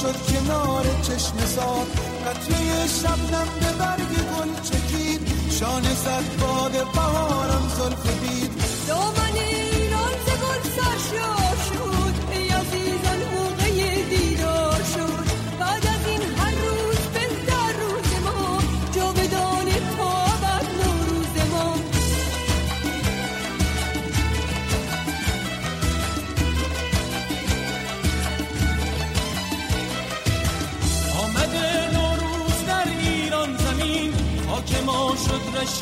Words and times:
شد 0.00 0.16
کنار 0.26 0.84
چشم 1.02 1.36
سار 1.46 1.86
قطره 2.26 2.86
شبنم 3.02 3.48
به 3.60 3.72
برگ 3.78 4.12
گل 4.30 4.62
چکید. 4.62 5.20
شانه 5.50 5.94
زد 5.94 6.40
باد 6.40 6.72
بهارم 6.72 7.68
زلف 7.78 8.20
بید 8.20 8.52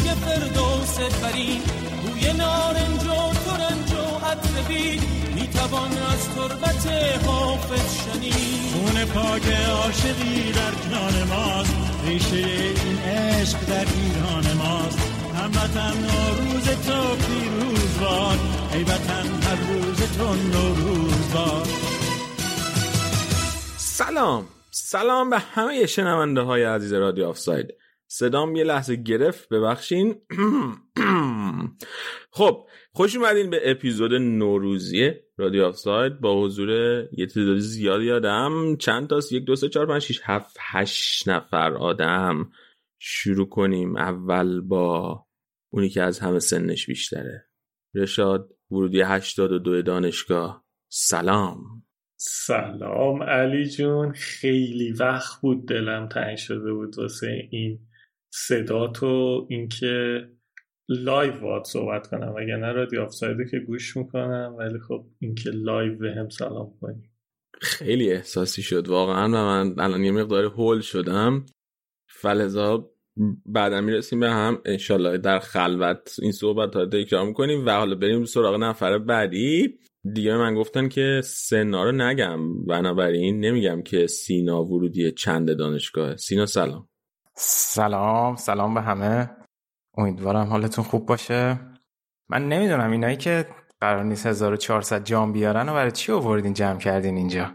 رشک 0.06 0.14
فردوس 0.14 0.98
برین 0.98 1.62
بوی 2.02 2.32
نارنج 2.32 3.02
و 3.02 3.34
ترنج 3.44 3.92
و 3.92 4.26
عطر 4.26 4.68
بید 4.68 5.02
می‌توان 5.34 5.90
از 5.90 6.28
تربت 6.34 6.86
حافظ 7.26 7.96
شنید. 8.04 8.72
خون 8.72 9.04
پاک 9.04 9.48
عاشقی 9.52 10.52
در 10.52 10.90
جان 10.90 11.28
ماست. 11.28 11.76
ریشه 12.04 12.36
این 12.36 12.98
عشق 12.98 13.58
در 13.66 13.86
ایران 13.96 14.56
ماست. 14.56 14.98
هموطن 15.34 15.94
نوروز 15.98 16.64
تو 16.64 17.16
پیروز 17.16 17.98
باد. 18.00 18.38
ای 18.72 18.82
وطن 18.82 19.42
هر 19.42 19.56
روز 19.72 19.96
تو 19.96 20.34
نوروز 20.34 21.32
باد. 21.34 21.68
سلام. 23.76 24.44
سلام 24.70 25.30
به 25.30 25.38
همه 25.38 25.86
شنونده 25.86 26.40
های 26.40 26.64
عزیز 26.64 26.92
رادیو 26.92 27.28
آفساید. 27.28 27.66
صدام 28.08 28.56
یه 28.56 28.64
لحظه 28.64 28.96
گرفت 28.96 29.48
ببخشین. 29.48 30.14
خب 32.30 32.66
خوش 32.92 33.16
اومدین 33.16 33.50
به 33.50 33.70
اپیزود 33.70 34.14
نوروزی 34.14 35.12
رادیو 35.36 35.64
آفساید. 35.64 36.20
با 36.20 36.42
حضور 36.42 36.70
یه 37.12 37.26
تعداد 37.26 37.58
زیادی 37.58 38.12
آدم 38.12 38.76
چند 38.76 39.08
تاست؟ 39.08 39.32
یک 39.32 39.44
دو 39.44 39.56
سه 39.56 39.68
چهار 39.68 39.86
پنج 39.86 40.02
شیش 40.02 40.20
هفت 40.24 40.56
هشت 40.60 41.28
نفر 41.28 41.74
آدم 41.74 42.50
شروع 42.98 43.48
کنیم. 43.48 43.96
اول 43.96 44.60
با 44.60 45.26
اونی 45.72 45.88
که 45.88 46.02
از 46.02 46.18
همه 46.18 46.38
سنش 46.38 46.86
بیشتره. 46.86 47.48
رشاد 47.94 48.50
ورودی 48.70 49.00
82 49.00 49.82
دانشگاه. 49.82 50.64
سلام. 50.92 51.82
سلام 52.18 53.22
علی 53.22 53.68
جون. 53.68 54.12
خیلی 54.12 54.92
وقت 54.92 55.40
بود 55.40 55.68
دلم 55.68 56.08
تنگ 56.08 56.36
شده 56.36 56.72
بود 56.72 56.98
واسه 56.98 57.48
این 57.50 57.85
صدا 58.38 58.86
تو 58.88 59.46
اینکه 59.50 60.20
live 60.88 61.32
باهات 61.40 61.64
صحبت 61.64 62.06
کنم 62.06 62.34
وگرنه 62.36 62.72
رادیو 62.72 63.02
آفسایدو 63.02 63.44
که 63.44 63.58
گوش 63.58 63.96
می‌کنم 63.96 64.54
ولی 64.58 64.78
خب 64.78 65.06
اینکه 65.18 65.50
live 65.50 65.98
به 65.98 66.14
هم 66.14 66.28
سلام 66.28 66.78
کنی. 66.80 67.10
خیلی 67.60 68.12
احساسی 68.12 68.62
شد 68.62 68.88
واقعا 68.88 69.28
و 69.28 69.30
من 69.30 69.80
الان 69.80 70.04
یه 70.04 70.12
مقدار 70.12 70.44
هول 70.44 70.80
شدم. 70.80 71.46
فلذا 72.08 72.90
بعدا 73.46 73.80
می‌رسیم 73.80 74.20
به 74.20 74.30
هم. 74.30 74.62
انشالله 74.64 75.18
در 75.18 75.38
خلوت 75.38 76.16
این 76.22 76.32
صحبت 76.32 76.76
ها 76.76 76.86
تکرار 76.86 77.26
می‌کنیم 77.26 77.66
و 77.66 77.70
حالا 77.70 77.94
بریم 77.94 78.24
سراغ 78.24 78.54
نفر 78.54 78.98
بعدی. 78.98 79.78
دیگه 80.14 80.36
من 80.36 80.54
گفتن 80.54 80.88
که 80.88 81.20
سنا 81.24 81.84
رو 81.84 81.92
نگم 81.92 82.64
بنابراین 82.64 83.40
نمیگم 83.40 83.82
که 83.82 84.06
سینا 84.06 84.64
ورودی 84.64 85.12
چند 85.12 85.56
دانشگاه 85.56 86.16
سینا 86.16 86.46
سلام. 86.46 86.88
سلام 87.38 88.36
سلام 88.36 88.74
به 88.74 88.80
همه. 88.80 89.30
امیدوارم 89.98 90.46
حالتون 90.46 90.84
خوب 90.84 91.06
باشه. 91.06 91.60
من 92.28 92.48
نمی‌دونم 92.48 92.90
اینایی 92.90 93.16
که 93.16 93.46
قرار 93.80 94.04
نیست 94.04 94.26
1400 94.26 95.04
جام 95.04 95.32
بیارن 95.32 95.68
و 95.68 95.72
برای 95.72 95.90
چی 95.90 96.12
آوردین 96.12 96.54
جمع 96.54 96.78
کردین 96.78 97.16
اینجا؟ 97.16 97.50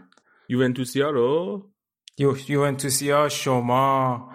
یوونتوسیا 0.48 1.10
رو؟ 1.10 1.62
یو 2.18 2.34
یوونتوسیا 2.48 3.28
شما 3.28 4.28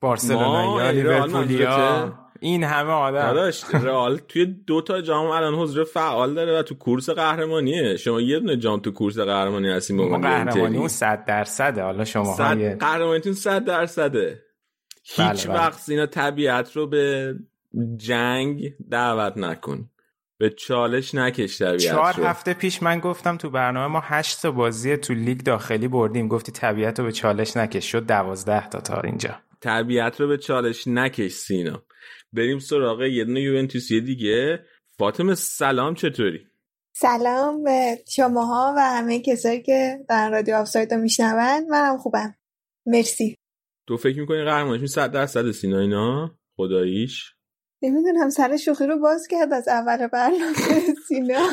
بارسلونا 0.00 0.82
یا 0.82 0.90
لیورپولیا؟ 0.90 2.18
این 2.40 2.64
همه 2.64 2.92
آدم. 2.92 3.22
داداش 3.22 3.64
رئال 3.74 4.16
توی 4.16 4.46
دو 4.46 4.80
تا 4.80 5.00
جام 5.00 5.26
الان 5.26 5.54
حضور 5.54 5.84
فعال 5.84 6.34
داره 6.34 6.58
و 6.58 6.62
تو 6.62 6.74
کورس 6.74 7.10
قهرمانیه. 7.10 7.96
شما 7.96 8.20
یه 8.20 8.40
دونه 8.40 8.56
جام 8.56 8.80
تو 8.80 8.90
کورس 8.90 9.18
قهرمانی 9.18 9.70
هستیم 9.70 9.96
به 9.96 10.06
ما 10.06 10.18
قهرمانی. 10.18 10.76
اون 10.76 10.88
صد 10.88 11.24
درصده. 11.24 11.82
حالا 11.82 12.04
شما 12.04 12.34
صد 12.34 12.78
قهرمانیتون 12.78 13.32
صد 13.32 13.64
درصده. 13.64 14.45
هیچ 15.08 15.46
بله. 15.46 15.54
وقت 15.54 15.88
اینا 15.88 16.06
طبیعت 16.06 16.76
رو 16.76 16.86
به 16.86 17.34
جنگ 17.96 18.74
دعوت 18.90 19.36
نکن. 19.36 19.90
به 20.38 20.50
چالش 20.50 21.14
نکش 21.14 21.58
طبیعت 21.58 21.80
چهار 21.80 22.14
رو. 22.14 22.24
هفته 22.24 22.54
پیش 22.54 22.82
من 22.82 23.00
گفتم 23.00 23.36
تو 23.36 23.50
برنامه 23.50 23.92
ما 23.92 24.00
هشت 24.04 24.42
تا 24.42 24.50
بازی 24.50 24.96
تو 24.96 25.14
لیگ 25.14 25.40
داخلی 25.40 25.88
بردیم. 25.88 26.28
گفتی 26.28 26.52
طبیعت 26.52 26.98
رو 26.98 27.04
به 27.04 27.12
چالش 27.12 27.56
نکش. 27.56 27.92
شد 27.92 28.06
دوازده 28.06 28.68
تا 28.68 28.80
تا 28.80 29.00
اینجا. 29.00 29.38
طبیعت 29.60 30.20
رو 30.20 30.28
به 30.28 30.38
چالش 30.38 30.86
نکش 30.86 31.32
سینا. 31.32 31.82
بریم 32.32 32.58
سراغ 32.58 33.02
یه 33.02 33.24
دونه 33.24 33.40
یوونتوسی 33.40 34.00
دیگه. 34.00 34.64
فاطمه 34.98 35.34
سلام 35.34 35.94
چطوری؟ 35.94 36.46
سلام 36.92 37.62
به 37.62 37.98
شماها 38.08 38.74
و 38.76 38.80
همه 38.80 39.20
کسایی 39.20 39.62
که 39.62 39.98
در 40.08 40.30
رادیو 40.30 40.54
آفساید 40.54 40.94
رو 40.94 41.00
میشنون. 41.00 41.68
منم 41.70 41.98
خوبم. 41.98 42.34
مرسی. 42.86 43.36
تو 43.86 43.96
فکر 43.96 44.20
می‌کنی 44.20 44.44
قهرمانیشون 44.44 44.86
صد 44.86 45.12
درصد 45.12 45.50
سینا 45.50 45.78
اینا؟ 45.80 46.38
خداییش. 46.56 47.34
نمی‌دونم 47.82 48.30
سر 48.30 48.56
شوخی 48.56 48.86
رو 48.86 48.98
باز 48.98 49.26
کرد 49.30 49.52
از 49.52 49.68
اول 49.68 50.06
برنامه 50.06 50.94
سینا. 51.08 51.48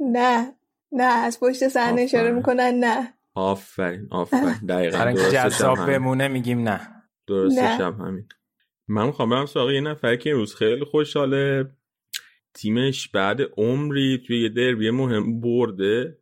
نه 0.00 0.52
نه 0.92 1.04
از 1.04 1.40
پشت 1.40 1.68
صحنه 1.68 2.02
اشاره. 2.02 2.30
می‌کنن 2.30 2.74
نه. 2.84 3.14
آفرین 3.34 4.08
آفرین. 4.10 4.54
دقیقا 4.68 4.98
برای 4.98 5.14
جذاب. 5.32 5.86
بمونه 5.86 6.28
میگیم 6.28 6.68
نه. 6.68 6.80
درستش. 7.26 7.80
هم 7.80 7.92
همین. 7.92 8.28
من 8.88 9.06
می‌خوام 9.06 9.30
برم 9.30 9.46
سراغ 9.46 9.70
یه 9.70 9.80
نفر 9.80 10.16
که 10.16 10.30
امروز 10.30 10.54
خیلی 10.54 10.84
خوشحاله. 10.84 11.70
تیمش 12.54 13.08
بعد 13.08 13.40
عمری 13.56 14.22
توی 14.26 14.42
یه 14.42 14.48
دربی 14.48 14.90
مهم 14.90 15.40
برده. 15.40 16.18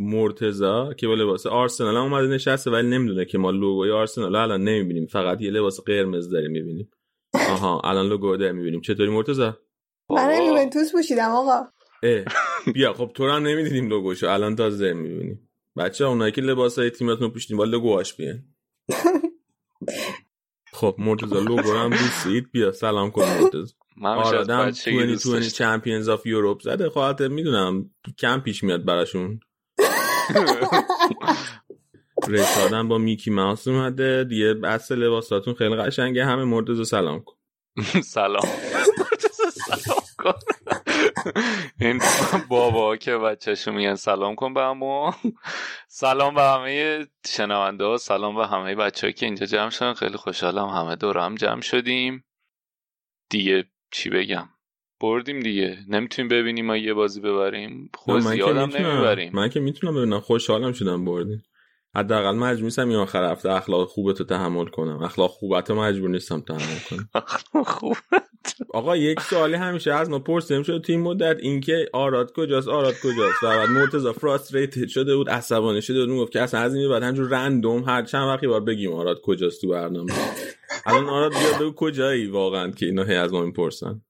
مرتزا 0.00 0.92
که 0.92 1.08
با 1.08 1.14
لباس 1.14 1.46
آرسنال 1.46 1.96
هم 1.96 2.02
اومده 2.02 2.28
نشسته 2.28 2.70
ولی 2.70 2.88
نمی‌دونه 2.88 3.24
که 3.24 3.38
ما 3.38 3.50
لوگوی 3.50 3.90
آرسنال 3.90 4.36
الان 4.36 4.64
نمی‌بینیم. 4.64 5.06
فقط 5.06 5.40
یه 5.40 5.50
لباس 5.50 5.80
قرمز 5.80 6.30
داریم 6.30 6.50
می‌بینیم. 6.50 6.90
آها 7.34 7.80
الان 7.80 8.08
لوگو 8.08 8.26
رو 8.26 8.36
داریم 8.36 8.56
می‌بینیم. 8.56 8.80
چطوری 8.80 9.10
مرتزا؟ 9.10 9.58
من 10.10 10.42
یوونتوس 10.42 10.92
پوشیدم 10.92 11.30
آقا. 11.30 11.60
اه. 12.02 12.24
بیا 12.74 12.92
خب 12.92 13.10
تو 13.14 13.28
هم 13.30 13.46
نمی‌دیدیم 13.46 13.88
لوگوشو. 13.88 14.28
الان 14.28 14.56
تازه 14.56 14.84
داریم 14.84 14.96
می‌بینیم. 14.98 15.50
بچه 15.76 16.04
اونایی 16.04 16.32
که 16.32 16.40
لباس 16.40 16.78
های 16.78 16.90
تیمتون 16.90 17.20
رو 17.20 17.30
پوشیدین 17.32 17.56
با 17.56 17.64
لوگوهاش 17.64 18.14
بیان. 18.14 18.42
خب 20.72 20.94
مرتزا 20.98 21.38
لوگو 21.38 21.72
رو 21.72 21.78
هم 21.78 21.90
دوستید؟ 21.90 22.50
بیا 22.52 22.72
سلام 22.72 23.10
کن 23.10 23.22
مرتزا. 23.22 23.74
من 24.02 24.14
آرادم 24.16 24.66
بچگی 24.66 25.06
دوست 25.06 25.26
2020 25.26 25.32
داشتم. 25.32 25.64
چمپیونز 25.64 26.08
آف 26.08 26.26
یوروپ 26.26 26.60
زده. 26.60 26.88
خواهد 26.88 27.22
می‌دونم 27.22 27.90
کم 28.18 28.40
پیش 28.40 28.64
میاد 28.64 28.84
براشون. 28.84 29.40
رسادن 32.28 32.88
با 32.88 32.98
میکی 32.98 33.30
ماوس 33.30 33.68
اومده. 33.68 34.24
دیگه 34.24 34.54
بس 34.54 34.92
لباساتون 34.92 35.54
خیلی 35.54 35.76
قشنگه. 35.76 36.24
همه 36.24 36.44
مرتزا 36.44 36.84
سلام 36.84 37.20
کن. 37.20 37.34
سلام. 38.04 38.42
سلام 39.52 40.00
کن. 40.18 40.32
این 41.80 42.02
بابا 42.48 42.96
که 42.96 43.16
بچهشو 43.16 43.72
میگن 43.72 43.94
سلام 43.94 44.34
کن 44.34 44.54
به 44.54 44.60
همو 44.60 45.12
سلام 45.88 46.34
به 46.34 46.42
همه 46.42 47.06
شنونده 47.26 47.84
ها. 47.84 47.96
سلام 47.96 48.36
به 48.36 48.46
همه 48.46 48.74
بچه 48.74 49.12
که 49.12 49.26
اینجا 49.26 49.46
جمع 49.46 49.70
شدن. 49.70 49.94
خیلی 49.94 50.16
خوشحالم 50.16 50.68
همه 50.68 50.96
دور 50.96 51.18
هم 51.18 51.34
جمع 51.34 51.60
شدیم. 51.60 52.24
دیگه 53.30 53.64
چی 53.90 54.10
بگم؟ 54.10 54.48
بردیم 55.00 55.40
دیگه. 55.40 55.78
نمی‌تونیم 55.88 56.28
ببینیم 56.28 56.66
ما 56.66 56.76
یه 56.76 56.94
بازی 56.94 57.20
ببریم. 57.20 57.90
خود 57.94 58.20
زیادم 58.20 58.66
می‌تونم. 58.66 58.86
نمی‌بریم. 58.86 59.32
من 59.34 59.48
که 59.48 59.60
می‌تونم 59.60 59.94
ببینم. 59.94 60.20
خوشحالم 60.20 60.72
شدم 60.72 61.04
بردین 61.04 61.42
حداقل 61.96 62.36
مجبور 62.36 62.64
نیستم 62.64 62.88
این 62.88 62.96
آخر 62.96 63.32
هفته 63.32 63.52
اخلاق 63.52 63.88
خوبتو 63.88 64.24
تحمل 64.24 64.66
کنم. 64.66 65.02
اخلاق 65.02 65.30
خوبتو 65.30 65.74
مجبور 65.74 66.10
نیستم 66.10 66.40
تحمل 66.40 66.78
کنم. 66.90 67.08
خوب 67.64 67.96
آقا 68.70 68.96
یک 68.96 69.20
سوالی 69.20 69.54
همیشه 69.54 69.92
از 69.92 70.10
ما 70.10 70.18
پرسیدیم 70.18 70.62
شده. 70.62 70.78
تو 70.78 70.92
این 70.92 71.00
مدت 71.02 71.36
اینکه 71.40 71.88
آراد 71.92 72.32
کجاست 72.32 72.68
آراد 72.68 72.94
کجاست؟ 73.02 73.42
و 73.42 73.46
بعد 73.46 73.68
مرتضی 73.68 74.12
فراستریتد 74.12 74.88
شده 74.88 75.16
بود 75.16 75.30
عصبانی 75.30 75.82
شده 75.82 76.00
بود. 76.00 76.08
می‌گفت 76.08 76.32
که 76.32 76.40
اصلا 76.40 76.60
از 76.60 76.74
این 76.74 76.90
بعد 76.90 77.02
همجور 77.02 77.28
رندوم 77.28 77.84
هر 77.84 78.02
چند 78.02 78.28
وقتی 78.28 78.46
باید 78.46 78.64
بگیم 78.64 78.92
آراد 78.92 79.20
کجاست 79.20 79.60
تو 79.60 79.68
برنامه. 79.68 80.12
الان 80.86 81.08
آراد 81.08 81.32
بیا 81.32 81.58
بگو 81.60 81.74
کجایی 81.76 82.26
واقعا 82.26 82.70
که 82.70 82.86
اینا 82.86 83.04
هی 83.04 83.14
از 83.14 83.32
ما 83.32 83.44
می‌پرسن. 83.44 84.00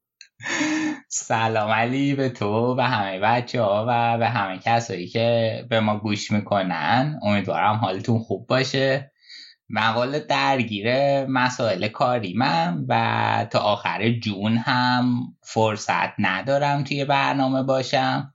سلام 1.09 1.71
علی 1.71 2.15
به 2.15 2.29
تو 2.29 2.75
و 2.79 2.81
همه 2.81 3.21
بچه 3.21 3.63
ها 3.63 3.87
و 3.89 4.19
به 4.19 4.29
همه 4.29 4.59
کسایی 4.59 5.09
که 5.09 5.67
به 5.71 5.81
ما 5.81 5.99
گوش 5.99 6.31
می‌کنن. 6.31 7.21
امیدوارم 7.23 7.75
حالتون 7.77 8.19
خوب 8.19 8.47
باشه. 8.47 9.13
مقاله 9.73 10.19
درگیر 10.19 10.87
مسائل 11.27 11.89
کاریمم 11.89 12.85
و 12.89 13.47
تا 13.51 13.59
آخر 13.59 14.11
جون 14.11 14.57
هم 14.57 15.21
فرصت 15.43 16.13
ندارم 16.19 16.85
توی 16.85 17.05
برنامه 17.05 17.63
باشم. 17.63 18.35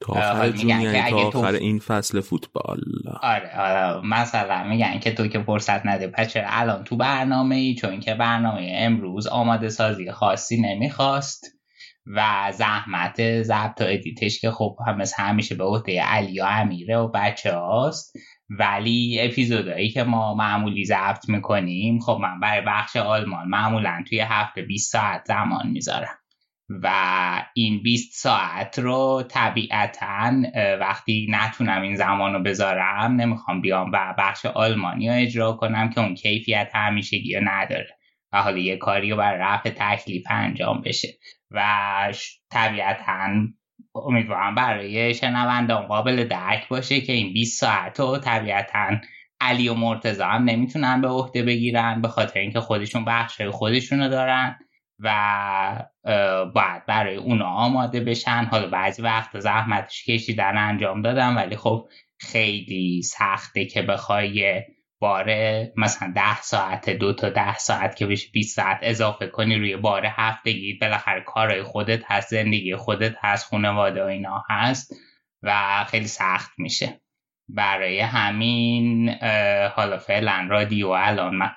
تا 0.00 0.12
آخر 0.12 0.50
جون 0.50 0.68
یعنی 0.68 1.00
تا 1.00 1.06
اگه 1.06 1.30
تو- 1.30 1.38
آخر 1.38 1.52
این 1.52 1.78
فصل 1.78 2.20
فوتبال. 2.20 2.80
آره 3.22 3.60
آره 3.60 4.06
مثلا 4.06 4.64
میگن 4.64 4.98
که 4.98 5.12
تو 5.12 5.26
که 5.26 5.42
فرصت 5.42 5.86
نده 5.86 6.06
پس 6.06 6.28
چرا 6.28 6.46
الان 6.48 6.84
تو 6.84 6.96
برنامه 6.96 7.56
ای 7.56 7.74
چون 7.74 8.00
که 8.00 8.14
برنامه 8.14 8.72
امروز 8.74 9.26
آماده 9.26 9.68
سازی 9.68 10.10
خاصی 10.10 10.60
نمی‌خواست. 10.60 11.59
و 12.06 12.52
زحمت 12.52 13.42
ضبط 13.42 13.80
و 13.80 13.84
ادیتش 13.86 14.40
که 14.40 14.50
خب 14.50 14.76
هم 14.86 14.96
مثل 14.96 15.22
همیشه 15.22 15.54
به 15.54 15.64
عهده 15.64 16.02
علی 16.02 16.40
و 16.40 16.44
امیره 16.44 16.96
و 16.96 17.08
بچه 17.08 17.52
هاست. 17.52 18.16
ولی 18.58 19.18
اپیزودهایی 19.20 19.90
که 19.90 20.02
ما 20.02 20.34
معمولی 20.34 20.84
ضبط 20.84 21.28
می‌کنیم 21.28 21.98
خب 21.98 22.18
من 22.22 22.40
برای 22.40 22.62
بخش 22.66 22.96
آلمان 22.96 23.48
معمولا 23.48 24.04
توی 24.08 24.20
هفته 24.20 24.62
20 24.62 24.92
ساعت 24.92 25.24
زمان 25.24 25.68
می‌ذارم. 25.68 26.18
و 26.82 26.92
این 27.54 27.82
20 27.82 28.22
ساعت 28.22 28.78
رو 28.78 29.22
طبیعتا 29.30 30.32
وقتی 30.80 31.26
نتونم 31.30 31.82
این 31.82 31.96
زمان 31.96 32.32
رو 32.32 32.42
بذارم 32.42 33.12
نمی‌خوام 33.20 33.60
بیام 33.60 33.90
و 33.92 34.14
بخش 34.18 34.46
آلمانی 34.46 35.08
رو 35.08 35.14
اجرا 35.14 35.52
کنم 35.52 35.90
که 35.90 36.00
اون 36.00 36.14
کیفیت 36.14 36.70
همیشگی 36.74 37.36
نداره. 37.42 37.96
و 38.32 38.42
حالا 38.42 38.58
یه 38.58 38.76
کاری 38.76 39.10
رو 39.10 39.16
برای 39.16 39.38
رفع 39.40 39.70
تکلیف 39.70 40.26
انجام 40.30 40.80
بشه. 40.80 41.08
و 41.50 42.12
طبیعتا 42.50 43.28
امیدوارم 43.94 44.54
برای 44.54 45.14
شنوندان 45.14 45.86
قابل 45.86 46.24
درک 46.24 46.68
باشه 46.68 47.00
که 47.00 47.12
این 47.12 47.32
20 47.32 47.60
ساعت 47.60 48.00
رو 48.00 48.18
طبیعتا 48.18 48.96
علی 49.40 49.68
و 49.68 49.74
مرتضی 49.74 50.22
هم 50.22 50.44
نمی‌تونن 50.44 51.00
به 51.00 51.08
عهده 51.08 51.42
بگیرن 51.42 52.00
به 52.02 52.08
خاطر 52.08 52.40
اینکه 52.40 52.60
خودشون 52.60 53.04
بخش 53.04 53.40
خودشونو 53.40 54.08
دارن 54.08 54.58
و 54.98 55.86
باید 56.54 56.86
برای 56.86 57.16
اونا 57.16 57.46
آماده 57.46 58.00
بشن. 58.00 58.48
حالا 58.50 58.70
بعضی 58.70 59.02
وقت 59.02 59.38
زحمتش 59.38 60.04
کشیدن 60.04 60.58
انجام 60.58 61.02
دادم 61.02 61.36
ولی 61.36 61.56
خب 61.56 61.88
خیلی 62.18 63.02
سخته 63.02 63.64
که 63.64 63.82
بخوای 63.82 64.62
باره 65.00 65.72
مثلا 65.76 66.12
ده 66.16 66.42
ساعت 66.42 66.90
دو 66.90 67.12
تا 67.12 67.28
ده 67.28 67.58
ساعت 67.58 67.96
که 67.96 68.06
بشه 68.06 68.28
20 68.32 68.56
ساعت 68.56 68.78
اضافه 68.82 69.26
کنی 69.26 69.56
روی 69.56 69.76
باره 69.76 70.12
هفتگی 70.16 70.78
بالاخره 70.80 71.20
کارهای 71.20 71.62
خودت 71.62 72.02
هست 72.06 72.30
زندگی 72.30 72.76
خودت 72.76 73.14
هست 73.20 73.46
خانواده 73.46 74.04
و 74.04 74.06
اینا 74.06 74.44
هست 74.50 74.94
و 75.42 75.84
خیلی 75.88 76.06
سخت 76.06 76.50
میشه. 76.58 77.00
برای 77.48 78.00
همین 78.00 79.08
حالا 79.74 79.98
فعلا 79.98 80.46
رادیو 80.50 80.88
الان 80.88 81.50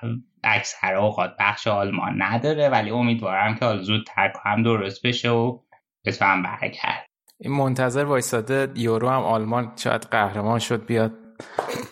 اکثر 0.44 0.94
اوقات 0.94 1.36
بخش 1.40 1.66
آلمان 1.66 2.22
نداره 2.22 2.68
ولی 2.68 2.90
امیدوارم 2.90 3.54
که 3.54 3.64
حالا 3.64 3.82
زودتر 3.82 4.32
هم 4.44 4.62
درست 4.62 5.06
بشه 5.06 5.30
و 5.30 5.58
بتونم 6.06 6.42
برگرد. 6.42 7.06
این 7.40 7.52
منتظر 7.52 8.04
وایساده 8.04 8.72
یورو 8.74 9.08
هم 9.08 9.22
آلمان 9.22 9.72
شاید 9.76 10.02
قهرمان 10.10 10.58
شد 10.58 10.86
بیاد. 10.86 11.23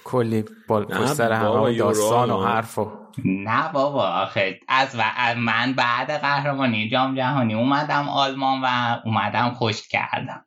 کلی 0.04 0.44
بال 0.68 0.86
نه 0.90 0.98
پشت 0.98 1.12
سر 1.12 1.32
همه 1.32 1.78
داستان 1.78 2.30
و. 2.30 2.44
حرف 2.44 2.78
و 2.78 2.92
نه 3.24 3.72
بابا 3.72 4.08
آخه 4.08 4.60
از, 4.68 4.96
و... 4.96 5.02
از 5.16 5.36
من 5.36 5.72
بعد 5.72 6.10
قهرمانی 6.10 6.88
جام 6.88 7.16
جهانی 7.16 7.54
اومدم 7.54 8.08
آلمان 8.08 8.60
و 8.64 8.98
اومدم 9.04 9.50
خوش 9.50 9.88
کردم 9.88 10.46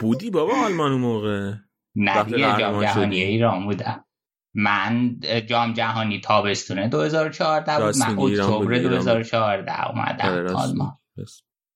بودی 0.00 0.30
بابا 0.30 0.52
آلمان 0.64 0.92
اون 0.92 1.00
موقع 1.00 1.52
نه 1.94 2.22
دیگه 2.24 2.58
جام 2.58 2.82
جهانی. 2.84 3.16
ایران 3.16 3.64
بودم 3.64 4.04
من 4.54 5.20
جام 5.46 5.72
جهانی 5.72 6.20
تابستونه 6.20 6.88
2014 6.88 7.72
بود 7.72 7.82
من 7.82 7.88
اکتبر 7.88 8.14
بودی، 8.14 8.32
ایران 8.32 8.58
بود. 8.58 8.74
2014 8.74 9.72
آره، 9.72 9.90
اومدم 9.90 10.34
راست 10.34 10.54
آلمان. 10.54 10.98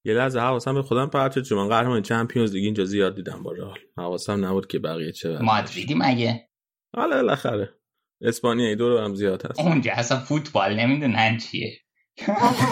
یه 0.07 0.15
لحظه 0.15 0.41
حواسم 0.41 0.75
به 0.75 0.83
خودم 0.83 1.07
پرت 1.07 1.33
شد 1.33 1.43
چون 1.43 1.59
من 1.59 1.69
قهرمان 1.69 2.03
چمپیونز 2.03 2.55
لیگ 2.55 2.65
اینجا 2.65 2.85
زیاد 2.85 3.15
دیدم 3.15 3.43
با 3.43 3.53
رئال 3.53 3.79
حواسم 3.97 4.45
نبود 4.45 4.67
که 4.67 4.79
بقیه 4.79 5.13
چه. 5.13 5.39
مادریدی 5.39 5.95
مگه؟ 5.99 6.49
حالا 6.95 7.17
بالاخره. 7.17 7.75
اسپانیایی 8.21 8.77
دور 8.77 9.05
هم 9.05 9.15
زیاد 9.15 9.47
هست. 9.47 9.61
اونجا 9.61 9.93
اصلا 9.95 10.19
فوتبال 10.19 10.77
نمی‌دونن 10.77 11.39
چیه. 11.39 11.73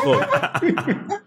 خب. 0.05 0.23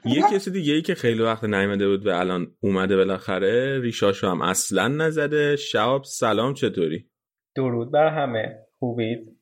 یه 0.05 0.21
کسی 0.31 0.51
دیگه 0.51 0.73
ای 0.73 0.81
که 0.81 0.95
خیلی 0.95 1.21
وقت 1.21 1.43
نیومده 1.43 1.87
بود 1.87 2.07
و 2.07 2.09
الان 2.09 2.57
اومده 2.59 2.97
بالاخره 2.97 3.79
ریشاشو 3.81 4.27
هم 4.27 4.41
اصلا 4.41 4.87
نزده. 4.87 5.55
شهاب 5.55 6.03
سلام 6.03 6.53
چطوری؟ 6.53 7.09
درود 7.55 7.91
بر 7.91 8.07
همه. 8.07 8.55
خوبید؟ 8.79 9.39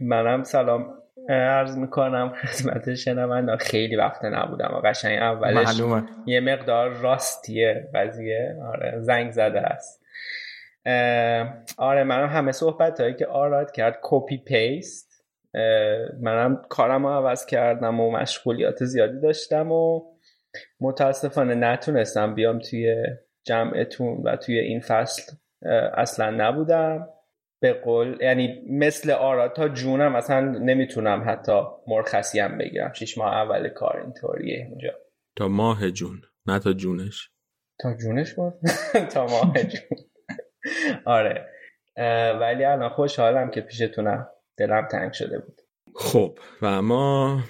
منم 0.00 0.42
سلام. 0.42 0.95
عرض 1.28 1.78
می‌کنم 1.78 2.32
خدمت 2.34 2.94
شنوندان 2.94 3.56
خیلی 3.56 3.96
وقت 3.96 4.24
نبودم 4.24 4.74
و 4.74 4.88
قشنگ 4.88 5.18
اولش 5.18 5.66
معلومه. 5.66 6.02
یه 6.26 6.40
مقدار 6.40 6.90
راستیه 6.90 7.88
قضیه. 7.94 8.56
آره 8.72 9.00
زنگ 9.00 9.30
زده 9.30 9.60
است. 9.60 10.02
آره 11.78 12.04
منم 12.04 12.28
همه 12.28 12.52
صحبت 12.52 13.00
هایی 13.00 13.14
که 13.14 13.26
آراد 13.26 13.70
کرد 13.70 13.98
کپی 14.02 14.38
پیست 14.38 15.24
منم 16.20 16.62
کارم 16.68 17.06
رو 17.06 17.12
عوض 17.12 17.46
کردم 17.46 18.00
و 18.00 18.10
مشغولیات 18.10 18.84
زیادی 18.84 19.20
داشتم 19.20 19.72
و 19.72 20.02
متاسفانه 20.80 21.54
نتونستم 21.54 22.34
بیام 22.34 22.58
توی 22.58 23.04
جمعتون 23.44 24.22
و 24.24 24.36
توی 24.36 24.58
این 24.58 24.80
فصل 24.80 25.32
اصلا 25.94 26.30
نبودم. 26.30 27.08
به 27.62 27.72
قول 27.72 28.18
یعنی 28.20 28.62
مثل 28.70 29.10
آراد 29.10 29.52
تا 29.52 29.68
جونم 29.68 30.16
اصلا 30.16 30.40
نمی‌تونم 30.40 31.24
حتی 31.28 31.62
مرخصی 31.86 32.40
هم 32.40 32.58
بگیرم. 32.58 32.92
شیش 32.92 33.18
ماه 33.18 33.32
اول 33.34 33.68
کار 33.68 34.00
اینطوریه 34.00 34.66
اینجا. 34.68 34.92
تا 35.36 35.48
ماه 35.48 35.90
جون 35.90 36.22
نه 36.46 36.58
تا 36.58 36.72
جونش. 36.72 37.30
تا 37.80 37.94
جونش 37.94 38.34
بود؟ 38.34 38.54
تا 39.14 39.26
ماه 39.26 39.52
جون. 39.62 39.98
آره. 41.04 41.48
ولی 42.40 42.64
الان 42.64 42.88
خوشحالم 42.88 43.50
که 43.50 43.60
پیشتونم 43.60 44.28
دلم 44.58 44.88
تنگ 44.90 45.12
شده 45.12 45.38
بود. 45.38 45.60
خب 45.94 46.38
و 46.62 46.66
اما 46.66 47.40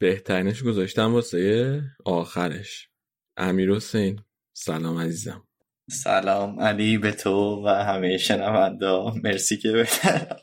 بهترینش 0.00 0.62
گذاشتم 0.62 1.14
واسه 1.14 1.80
آخرش. 2.04 2.88
امیر 3.36 3.70
حسین 3.72 4.20
سلام 4.56 4.98
عزیزم. 4.98 5.43
سلام 5.90 6.60
علی 6.60 6.98
به 6.98 7.12
تو 7.12 7.62
و 7.64 7.68
همه 7.68 8.18
شنوندا. 8.18 9.14
مرسی 9.24 9.56
که 9.56 9.72
بهتر 9.72 10.36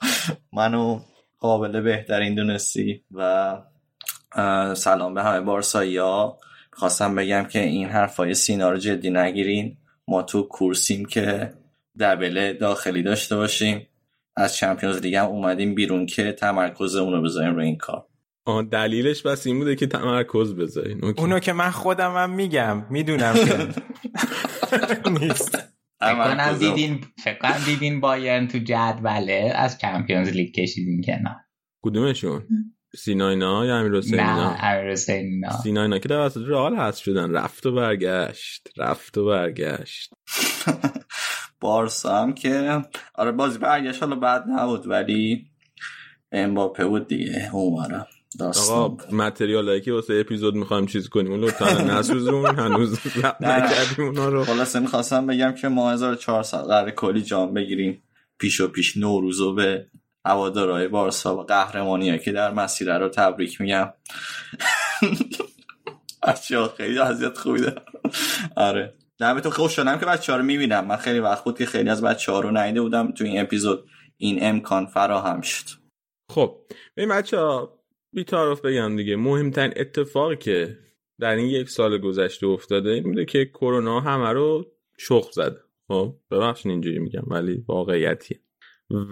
منو 0.54 1.00
قابل 1.40 1.82
بهترین 1.82 2.36
دونستی 2.36 3.04
و 3.12 3.58
سلام 4.76 5.14
به 5.14 5.24
همه 5.24 5.42
بارسایی 5.42 5.98
ها. 5.98 6.38
خواستم 6.74 7.16
بگم 7.16 7.44
که 7.44 7.60
این 7.60 7.88
حرفای 7.88 8.34
سینا 8.34 8.70
رو 8.72 8.78
جدی 8.78 9.10
نگیرین. 9.10 9.78
ما 10.08 10.24
تو 10.24 10.42
کورسیم 10.42 11.06
که 11.06 11.54
دبل 12.00 12.54
داخلی 12.54 13.04
داشته 13.04 13.36
باشیم. 13.36 13.88
از 14.36 14.56
چمپیونز 14.56 14.98
لیگ 14.98 15.16
هم 15.16 15.26
اومدیم 15.26 15.76
بیرون 15.76 16.06
که 16.06 16.32
تمرکزمون 16.32 17.14
رو 17.14 17.22
بذاریم 17.22 17.56
روی 17.56 17.66
این 17.66 17.78
کار. 17.78 18.06
آه 18.46 18.64
دلیلش 18.64 19.22
بس 19.22 19.48
این 19.48 19.60
بوده 19.60 19.76
که 19.76 19.88
تمرکز 19.88 20.56
بذارین. 20.56 21.02
اونو 21.18 21.40
که 21.40 21.54
من 21.54 21.70
خودم 21.70 22.16
هم 22.16 22.30
میگم 22.30 22.86
می‌دونم 22.90 23.34
که 23.34 23.68
نیست. 25.22 25.58
فکر 26.00 26.14
کنم 26.14 26.36
تمرکزمون- 26.36 26.58
دیدین 26.76 27.06
فکر 27.24 27.38
کنم 27.38 27.58
دیدین 27.66 28.00
بایرن 28.02 28.48
تو 28.48 28.58
جدوله. 28.58 29.52
از 29.56 29.78
چمپیونز 29.78 30.30
لیگ 30.30 30.54
کشیدین 30.54 31.02
کنار. 31.02 31.36
کدومشون؟ 31.84 32.44
سیناینا 32.96 33.66
یا 33.66 33.78
امیر 33.78 33.98
حسین 33.98 34.20
نه 34.20 34.66
امیر 34.66 34.92
حسین 34.92 35.26
اینا 35.26 35.52
سیناینا 35.52 36.00
که 36.00 36.10
توسط 36.10 36.42
رئال 36.48 36.76
هست 36.76 37.00
شدن. 37.02 37.32
رفت 37.32 37.66
و 37.66 37.72
برگشت. 37.72 38.68
رفت 38.78 39.18
و 39.18 39.26
برگشت. 39.26 40.14
بارسا 41.60 42.22
هم 42.22 42.34
که 42.34 42.82
آره 43.16 43.32
بازی 43.32 43.58
برگشت. 43.60 44.04
حالا 44.04 44.16
بعد 44.16 44.44
نبود 44.50 44.88
ولی 44.88 45.46
امباپه 46.32 46.86
بود 46.86 47.08
دیگه. 47.08 47.50
اونورم 47.56 48.08
آقا. 48.40 48.98
متریال 49.12 49.70
هایی 49.70 49.82
که 49.82 49.94
واسه 49.94 50.14
اپیزود 50.14 50.56
می‌خوایم 50.56 50.86
چیز 50.86 51.10
کنیم 51.10 51.32
اون 51.32 51.40
لطفا 51.40 51.82
نسوزون 51.82 52.46
هنوز. 52.60 53.00
نکردیم 53.42 54.06
اونا 54.06 54.30
رو. 54.30 54.44
خلاصه 54.44 54.80
می‌خواستم 54.80 55.28
بگم 55.28 55.52
که 55.52 55.68
ما 55.68 55.92
1400 55.92 56.64
قرار 56.64 56.92
کلی 56.92 57.22
جام 57.22 57.54
بگیریم. 57.54 58.04
پیش 58.40 58.62
و 58.62 58.68
پیش 58.68 58.98
نوروزو 58.98 59.54
به 59.54 59.88
هوادارهای 60.26 60.88
بارسا 60.88 61.36
و 61.38 61.44
قهرمانی 61.44 62.20
که 62.20 62.32
در 62.32 62.54
مسیر 62.54 62.98
رو 62.98 63.10
تبریک 63.10 63.62
میگم. 63.62 63.94
بچه 66.28 66.60
ها 66.60 66.74
خیلی 66.78 66.98
وضعیت 66.98 67.38
خوبی 67.38 67.62
دارم. 67.62 67.84
آره. 68.56 68.94
نه 69.20 69.34
به 69.34 69.42
تو 69.42 69.50
خوشحالم 69.50 70.00
که 70.00 70.06
بچه 70.06 70.32
ها 70.32 70.38
رو 70.38 70.44
می‌بینم. 70.44 70.88
من 70.88 70.96
خیلی 70.96 71.20
وقت 71.20 71.44
بود 71.44 71.58
که 71.58 71.66
خیلی 71.66 71.90
از 71.90 72.02
بچه 72.02 72.32
ها 72.32 72.40
رو 72.40 72.52
ندیده 72.58 72.82
بودم 72.82 73.12
تو 73.12 73.24
این 73.24 73.42
اپیزود. 73.42 73.90
این 74.18 74.40
امکان 74.42 74.86
فراهم 74.86 75.42
شد. 75.42 75.66
خب 76.32 76.58
ببین 76.98 77.10
بچه 77.10 77.38
ها 77.38 77.81
بیتارف 78.14 78.66
بگم 78.66 78.96
دیگه. 78.96 79.16
مهمترین 79.16 79.74
اتفاقی 79.76 80.36
که 80.36 80.78
در 81.20 81.36
این 81.36 81.48
یک 81.48 81.70
سال 81.70 81.98
گذشته 81.98 82.48
افتاده 82.48 82.90
این 82.90 83.04
بوده 83.04 83.26
که 83.26 83.46
کرونا 83.46 84.00
همه 84.00 84.30
رو 84.30 84.66
شخ 84.98 85.32
زده. 85.32 85.60
خب 85.88 86.16
ببخشید 86.32 86.72
اینجوری 86.72 87.00
میگم 87.00 87.24
ولی 87.28 87.64
واقعیتیه. 87.68 88.40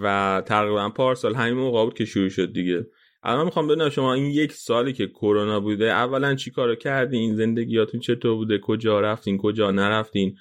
و 0.02 0.42
تقریبا 0.46 0.88
پارسال 0.90 1.34
همین 1.34 1.54
موقع 1.54 1.84
بود 1.84 1.94
که 1.94 2.04
شروع 2.04 2.28
شد 2.28 2.52
دیگه. 2.52 2.86
الان 3.22 3.44
می‌خوام 3.44 3.66
بدونم 3.66 3.88
شما 3.88 4.14
این 4.14 4.24
یک 4.24 4.52
سالی 4.52 4.92
که 4.92 5.06
کرونا 5.06 5.60
بوده 5.60 5.84
اولا 5.84 6.34
چی 6.34 6.50
کارو 6.50 6.74
کردین؟ 6.74 7.36
زندگیاتون 7.36 8.00
چطور 8.00 8.34
بوده؟ 8.34 8.58
کجا 8.58 9.00
رفتین؟ 9.00 9.38
کجا 9.38 9.70
نرفتین؟ 9.70 10.36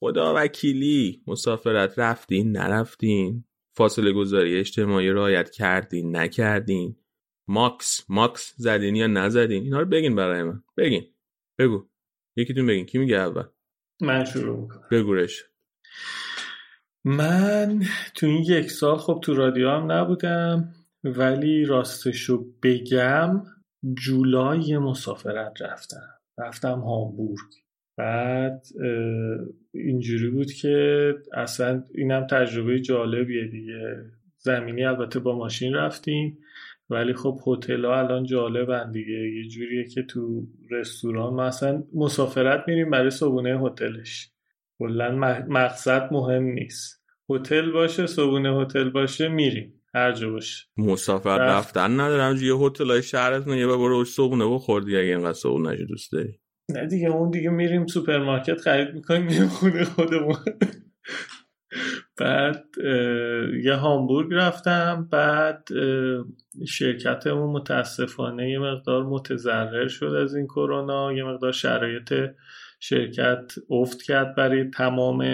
خدا 0.00 0.34
وکیلی 0.36 1.22
مسافرت 1.26 1.98
رفتین؟ 1.98 2.52
نرفتین؟ 2.52 3.44
فاصله 3.72 4.12
گذاری 4.12 4.58
اجتماعی 4.58 5.08
رعایت 5.08 5.50
کردین؟ 5.50 6.16
نکردین؟ 6.16 6.96
ماکس 7.48 8.04
ماکس 8.08 8.54
زدین 8.56 8.96
یا 8.96 9.06
نزدین؟ 9.06 9.62
اینا 9.62 9.80
رو 9.80 9.86
بگین 9.86 10.16
برای 10.16 10.42
من. 10.42 10.62
بگین. 10.76 11.04
بگو. 11.58 11.88
یکیتون 12.36 12.66
بگین. 12.66 12.86
کی 12.86 12.98
میگه 12.98 13.16
اول؟ 13.16 13.44
من 14.00 14.24
شروع 14.24 14.60
می‌کنم. 14.60 14.88
بگورش 14.90 15.44
من 17.04 17.82
تو 18.14 18.26
این 18.26 18.42
یک 18.42 18.70
سال 18.70 18.96
خب 18.96 19.20
تو 19.22 19.34
رادیو 19.34 19.70
هم 19.70 19.92
نبودم 19.92 20.74
ولی 21.04 21.64
راستشو 21.64 22.44
بگم 22.62 23.42
جولای 24.06 24.78
مسافرت 24.78 25.62
رفتم. 25.62 26.08
رفتم 26.38 26.80
هامبورگ. 26.80 27.38
بعد 27.98 28.62
اینجوری 29.74 30.30
بود 30.30 30.52
که 30.52 31.14
اصلا 31.32 31.84
اینم 31.94 32.26
تجربه 32.26 32.80
جالبیه 32.80 33.48
دیگه. 33.48 34.10
زمینی 34.38 34.84
البته 34.84 35.20
با 35.20 35.38
ماشین 35.38 35.74
رفتیم. 35.74 36.38
ولی 36.90 37.14
خب 37.14 37.40
هتل 37.46 37.84
ها 37.84 37.98
الان 37.98 38.24
جالبن 38.24 38.90
دیگه. 38.90 39.12
یه 39.12 39.48
جوریه 39.48 39.84
که 39.84 40.02
تو 40.02 40.46
رستوران 40.70 41.34
مثلا 41.34 41.82
مسافرت 41.94 42.64
میریم 42.66 42.90
برای 42.90 43.10
صبونه 43.10 43.60
هتلش. 43.60 44.30
کلا 44.78 45.10
مقصد 45.48 46.08
مهم 46.12 46.42
نیست. 46.44 47.04
هتل 47.30 47.72
باشه 47.72 48.06
صبونه 48.06 48.62
هتل 48.62 48.90
باشه 48.90 49.28
میریم. 49.28 49.80
هر 49.94 50.12
جا 50.12 50.30
باشه. 50.30 50.66
مسافر 50.76 51.38
رفتن 51.38 52.00
ندارم 52.00 52.36
یه 52.42 52.54
هتل 52.54 52.90
های 52.90 53.02
شهرتون 53.02 53.58
یه 53.58 53.66
برو 53.66 54.04
صبونه 54.04 54.46
بخور 54.46 54.82
دیگه 54.82 54.98
اگه 54.98 55.08
اینقدر 55.08 55.32
صبونه 55.32 55.76
دوست 55.76 56.12
داری. 56.12 56.40
نه 56.68 56.86
دیگه 56.86 57.08
اون 57.08 57.30
دیگه 57.30 57.50
میریم 57.50 57.86
سوپرمارکت 57.86 58.60
خرید 58.60 58.94
می‌کنیم 58.94 59.22
میریم 59.22 59.48
خونه 59.48 59.84
خودمون. 59.84 60.36
بعد 62.16 62.64
یه 63.64 63.74
هامبورگ 63.74 64.34
رفتم 64.34 65.08
بعد 65.10 65.68
شرکتمون 66.66 67.50
متاسفانه 67.50 68.50
یه 68.50 68.58
مقدار 68.58 69.04
متضرر 69.04 69.88
شد 69.88 70.06
از 70.06 70.34
این 70.34 70.46
کرونا 70.46 71.12
یه 71.12 71.24
مقدار 71.24 71.52
شرایط 71.52 72.14
شرکت 72.80 73.52
افت 73.70 74.02
کرد 74.02 74.34
برای 74.34 74.70
تمام 74.70 75.24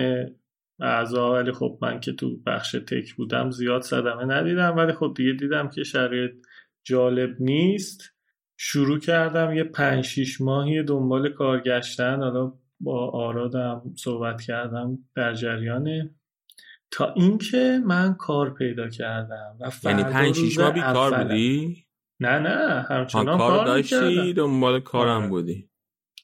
اعضا. 0.81 1.33
ولی 1.33 1.53
خب 1.53 1.79
من 1.83 2.01
که 2.01 2.13
تو 2.13 2.37
بخش 2.47 2.73
tech 2.73 3.15
بودم 3.15 3.51
زیاد 3.51 3.83
صدمه 3.83 4.25
ندیدم. 4.25 4.77
ولی 4.77 4.93
خب 4.93 5.13
دیگه 5.17 5.33
دیدم 5.33 5.69
که 5.69 5.83
شرایط 5.83 6.33
جالب 6.85 7.37
نیست. 7.41 8.03
شروع 8.57 8.99
کردم 8.99 9.55
یه 9.55 9.65
پنج 9.65 10.05
شیش 10.05 10.41
ماهی 10.41 10.83
دنبال 10.83 11.29
کار 11.29 11.61
گشتن 11.61 12.17
حالا 12.17 12.53
با 12.81 13.11
آرادم 13.11 13.83
صحبت 13.97 14.41
کردم 14.41 14.99
در 15.15 15.35
جریانه 15.35 16.15
تا 16.91 17.13
اینکه 17.17 17.81
من 17.87 18.15
کار 18.15 18.55
پیدا 18.55 18.89
کردم 18.89 19.57
و 19.61 19.71
یعنی 19.85 20.03
پنج 20.03 20.35
شیش 20.35 20.59
ماه 20.59 20.73
بی 20.73 20.81
کار 20.81 21.23
بودی؟ 21.23 21.87
نه 22.21 22.39
نه 22.39 22.87
همچنان 22.89 23.39
کار, 23.39 23.57
کار 23.57 23.67
داشتی 23.67 24.33
دنبال 24.33 24.81
کارم 24.81 25.21
آره. 25.21 25.29
بودی. 25.29 25.71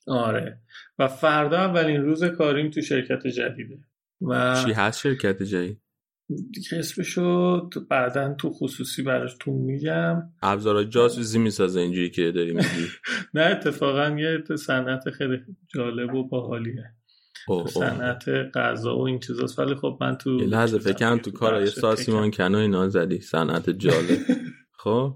آره. 0.07 0.61
و 0.99 1.09
فردا 1.09 1.59
اولین 1.59 2.03
روز 2.03 2.25
کاریم 2.25 2.71
تو 2.71 2.81
شرکت 2.81 3.27
جدیده. 3.27 3.79
و 4.21 4.63
چی 4.65 4.73
هست 4.73 5.01
شرکت 5.01 5.43
جدید؟ 5.43 5.83
دیگه 6.29 6.79
اسمشو 6.79 7.69
بعدا 7.91 8.35
تو 8.35 8.51
خصوصی 8.51 9.03
براتون 9.03 9.55
میگم. 9.55 10.23
ابزار 10.43 10.85
جاسوسی 10.85 11.39
می‌سازه 11.39 11.81
اینجوری 11.81 12.11
که 12.11 12.33
داری 12.33 12.53
میگی. 12.53 12.87
نه 13.35 13.43
اتفاقا 13.43 14.17
یه 14.19 14.57
صنعت 14.57 15.11
خیلی 15.11 15.39
جالب 15.75 16.15
و 16.15 16.29
باحالیه. 16.29 16.96
صنعت 17.67 18.29
غذا 18.55 18.99
و 18.99 19.07
این 19.07 19.19
چیزاست. 19.19 19.59
ولی 19.59 19.75
خب 19.75 19.99
من 20.01 20.17
تو 20.17 20.31
یه 20.31 20.47
لحظه 20.47 20.79
فکرم 20.79 21.19
تو 21.19 21.31
کار 21.31 21.61
یه 21.61 21.67
ساسی 21.67 22.13
مانکن 22.13 22.55
و 22.55 22.59
اینا 22.59 22.89
زدی 22.89 23.21
صنعت 23.21 23.71
جالب. 23.71 24.19
خب. 24.79 25.15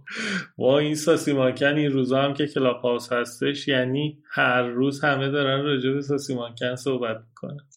وا 0.59 0.79
این 0.79 0.95
ساسی 0.95 1.33
مانکن 1.33 1.77
این 1.77 1.93
روزا 1.93 2.23
هم 2.23 2.35
که 2.35 2.47
کلاب 2.47 2.77
هاوس 2.77 3.13
هستش 3.13 3.69
یعنی 3.69 4.23
هر 4.31 4.63
روز 4.63 5.05
همه 5.05 5.29
دارن 5.29 5.65
راجع 5.65 5.91
به 5.91 6.03
ساسی 6.03 6.35
مانکن 6.35 6.75
صحبت 6.75 7.17
می‌کنن. 7.29 7.70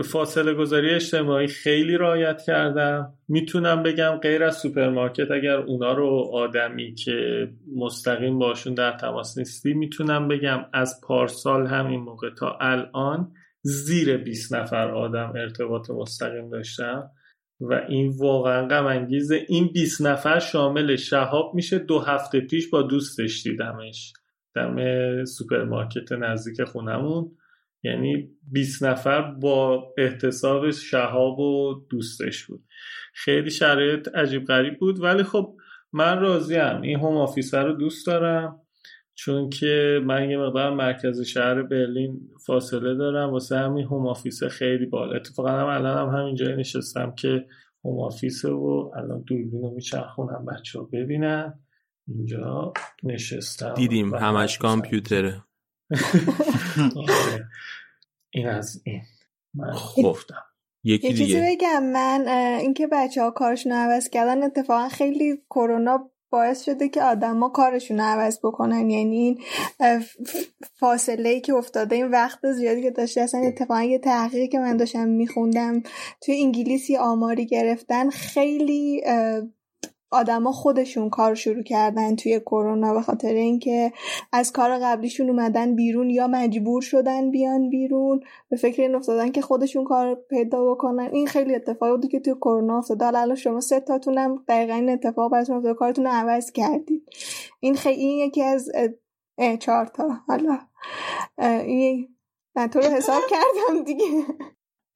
فاصله 0.00 0.54
گذاری 0.54 0.90
اجتماعی 0.90 1.46
خیلی 1.46 1.96
رعایت 1.96 2.42
کردم. 2.46 3.14
می‌تونم 3.28 3.82
بگم 3.82 4.18
غیر 4.22 4.44
از 4.44 4.56
سوپرمارکت 4.56 5.30
اگر 5.30 5.56
اونا 5.56 5.92
رو 5.92 6.30
آدمی 6.32 6.94
که 6.94 7.48
مستقیم 7.76 8.38
باشون 8.38 8.74
در 8.74 8.92
تماس 8.92 9.38
نیستی 9.38 9.74
می‌تونم 9.74 10.28
بگم 10.28 10.64
از 10.72 11.00
پارسال 11.02 11.66
همین 11.66 12.00
موقع 12.00 12.30
تا 12.30 12.58
الان 12.60 13.32
زیر 13.62 14.16
20 14.16 14.54
نفر 14.54 14.90
آدم 14.90 15.32
ارتباط 15.36 15.90
مستقیم 15.90 16.50
داشتم 16.50 17.10
و 17.60 17.80
این 17.88 18.12
واقعا 18.18 18.66
غم 18.66 18.86
انگیزه. 18.86 19.44
این 19.48 19.70
20 19.72 20.02
نفر 20.02 20.38
شامل 20.38 20.96
شهاب 20.96 21.54
میشه 21.54 21.78
دو 21.78 21.98
هفته 21.98 22.40
پیش 22.40 22.70
با 22.70 22.82
دوستش 22.82 23.42
دیدمش. 23.42 24.12
دم 24.54 24.76
سوپرمارکت 25.24 26.12
نزدیک 26.12 26.64
خونمون. 26.64 27.30
یعنی 27.84 28.28
20 28.52 28.82
نفر 28.82 29.22
با 29.22 29.92
احتساب 29.98 30.70
شهاب 30.70 31.38
و 31.38 31.74
دوستش 31.90 32.46
بود. 32.46 32.64
خیلی 33.14 33.50
شرایط 33.50 34.08
عجیب 34.08 34.44
غریب 34.44 34.78
بود 34.78 35.00
ولی 35.00 35.22
خب 35.22 35.56
من 35.92 36.18
راضیم. 36.20 36.80
این 36.82 36.98
home 36.98 37.16
office 37.16 37.66
رو 37.66 37.72
دوست 37.72 38.06
دارم 38.06 38.60
چون 39.14 39.50
که 39.50 40.00
من 40.04 40.30
یه 40.30 40.38
مقدار 40.38 40.74
مرکز 40.74 41.20
شهر 41.20 41.62
برلین 41.62 42.20
فاصله 42.46 42.94
دارم. 42.94 43.30
واسه 43.30 43.56
همین 43.56 43.84
home 43.84 44.06
office 44.06 44.44
خیلی 44.44 44.86
بالا 44.86 45.16
اتفاقا 45.16 45.50
هم 45.50 45.66
الان 45.66 45.98
هم 45.98 46.20
همین 46.20 46.34
جای 46.34 46.56
نشستم 46.56 47.14
که 47.18 47.46
home 47.84 48.00
office 48.00 48.43
ه 48.43 48.50
و 48.50 48.90
الان 48.96 49.22
دوربین 49.26 49.62
رو 49.62 49.74
میچرخونم 49.74 50.44
بچه 50.44 50.78
ها 50.78 50.88
ببینن. 50.92 51.54
اینجا 52.08 52.72
نشستم. 53.02 53.74
دیدیم 53.74 54.14
همش 54.14 54.58
کامپیوتره. 54.58 55.42
این 58.34 58.48
از 58.48 58.82
این. 58.84 59.02
من 59.54 59.72
خب 59.72 60.16
یکی 60.84 61.08
یه 61.08 61.14
چیزی 61.14 61.40
بگم. 61.40 61.82
من 61.82 62.28
اینکه 62.60 62.86
بچه 62.86 63.22
ها 63.22 63.30
کارشون 63.30 63.72
عوض 63.72 64.08
کردن 64.08 64.42
اتفاقا 64.42 64.88
خیلی 64.88 65.42
کرونا 65.50 66.10
باعث 66.30 66.64
شده 66.64 66.88
که 66.88 67.02
آدما 67.02 67.48
کارشون 67.48 68.00
عوض 68.00 68.38
بکنن. 68.38 68.90
یعنی 68.90 69.16
این 69.16 69.40
فاصله 70.74 71.28
ای 71.28 71.40
که 71.40 71.54
افتاده 71.54 71.96
این 71.96 72.10
وقت 72.10 72.52
زیادی 72.52 72.82
که 72.82 72.90
داشته 72.90 73.20
اصلا 73.20 73.40
اتفاقا 73.40 73.82
یه 73.82 73.98
تحقیقی 73.98 74.48
که 74.48 74.58
من 74.58 74.76
داشتم 74.76 75.08
میخوندم 75.08 75.82
توی 76.22 76.40
انگلیسی 76.40 76.96
آماری 76.96 77.46
گرفتن 77.46 78.10
خیلی 78.10 79.02
آدما 80.12 80.52
خودشون 80.52 81.10
کار 81.10 81.34
شروع 81.34 81.62
کردن 81.62 82.16
توی 82.16 82.40
کرونا 82.40 82.94
به 82.94 83.02
خاطر 83.02 83.34
اینکه 83.34 83.92
از 84.32 84.52
کار 84.52 84.78
قبلیشون 84.78 85.30
اومدن 85.30 85.74
بیرون 85.76 86.10
یا 86.10 86.26
مجبور 86.26 86.82
شدن 86.82 87.30
بیان 87.30 87.70
بیرون 87.70 88.20
به 88.48 88.56
فکر 88.56 88.82
این 88.82 88.94
افتادن 88.94 89.30
که 89.32 89.42
خودشون 89.42 89.84
کار 89.84 90.14
پیدا 90.14 90.70
بکنن. 90.74 91.08
این 91.12 91.26
خیلی 91.26 91.54
اتفاقی 91.54 91.92
بود 91.92 92.08
که 92.08 92.20
توی 92.20 92.34
کرونا 92.34 92.78
افتاد 92.78 93.02
الان 93.02 93.34
شما 93.34 93.60
سه 93.60 93.80
تاتونم 93.80 94.44
دقیقا 94.48 94.74
این 94.74 94.90
اتفاق 94.90 95.32
براتون 95.32 95.56
افتاد 95.56 95.76
کارتون 95.76 96.04
رو 96.04 96.10
عوض 96.12 96.52
کردید. 96.52 97.08
این 97.60 97.74
خیلی 97.74 98.00
این 98.00 98.18
یکی 98.18 98.42
از 98.42 98.70
چهار 99.60 99.86
تا. 99.86 100.08
حالا 100.28 100.58
این 101.38 102.08
من 102.56 102.66
تو 102.66 102.78
رو 102.78 102.84
حساب 102.84 103.22
کردم 103.30 103.84
دیگه. 103.84 104.04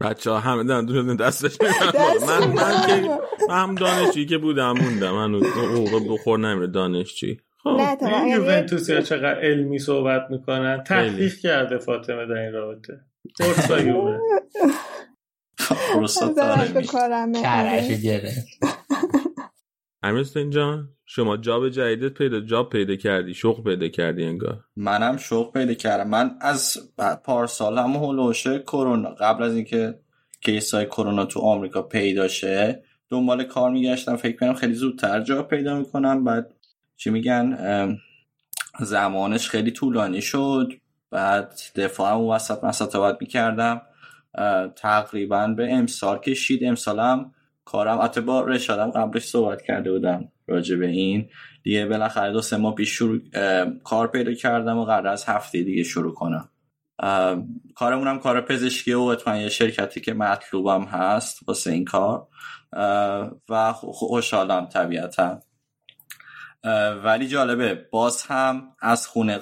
بچه 0.00 0.31
ها 0.31 0.38
همه 0.41 0.65
دارن 0.65 0.85
دونه 0.87 1.17
دستش 1.17 1.59
من 2.29 2.47
من 2.49 2.87
که 2.87 3.19
من 3.49 3.62
هم 3.62 3.75
دانشجویی 3.75 4.26
که 4.26 4.38
بودم 4.38 4.73
موندم. 4.73 5.11
من 5.11 5.35
حقوق 5.45 6.12
بخور 6.12 6.38
نمیره 6.38 6.67
دانشجویی. 6.67 7.41
نه 7.67 7.97
این 8.03 8.29
یوونتوس 8.29 8.88
یا 8.88 9.00
چقدر 9.00 9.41
علمی 9.41 9.79
صحبت 9.79 10.23
می‌کنن. 10.31 10.85
تحقیق 10.85 11.35
کرده 11.38 11.79
فاطمه 11.79 12.26
در 12.26 12.35
این 12.35 12.53
رابطه. 12.53 13.00
فرسا 13.38 13.81
یووه 13.81 14.19
کرش 17.43 17.88
گرفت 17.88 18.47
امیر 20.07 20.51
جان 20.51 20.89
شما 21.07 21.37
جاب 21.37 21.69
جدیدت 21.69 22.15
پیدا 22.15 22.41
جاب 22.41 22.71
پیدا 22.71 22.97
کردی 22.97 23.35
شغل 23.35 23.63
پیدا 23.63 23.89
کردی 23.89 24.25
انگار. 24.25 24.65
منم 24.77 25.17
شغل 25.17 25.53
پیدا 25.53 25.75
کردم. 25.75 26.09
من 26.09 26.31
از 26.41 26.79
پارسال 27.25 27.79
هم 27.79 27.91
هولوشه 27.91 28.59
کرونا 28.59 29.09
قبل 29.09 29.43
از 29.43 29.55
اینکه 29.55 29.99
کیسای 30.41 30.87
کرونا 30.87 31.25
تو 31.25 31.41
آمریکا 31.41 31.83
پیدا 31.83 32.29
شه 32.29 32.83
دنبال 33.09 33.45
کار 33.45 33.71
میگشتم. 33.71 34.17
فکر 34.17 34.37
کنم 34.37 34.55
خیلی 34.55 34.75
زودتر 34.75 35.21
جاب 35.21 35.49
پیدا 35.49 35.79
می‌کنم. 35.79 36.25
بعد 36.25 36.55
چی 36.97 37.11
میگن 37.11 37.59
زمانش 38.81 39.49
خیلی 39.49 39.71
طولانی 39.71 40.23
شد. 40.23 40.73
بعد 41.11 41.61
دفاع 41.77 42.13
اون 42.13 42.35
وسط 42.35 42.65
من 42.95 43.01
باید 43.01 43.17
می‌کردم. 43.21 43.83
تقریبا 44.77 45.47
به 45.47 45.73
امسال 45.75 46.19
کشید. 46.19 46.65
امسالم 46.65 47.33
کارم. 47.66 48.00
حتی 48.02 48.20
با 48.20 48.40
رشادم 48.40 48.90
قبلش 48.90 49.25
صحبت 49.25 49.62
کرده 49.62 49.92
بودم 49.92 50.28
راجع 50.46 50.76
به 50.76 50.87
این. 50.87 51.28
دیگه 51.62 51.87
بالاخره 51.87 52.32
دو 52.32 52.42
سه 52.42 52.56
ماه 52.56 52.75
پیش 52.75 52.90
شروع 52.90 53.20
کار 53.85 54.08
پیدا 54.08 54.35
کردم 54.35 54.78
و 54.78 54.85
قرار 54.85 55.06
از 55.06 55.25
هفته 55.25 55.62
دیگه 55.62 55.82
شروع 55.82 56.14
کنم. 56.14 56.49
کارمونم 57.75 58.18
کار 58.18 58.40
پزشکی 58.40 58.92
و 58.92 59.00
اتفاقا 59.00 59.37
یه 59.37 59.49
شرکتی 59.49 60.00
که 60.00 60.14
مطلوبم 60.14 60.85
هست 60.85 61.49
واسه 61.49 61.73
این 61.73 61.85
کار. 61.85 62.26
و 63.49 63.73
خوشحالم 63.73 64.66
طبیعتا. 64.66 65.40
ولی 67.04 67.28
جالبه 67.28 67.75
باز 67.90 68.23
هم 68.23 68.62
از 68.80 69.06
خونه 69.06 69.38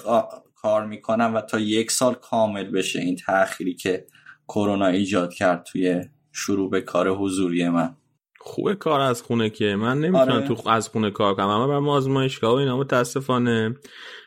کار 0.55 0.87
می‌کنم 0.87 1.35
و 1.35 1.41
تا 1.41 1.59
یک 1.59 1.91
سال 1.91 2.15
کامل 2.15 2.71
بشه 2.71 3.01
این 3.01 3.17
تأخیری 3.17 3.75
که 3.75 4.07
کرونا 4.49 4.87
ایجاد 4.87 5.35
کرد 5.35 5.63
توی 5.63 6.05
شروع 6.33 6.71
به 6.71 6.81
کار 6.81 7.09
حضوری 7.09 7.69
من. 7.69 7.97
خوبه 8.47 8.75
کار 8.75 9.01
از 9.01 9.23
خونه 9.23 9.51
که. 9.51 9.77
من 9.77 10.01
نمی‌تونم 10.01 10.37
آره. 10.37 10.49
تو 10.49 10.69
از 10.69 10.89
خونه 10.89 11.11
کار 11.11 11.35
کنم. 11.35 11.49
اما 11.49 11.67
برای 11.67 11.89
آزمایشگاه 11.89 12.53
و 12.53 12.57
اینا 12.57 12.77
متاسفانه 12.77 13.77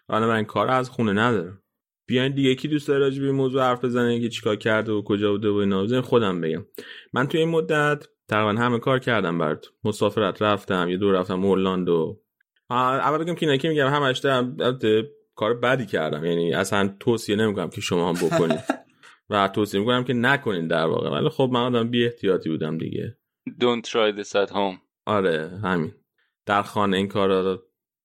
این 0.10 0.44
کار 0.44 0.68
از 0.68 0.90
خونه 0.90 1.14
ندارم. 1.14 1.62
بیاین 2.08 2.36
دیگه 2.36 2.56
کی 2.56 2.68
دوست 2.68 2.88
داره 2.88 3.00
راجع 3.00 3.22
به 3.22 3.32
موضوع 3.32 3.62
حرف 3.62 3.86
بزنه 3.86 4.20
که 4.20 4.30
چیکار 4.30 4.56
کرده 4.56 4.92
و 4.92 5.02
کجا 5.02 5.32
بوده 5.32 5.50
و 5.50 5.56
اینا. 5.56 6.02
خودم 6.02 6.42
بگم. 6.42 6.66
من 7.14 7.28
توی 7.28 7.40
این 7.40 7.50
مدت 7.50 8.08
تقریبا 8.30 8.62
همه 8.62 8.80
کار 8.80 9.00
کردم 9.00 9.38
برات. 9.38 9.66
مسافرت 9.84 10.42
رفتم 10.42 10.90
یه 10.90 10.98
دور 10.98 11.14
رفتم 11.14 11.46
اورلاندو 11.46 12.22
اول 12.70 13.18
بگم 13.18 13.36
که 13.36 13.58
که 13.58 13.70
میگم؟ 13.70 13.88
همش 13.88 14.26
کار 15.36 15.54
بدی 15.54 15.86
کردم. 15.86 16.26
یعنی 16.26 16.54
اصلا 16.54 16.96
توصیه 17.00 17.36
نمی‌کنم 17.36 17.70
که 17.70 17.82
شما 17.82 18.14
هم 18.14 18.28
بکنید. 18.28 18.64
و 19.30 19.48
توصیه 19.48 19.80
می‌کنم 19.80 20.04
که 20.04 20.14
نکنید 20.14 20.70
در 20.70 20.86
واقع. 20.86 21.10
ولی 21.10 21.30
خب 21.30 21.50
من 21.54 21.62
آدم 21.62 21.90
بی 21.90 22.06
احتیاطی 22.06 22.50
بودم 22.50 22.78
دیگه. 22.78 23.18
Don't 23.60 23.86
try 23.86 24.20
this 24.20 24.36
at 24.36 24.52
home. 24.52 24.78
آره 25.06 25.60
همین. 25.64 25.92
در 26.46 26.62
خانه 26.62 26.98
این 26.98 27.08
کار 27.08 27.30
رو 27.30 27.64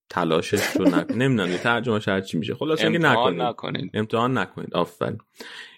تلاشش 0.09 0.67
رو 0.75 0.85
نکنید 0.85 1.17
نمی‌دونم 1.21 1.57
ترجمه 1.57 1.99
هر 2.07 2.21
چی 2.21 2.37
میشه. 2.37 2.55
خلاص 2.55 2.83
اینکه 2.83 2.99
نکنید. 2.99 3.41
نکنید. 3.41 3.91
امتحان 3.93 4.37
نکنید. 4.37 4.73
آفرین. 4.73 5.17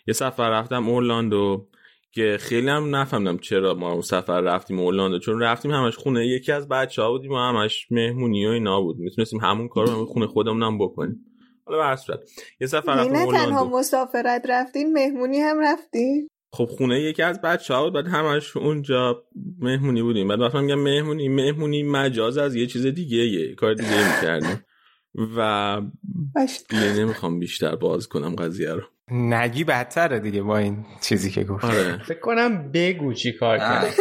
یه 0.07 0.13
سفر 0.13 0.49
رفتم 0.49 0.89
اورلاندو 0.89 1.67
که 2.11 2.37
خیلی 2.39 2.69
هم 2.69 2.95
نفهمیدم 2.95 3.37
چرا 3.37 3.73
ما 3.73 3.91
اون 3.91 4.01
سفر 4.01 4.41
رفتیم 4.41 4.79
اورلاندو 4.79 5.19
چون 5.19 5.39
رفتیم 5.39 5.71
همش 5.71 5.95
خونه 5.97 6.27
یکی 6.27 6.51
از 6.51 6.67
بچه 6.67 7.01
ها 7.01 7.11
بودیم 7.11 7.31
و 7.31 7.37
همش 7.37 7.87
مهمونی 7.91 8.47
و 8.47 8.49
اینا 8.49 8.81
بود. 8.81 8.97
می‌تونستیم 8.97 9.39
همون 9.39 9.67
کار 9.67 9.87
رو 9.87 10.05
خونه 10.13 10.27
خودمون 10.27 10.63
هم 10.63 10.77
بکنیم. 10.77 11.25
حالا 11.65 11.89
به 11.89 11.95
صورت. 11.95 12.19
یه 12.61 12.67
سفر 12.67 12.95
رفتیم 12.95 13.15
نه 13.15 13.31
تنها 13.31 13.65
مسافرت 13.65 14.45
رفتین 14.49 14.93
مهمونی 14.93 15.39
هم 15.39 15.59
رفتین 15.59 16.27
خب 16.55 16.65
خونه 16.65 17.01
یکی 17.01 17.23
از 17.23 17.41
بچه 17.41 17.73
ها 17.73 17.83
بود 17.83 17.93
بعد 17.93 18.07
همش 18.07 18.57
اونجا 18.57 19.23
مهمونی 19.59 20.01
بودیم. 20.01 20.27
بعد 20.27 20.39
وقتی 20.39 20.57
میگم 20.57 20.79
مهمونی 20.79 21.29
مهمونی 21.29 21.83
مجاز 21.83 22.37
از 22.37 22.55
یه 22.55 22.67
چیز 22.67 22.85
دیگه 22.85 23.17
یه 23.17 23.55
کار 23.55 23.73
دیگه 23.73 24.15
می‌کردیم. 24.15 24.65
و 25.37 25.81
دیگه 26.69 26.93
نمی‌خوام 26.93 27.39
بیشتر 27.39 27.75
باز 27.75 28.07
کنم 28.07 28.35
قضیه 28.35 28.71
رو. 28.71 28.81
نگی 29.11 29.63
بدتره 29.63 30.19
دیگه 30.19 30.41
با 30.41 30.57
این 30.57 30.85
چیزی 31.01 31.31
که 31.31 31.43
گفت 31.43 31.65
آره. 31.65 32.03
فکر 32.03 32.19
کنم 32.19 32.71
بگو 32.71 33.13
چی 33.13 33.31
کار 33.31 33.57
کرد 33.57 33.93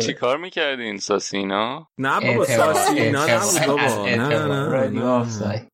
چی 0.00 0.12
کار 0.14 0.36
می‌کردین؟ 0.36 0.96
ساسینا 0.96 1.88
نه 1.98 2.20
بابا 2.20 2.44
ساسینا 2.44 3.26
نبود 3.26 3.66
بابا. 3.66 4.06
نه 4.06 4.46
نه 4.46 4.88
نه 4.88 5.66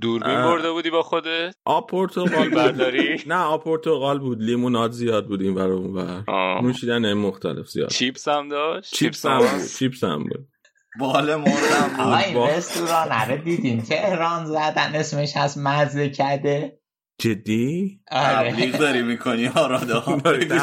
دوربین 0.00 0.42
برده 0.42 0.70
بودی 0.70 0.90
با 0.90 1.02
خودت؟ 1.02 1.54
آب 1.64 1.90
پرتقال 1.90 2.48
برداری؟ 2.56 3.22
نه 3.26 3.34
آب 3.34 3.64
پرتقال 3.64 4.18
بود. 4.18 4.42
لیموناد 4.42 4.90
زیاد 4.90 5.26
بود 5.26 5.42
این 5.42 5.54
ور 5.54 5.72
اون 5.72 6.24
نوشیدن 6.62 7.12
مختلف 7.12 7.68
زیاد 7.68 7.88
چیپس 7.90 8.28
هم 8.28 8.48
داشت؟ 8.48 8.94
چیپس 8.94 9.26
هم 9.26 9.40
چیپس 9.78 10.04
هم 10.04 10.22
بود. 10.24 10.48
بال 11.00 11.36
مردم 11.36 11.88
بود. 11.96 12.06
این 12.06 12.36
رستوران 12.36 13.30
رو 13.30 13.36
دیدیم 13.36 13.80
تهران 13.80 14.44
زدن 14.46 14.94
اسمش 14.94 15.36
هست 15.36 15.58
مزه 15.58 16.08
کده. 16.08 16.77
جدی؟ 17.20 18.00
تبلیغ 18.10 18.78
داری 18.78 19.02
می‌کنی 19.02 19.48
آرادا 19.48 20.04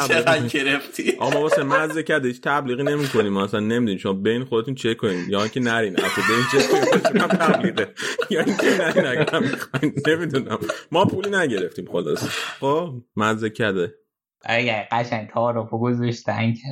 چقدر 0.08 0.46
گرفتی؟ 0.48 1.12
آما 1.18 1.40
واسه 1.40 1.62
مزه 1.62 2.02
کرده 2.02 2.28
هیچ 2.28 2.40
تبلیغی 2.40 2.82
نمی‌کنیم. 2.82 3.32
ما 3.32 3.44
اصلا 3.44 3.60
نمی‌دونیم 3.60 3.98
شما 3.98 4.12
بین 4.12 4.44
خودتون 4.44 4.74
چک 4.74 4.96
کنین. 4.96 5.24
یا 5.28 5.40
اینکه 5.40 5.60
نرین. 5.60 5.96
اصلا 6.00 6.24
بین 6.28 6.44
چک 6.52 6.70
کنین. 6.70 7.28
تبلیغه. 7.28 7.94
یا 8.30 8.40
اینکه 8.40 8.78
نرین 8.78 9.06
اگر 9.06 9.38
می‌خواین. 9.38 9.94
نمی‌دونم. 10.06 10.58
ما 10.92 11.04
پولی 11.04 11.30
نگرفتیم 11.30 11.86
خلاص 11.92 12.28
خب 12.60 12.94
مزه 13.16 13.50
کرده 13.50 13.94
اگه 14.42 14.88
قشنگ 14.92 15.28
تعارف 15.28 15.68
گذاشتن 15.70 16.52
که 16.52 16.68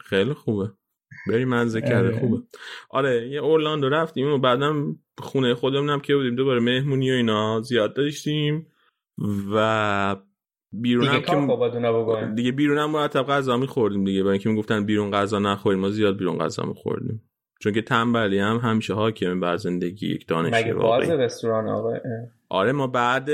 خیلی 0.00 0.34
خوبه. 0.34 0.72
بری 1.28 1.44
منزه 1.44 1.80
کرده 1.80 2.20
خوبه. 2.20 2.42
آره 2.90 3.28
یه 3.28 3.40
اورلاندو 3.40 3.88
رفتیم. 3.88 4.32
و 4.32 4.38
بعدم 4.38 4.96
خونه 5.18 5.54
خودمونم 5.54 6.00
که 6.00 6.16
بودیم. 6.16 6.34
دوباره 6.34 6.60
مهمونی 6.60 7.10
و 7.10 7.14
اینا 7.14 7.60
زیاد 7.60 7.96
داشتیم. 7.96 8.66
و 9.52 10.16
بیرون 10.72 11.04
دیگه 11.04 11.32
هم 11.32 11.64
که 12.06 12.32
دیگه 12.34 12.52
بیرون 12.52 12.78
هم 12.78 12.90
مرتب 12.90 13.22
غذا 13.22 13.56
میخوردیم 13.56 14.04
دیگه. 14.04 14.22
برای 14.22 14.32
اینکه 14.32 14.48
می‌گفتن 14.48 14.84
بیرون 14.84 15.10
غذا 15.10 15.38
نخوریم 15.38 15.80
ما 15.80 15.90
زیاد 15.90 16.16
بیرون 16.16 16.38
غذا 16.38 16.62
میخوردیم. 16.62 17.22
چون 17.60 17.72
که 17.72 17.82
تنبلی 17.82 18.38
هم 18.38 18.56
همیشه 18.56 18.94
حاکمه 18.94 19.34
بر 19.34 19.56
زندگی 19.56 20.06
یک 20.06 20.26
دانشجو 20.26 20.56
مگه 20.56 20.74
باز 20.74 21.10
رستوران 21.10 21.68
آقا؟ 21.68 21.98
آره 22.48 22.72
ما 22.72 22.86
بعد 22.86 23.28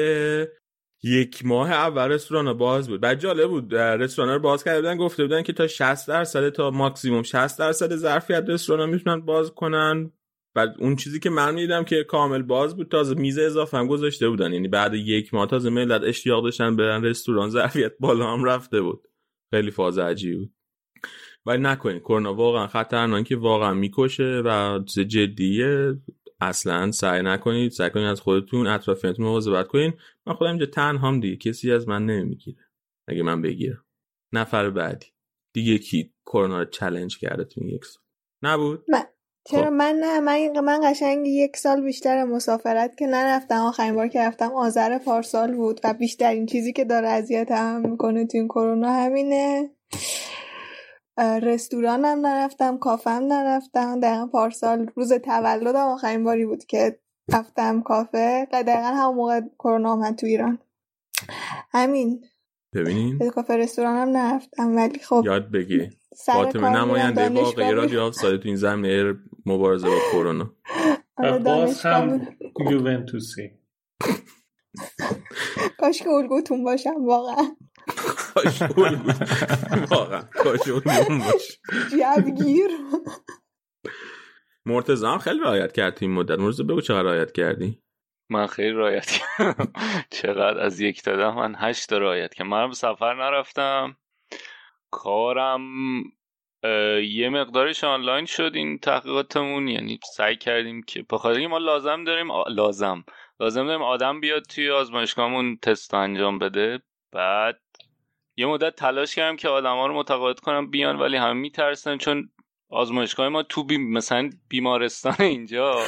یک 1.03 1.47
ماه 1.47 1.71
اول 1.71 2.13
رستوران 2.13 2.53
باز 2.53 2.89
بود. 2.89 3.01
بعد 3.01 3.19
جالب 3.19 3.49
بود 3.49 3.75
رستوران 3.75 4.35
رو 4.35 4.39
باز 4.39 4.65
کرده 4.65 4.81
بودن 4.81 4.97
گفته 4.97 5.23
بودن 5.23 5.43
که 5.43 5.53
تا 5.53 5.67
60 5.67 6.09
درصد 6.09 6.49
تا 6.49 6.71
ماکسیموم 6.71 7.23
60 7.23 7.59
درصد 7.59 7.97
ظرفیت 7.97 8.45
رستوران 8.49 8.91
می‌تونن 8.91 9.21
باز 9.21 9.51
کنن. 9.51 10.11
بعد 10.55 10.75
اون 10.79 10.97
چیزی 10.97 11.21
که 11.21 11.31
من 11.31 11.55
می‌دیدم 11.55 11.85
که 11.85 12.05
کامل 12.05 12.43
باز 12.43 12.77
بود 12.77 12.89
تازه 12.89 13.15
میز 13.15 13.39
اضافه 13.39 13.77
هم 13.77 13.87
گذاشته 13.87 14.29
بودن. 14.29 14.53
یعنی 14.53 14.69
بعد 14.69 14.95
یک 14.95 15.35
ماه 15.35 15.47
تازه 15.47 15.71
ملت 15.71 16.03
اشتیاق 16.05 16.45
داشتن 16.45 16.77
برن 16.77 17.05
رستوران 17.05 17.51
ظرفیت 17.51 17.93
بالا 18.01 18.33
هم 18.33 18.45
رفته 18.45 18.81
بود. 18.81 19.09
خیلی 19.51 19.71
فاز 19.71 19.99
عجیب 19.99 20.39
بود. 20.39 20.53
ولی 21.47 21.63
نکنید 21.63 22.03
کرونا 22.03 22.35
واقعا 22.35 22.67
خطرناکه 22.67 23.37
واقعا 23.37 23.75
می‌کشه 23.75 24.43
و 24.45 24.83
چیز 24.85 25.07
جدیه. 25.07 25.97
اصلا 26.41 26.91
سعی 26.91 27.23
نکنید 27.23 27.71
سعی 27.71 27.91
کنید 27.91 28.07
از 28.07 28.21
خودتون 28.21 28.67
اطرافیانتون 28.67 29.27
مواظبت 29.27 29.69
کنین. 29.69 29.93
من 30.27 30.35
خودم 30.35 30.51
اینجا 30.51 30.67
تنهام 30.67 31.21
دیگه 31.21 31.37
کسی 31.37 31.73
از 31.73 31.89
من 31.89 32.07
نمی‌گیره. 32.07 32.69
اگه 33.09 33.23
من 33.23 33.43
بگیرم. 33.43 33.85
نفر 34.33 34.71
بعدی. 34.71 35.07
دیگه 35.55 35.79
کی 35.79 36.13
کرونا 36.27 36.59
رو 36.59 36.65
چالش 36.65 37.19
کرده 37.19 37.45
تو 37.45 37.65
یک 37.65 37.85
سال؟ 37.85 38.03
نبود؟ 38.43 38.85
من 38.89 39.03
چرا 39.45 39.65
خب. 39.65 39.73
من 39.73 39.95
نه؟ 40.01 40.21
من 40.21 40.61
من 40.61 40.81
قشنگ 40.85 41.27
یک 41.27 41.57
سال 41.57 41.81
بیشتر 41.81 42.25
مسافرت 42.25 42.97
که 42.97 43.07
نرفتم. 43.07 43.61
آخرین 43.61 43.95
بار 43.95 44.09
که 44.09 44.21
رفتم 44.21 44.53
آذر 44.53 44.99
پارسال 44.99 45.55
بود 45.55 45.81
و 45.85 45.95
بیشترین 45.95 46.47
چیزی 46.47 46.73
که 46.73 46.85
داره 46.85 47.09
اذیت 47.09 47.51
هم 47.51 47.91
می‌کنه 47.91 48.27
تو 48.27 48.39
این 48.39 48.49
کرونا 48.49 48.93
همینه. 48.93 49.71
رستورانم 51.19 52.27
نرفتم 52.27 52.79
کافم 52.79 53.11
نرفتم. 53.11 54.01
دقیقا 54.01 54.27
پارسال 54.27 54.91
روز 54.95 55.13
تولدم 55.13 55.87
آخرین 55.87 56.25
باری 56.25 56.47
بود 56.47 56.65
که 56.65 56.99
رفتم 57.33 57.83
کافه. 57.83 58.49
و 58.53 58.63
دقیقا 58.63 58.89
همون 58.89 59.15
موقع 59.17 59.41
کرونا 59.59 59.93
آمد 59.93 60.15
تو 60.15 60.27
ایران. 60.27 60.59
همین. 61.71 62.25
ببینین 62.75 63.31
کافه 63.31 63.57
رستورانم 63.57 64.17
نرفتم 64.17 64.77
ولی 64.77 64.99
خب 64.99 65.23
یاد 65.27 65.51
بگی 65.51 65.91
فاطمه 66.27 66.69
نماینده 66.69 67.29
واقعی 67.29 67.73
رادیو 67.73 68.01
آف 68.01 68.15
ساده 68.15 68.39
تو 68.39 68.49
این 68.49 68.57
زمینه 68.57 69.15
مبارزه 69.47 69.89
با 69.89 69.99
کرونا. 70.13 70.55
آره، 71.17 71.39
باز 71.39 71.87
هم 71.87 72.37
یوونتوسی. 72.71 73.51
کاش 75.81 76.03
که 76.03 76.09
الگوتون 76.09 76.65
باشم 76.65 77.05
واقعا. 77.05 77.57
کاش 78.35 78.63
واقعا 79.91 80.23
کاش 80.23 80.69
اون 80.69 81.19
باش. 81.19 81.61
جبگیر 81.93 82.71
مرتضی 84.67 85.07
هم 85.07 85.19
خیلی 85.19 85.41
رایت 85.41 85.73
کرد 85.73 85.99
این 86.01 86.11
مدت. 86.11 86.39
مرتضی 86.39 86.63
بگو 86.63 86.81
چقدر 86.81 87.03
رایت 87.03 87.33
کردی؟ 87.33 87.83
من 88.31 88.47
خیلی 88.47 88.71
رایت 88.71 89.07
کردم. 89.07 89.73
چقدر 90.11 90.59
از 90.59 90.81
یک 90.81 91.05
دادم 91.05 91.35
من 91.35 91.55
هشت 91.59 91.93
رایت 91.93 92.35
که 92.35 92.45
من 92.45 92.73
سفر 92.73 93.15
نرفتم. 93.15 93.97
کارم 94.95 95.63
یه 97.09 97.29
مقدارش 97.29 97.85
آنلاین 97.85 98.25
شد 98.25 98.53
این 98.55 98.79
تحقیقاتمون. 98.79 99.69
یعنی 99.69 99.99
سعی 100.17 100.37
کردیم 100.37 100.83
که 100.83 101.05
بخاطر 101.11 101.47
ما 101.47 101.59
لازم 101.59 102.05
داریم 102.05 102.29
لازم. 102.49 103.05
لازم 103.41 103.67
داریم 103.67 103.83
آدم 103.83 104.21
بیاد 104.21 104.43
توی 104.43 104.71
آزمایشگاهمون 104.71 105.57
تست 105.57 105.95
انجام 105.95 106.39
بده. 106.39 106.83
بعد 107.13 107.61
یه 108.37 108.47
مدت 108.47 108.77
تلاش 108.77 109.15
کردم 109.15 109.37
که 109.37 109.49
آدما 109.49 109.87
رو 109.87 109.95
متقاعد 109.95 110.41
کنم 110.41 110.71
بیان 110.71 110.97
ولی 110.97 111.17
همه 111.17 111.33
میترسن 111.33 111.99
چون 111.99 112.31
آزمایشگاه 112.69 113.29
ما 113.29 113.43
تو 113.43 113.65
بی... 113.65 113.79
مثلا 113.79 114.31
بیمارستان 114.49 115.15
اینجا. 115.35 115.83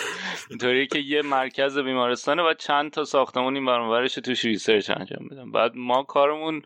اینطوریه 0.51 0.87
که 0.87 0.99
یه 0.99 1.23
مرکز 1.23 1.79
بیمارستانه 1.79 2.43
و 2.43 2.55
چند 2.55 2.91
تا 2.91 3.05
ساختمون 3.05 3.55
این 3.55 3.67
ور 3.67 3.79
اون 3.79 3.91
ورش 3.91 4.15
توش 4.15 4.45
research 4.45 4.91
انجام 4.91 5.29
بدن 5.31 5.53
بعد 5.53 5.73
ما 5.77 6.03
کارمون 6.03 6.63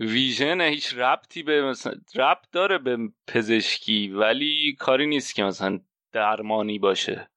vision 0.00 0.60
هیچ 0.60 0.94
ربطی 0.94 1.42
به 1.42 1.62
مثلا 1.62 1.92
ربط 2.14 2.44
داره 2.52 2.78
به 2.78 2.98
پزشکی 3.26 4.08
ولی 4.08 4.76
کاری 4.78 5.06
نیست 5.06 5.34
که 5.34 5.42
مثلا 5.44 5.80
درمانی 6.12 6.78
باشه. 6.78 7.30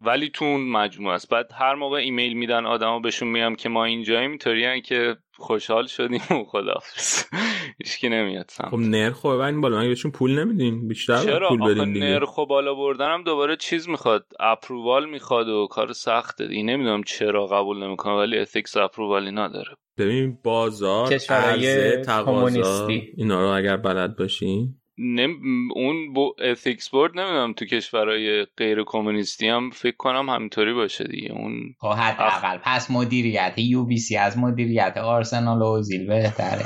ولی 0.00 0.28
تو 0.28 0.44
اون 0.44 0.60
مجموعه 0.60 1.14
است. 1.14 1.28
بعد 1.28 1.50
هر 1.54 1.74
موقع 1.74 1.96
ایمیل 1.96 2.32
میدن 2.32 2.66
آدما 2.66 2.98
بهشون 2.98 3.28
میگم 3.28 3.54
که 3.54 3.68
ما 3.68 3.84
اینجاییم 3.84 4.30
اینطوری 4.30 4.80
که 4.80 5.16
خوشحال 5.32 5.86
شدیم 5.86 6.20
و 6.30 6.44
خداحافظ. 6.44 7.24
هیچکی 7.78 8.08
نمیاد 8.08 8.46
سمت. 8.48 8.68
خب 8.68 8.76
نرخ 8.76 9.24
این 9.24 9.60
بالا. 9.60 9.78
مگه 9.78 9.88
بهشون 9.88 10.10
پول 10.10 10.38
نمیدین؟ 10.38 10.88
بیشتر 10.88 11.18
چرا؟ 11.18 11.48
پول 11.48 11.74
بدین 11.74 11.92
دیگه. 11.92 12.06
نرخ 12.06 12.38
بالا 12.38 12.74
بردنم 12.74 13.22
دوباره 13.22 13.56
چیز 13.56 13.88
می‌خواد. 13.88 14.26
approval 14.40 15.10
می‌خواد 15.10 15.48
و 15.48 15.66
کار 15.70 15.92
سخته. 15.92 16.44
این 16.44 16.70
نمی‌دونم 16.70 17.02
چرا 17.02 17.46
قبول 17.46 17.82
نمی‌کنه 17.82 18.12
ولی 18.12 18.38
ethics 18.38 18.76
approval 18.76 19.24
ی 19.24 19.30
نداره. 19.30 19.76
ببین 20.00 20.38
بازار 20.44 21.08
کشورهای 21.08 21.66
عرضه 21.66 22.02
تقاضا 22.04 22.32
کمونیستی. 22.32 23.12
اینا 23.16 23.40
رو 23.40 23.48
اگر 23.48 23.76
بلد 23.76 24.16
باشین 24.16 24.74
نم... 24.98 25.30
اون 25.74 26.12
بو... 26.12 26.34
ethics 26.38 26.88
board 26.88 27.18
نمی‌دونم 27.18 27.52
تو 27.52 27.64
کشورهای 27.64 28.46
غیر 28.56 28.84
کمونیستی 28.86 29.48
هم 29.48 29.70
فکر 29.70 29.96
کنم 29.96 30.30
همینطوری 30.30 30.72
باشه 30.72 31.04
دیگه. 31.04 31.32
اون 31.32 31.74
خب 31.80 31.92
حداقل. 31.92 32.58
پس 32.64 32.90
مدیریت. 32.90 33.54
UBC 33.56 34.16
از 34.16 34.38
مدیریت 34.38 34.96
آرسنال 34.96 35.58
و 35.58 35.64
اوزیل 35.64 36.06
بهتره. 36.06 36.64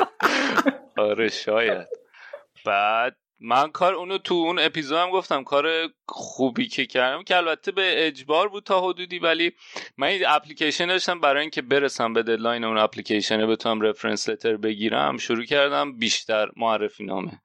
آره 1.08 1.28
شاید. 1.28 1.86
بعد 2.66 3.16
من 3.44 3.70
کار 3.70 3.94
اونو 3.94 4.18
تو 4.18 4.34
اون 4.34 4.58
اپیزود 4.58 4.98
هم 4.98 5.10
گفتم 5.10 5.44
کار 5.44 5.66
خوبی 6.08 6.66
که 6.66 6.86
کردم 6.86 7.22
که 7.22 7.36
البته 7.36 7.72
به 7.72 8.06
اجبار 8.06 8.48
بود 8.48 8.64
تا 8.64 8.88
حدودی 8.88 9.18
ولی 9.18 9.52
من 9.96 10.06
این 10.06 10.22
اپلیکیشن 10.26 10.86
داشتم 10.86 11.20
برای 11.20 11.40
اینکه 11.40 11.62
برسم 11.62 12.12
به 12.12 12.22
deadline 12.22 12.64
اون 12.64 12.78
اپلیکیشنه 12.78 13.46
بتونم 13.46 13.80
reference 13.80 14.28
letter 14.28 14.56
بگیرم 14.56 15.16
شروع 15.16 15.44
کردم 15.44 15.98
بیشتر 15.98 16.50
معرفی 16.56 17.04
نامه 17.04 17.40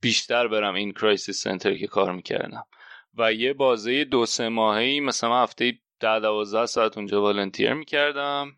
بیشتر 0.00 0.48
برم 0.48 0.74
این 0.74 0.92
crisis 0.92 1.42
center 1.42 1.74
که 1.74 1.86
کار 1.86 2.12
می‌کردم. 2.12 2.64
و 3.18 3.32
یه 3.32 3.52
بازه 3.52 4.04
دو 4.04 4.26
سه 4.26 4.48
ماهی 4.48 5.00
مثلا 5.00 5.42
هفته 5.42 5.78
ده 6.00 6.20
دوازده 6.20 6.66
ساعت 6.66 6.98
اونجا 6.98 7.22
volunteer 7.22 7.72
می‌کردم. 7.74 8.56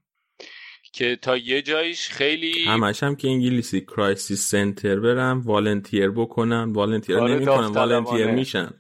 که 0.95 1.17
تا 1.17 1.37
یه 1.37 1.63
جایش 1.63 2.09
خیلی 2.09 2.65
همش 2.67 3.03
هم 3.03 3.17
که 3.17 3.29
انگلیسی 3.29 3.81
crisis 3.81 4.51
center 4.51 5.01
برم 5.01 5.41
volunteer 5.41 6.11
بکنن. 6.11 6.73
volunteer 6.73 7.17
داوطلبانه. 7.17 7.69
volunteer 7.69 8.27
میشن. 8.27 8.71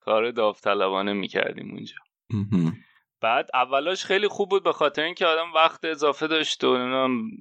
کار 0.00 0.30
داوطلبانه 0.30 1.12
می‌کردیم 1.12 1.70
اونجا. 1.70 1.94
بعد 3.20 3.48
اولاش 3.54 4.04
خیلی 4.04 4.28
خوب 4.28 4.48
بود 4.50 4.64
به 4.64 4.72
خاطر 4.72 5.02
اینکه 5.02 5.26
آدم 5.26 5.52
وقت 5.54 5.84
اضافه 5.84 6.26
داشت 6.26 6.64
و 6.64 6.78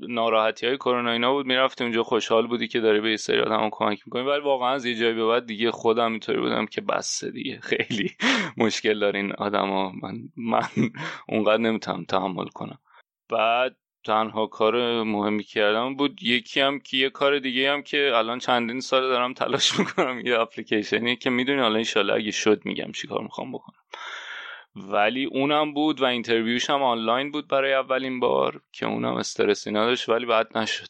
ناراحتی 0.09 0.67
های 0.67 0.77
کرونا 0.77 1.11
اینا 1.11 1.33
بود. 1.33 1.45
می‌رفتی 1.45 1.83
اونجا 1.83 2.03
خوشحال 2.03 2.47
بودی 2.47 2.67
که 2.67 2.79
داری 2.79 3.01
به 3.01 3.09
یه 3.09 3.17
سری 3.17 3.39
آدم 3.39 3.69
کمک 3.71 3.99
می‌کنی. 4.05 4.23
ولی 4.23 4.41
واقعا 4.41 4.73
از 4.73 4.85
یه 4.85 4.95
جایی 4.95 5.13
به 5.13 5.25
بعد 5.25 5.45
دیگه 5.45 5.71
خودم 5.71 6.11
اینطوری 6.11 6.39
بودم 6.39 6.65
که 6.65 6.81
بسه 6.81 7.31
دیگه. 7.31 7.59
خیلی 7.69 8.11
مشکل 8.57 8.99
دارین 8.99 9.31
آدما 9.31 9.91
من 9.91 10.15
من 10.37 10.91
اونقدر 11.29 11.57
نمی‌تونم 11.57 12.03
تحمل 12.03 12.47
کنم. 12.47 12.79
بعد 13.29 13.75
تنها 14.05 14.47
کار 14.47 15.03
مهمی 15.03 15.43
کردم 15.43 15.95
بود 15.95 16.23
یکی 16.23 16.59
هم 16.59 16.79
که 16.79 16.97
یه 16.97 17.09
کار 17.09 17.39
دیگه 17.39 17.71
هم 17.71 17.81
که 17.81 18.11
الان 18.13 18.39
چندین 18.39 18.79
سال 18.79 19.01
دارم 19.01 19.33
تلاش 19.33 19.79
می‌کنم 19.79 20.21
یه 20.25 20.39
اپلیکیشنی 20.39 21.15
که 21.15 21.29
می‌دونی 21.29 21.61
حالا 21.61 21.75
انشالله 21.75 22.13
اگه 22.13 22.31
شد 22.31 22.61
میگم 22.65 22.91
چی 22.91 23.07
کار 23.07 23.21
می‌خوام 23.21 23.51
بکنم. 23.51 23.79
ولی 24.75 25.25
اونم 25.25 25.73
بود 25.73 26.01
و 26.01 26.05
اینترویوش 26.05 26.69
هم 26.69 26.83
آنلاین 26.83 27.31
بود 27.31 27.47
برای 27.47 27.73
اولین 27.73 28.19
بار 28.19 28.61
که 28.71 28.85
اونم 28.85 29.13
استرسی 29.13 29.71
نداشت 29.71 30.09
ولی 30.09 30.25
بعد 30.25 30.57
نشد. 30.57 30.85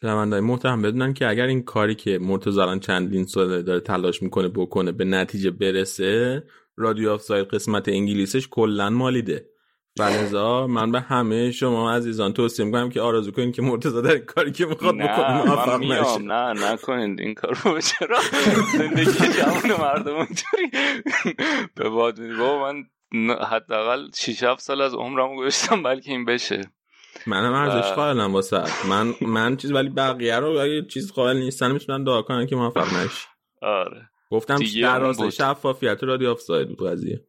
شنوندههای 0.00 0.44
محترم 0.44 0.82
بدونن 0.82 1.14
که 1.14 1.28
اگر 1.28 1.46
این 1.46 1.62
کاری 1.62 1.94
که 1.94 2.18
مرتضی 2.18 2.60
الان 2.60 2.80
چندین 2.80 3.24
ساله 3.24 3.62
داره 3.62 3.80
تلاش 3.80 4.22
می‌کنه 4.22 4.48
بکنه 4.48 4.92
به 4.92 5.04
نتیجه 5.04 5.50
برسه 5.50 6.42
رادیو 6.76 7.10
آف 7.10 7.30
قسمت 7.30 7.88
انگلیسش 7.88 8.48
کلا 8.48 8.90
مالیده. 8.90 9.51
فلزا 9.98 10.66
من 10.66 10.92
به 10.92 11.00
همه 11.00 11.50
شما 11.50 11.92
عزیزان 11.92 12.32
توصیه 12.32 12.64
می‌کنم 12.66 12.90
که 12.90 13.00
آرزو 13.00 13.30
کنین 13.30 13.52
که 13.52 13.62
مرتضی 13.62 14.02
در 14.02 14.10
این 14.12 14.24
کاری 14.24 14.52
که 14.52 14.66
می‌خواد 14.66 14.94
بکنه 14.94 15.32
نه 15.34 15.44
موفق 15.44 15.80
نشه. 15.82 16.18
میام 16.18 16.32
نه 16.32 16.72
نکنید 16.72 17.20
این 17.20 17.34
کار 17.34 17.58
رو 17.64 17.80
چرا؟ 17.98 18.18
زندگی 18.78 19.28
جوان 19.28 19.80
مردم 19.80 20.14
اینطوری 20.16 20.70
به 21.74 21.88
باد. 21.88 22.36
بابا 22.38 22.72
من 22.72 22.84
نه- 23.12 23.44
حداقل 23.44 24.08
6 24.14 24.42
7 24.42 24.60
سال 24.60 24.80
از 24.80 24.94
عمرم 24.94 25.36
گذاشتم 25.36 25.82
بلکه 25.82 26.10
این 26.10 26.24
بشه. 26.24 26.60
منم 27.26 27.52
ارزش 27.52 27.90
و- 27.90 27.94
قائلم 27.94 28.32
واسه 28.32 28.86
من 28.88 29.14
من 29.20 29.56
چیز 29.56 29.72
ولی 29.72 29.88
بقیه 29.88 30.36
رو 30.38 30.48
اگه 30.58 30.82
چیز 30.86 31.12
قائل 31.12 31.36
نیستن 31.38 31.72
می‌تونن 31.72 32.04
دعا 32.04 32.22
کنن 32.22 32.46
که 32.46 32.56
موفق 32.56 32.94
نشی. 32.94 33.26
آره. 33.62 34.08
گفتم 34.30 34.58
در 34.82 34.98
راستای 34.98 35.26
بود. 35.26 35.34
شفافیت 35.34 36.04
رادیو 36.04 36.30
آف 36.30 36.40
ساید 36.40 36.68
بود 36.68 36.88
قضیه. 36.88 37.24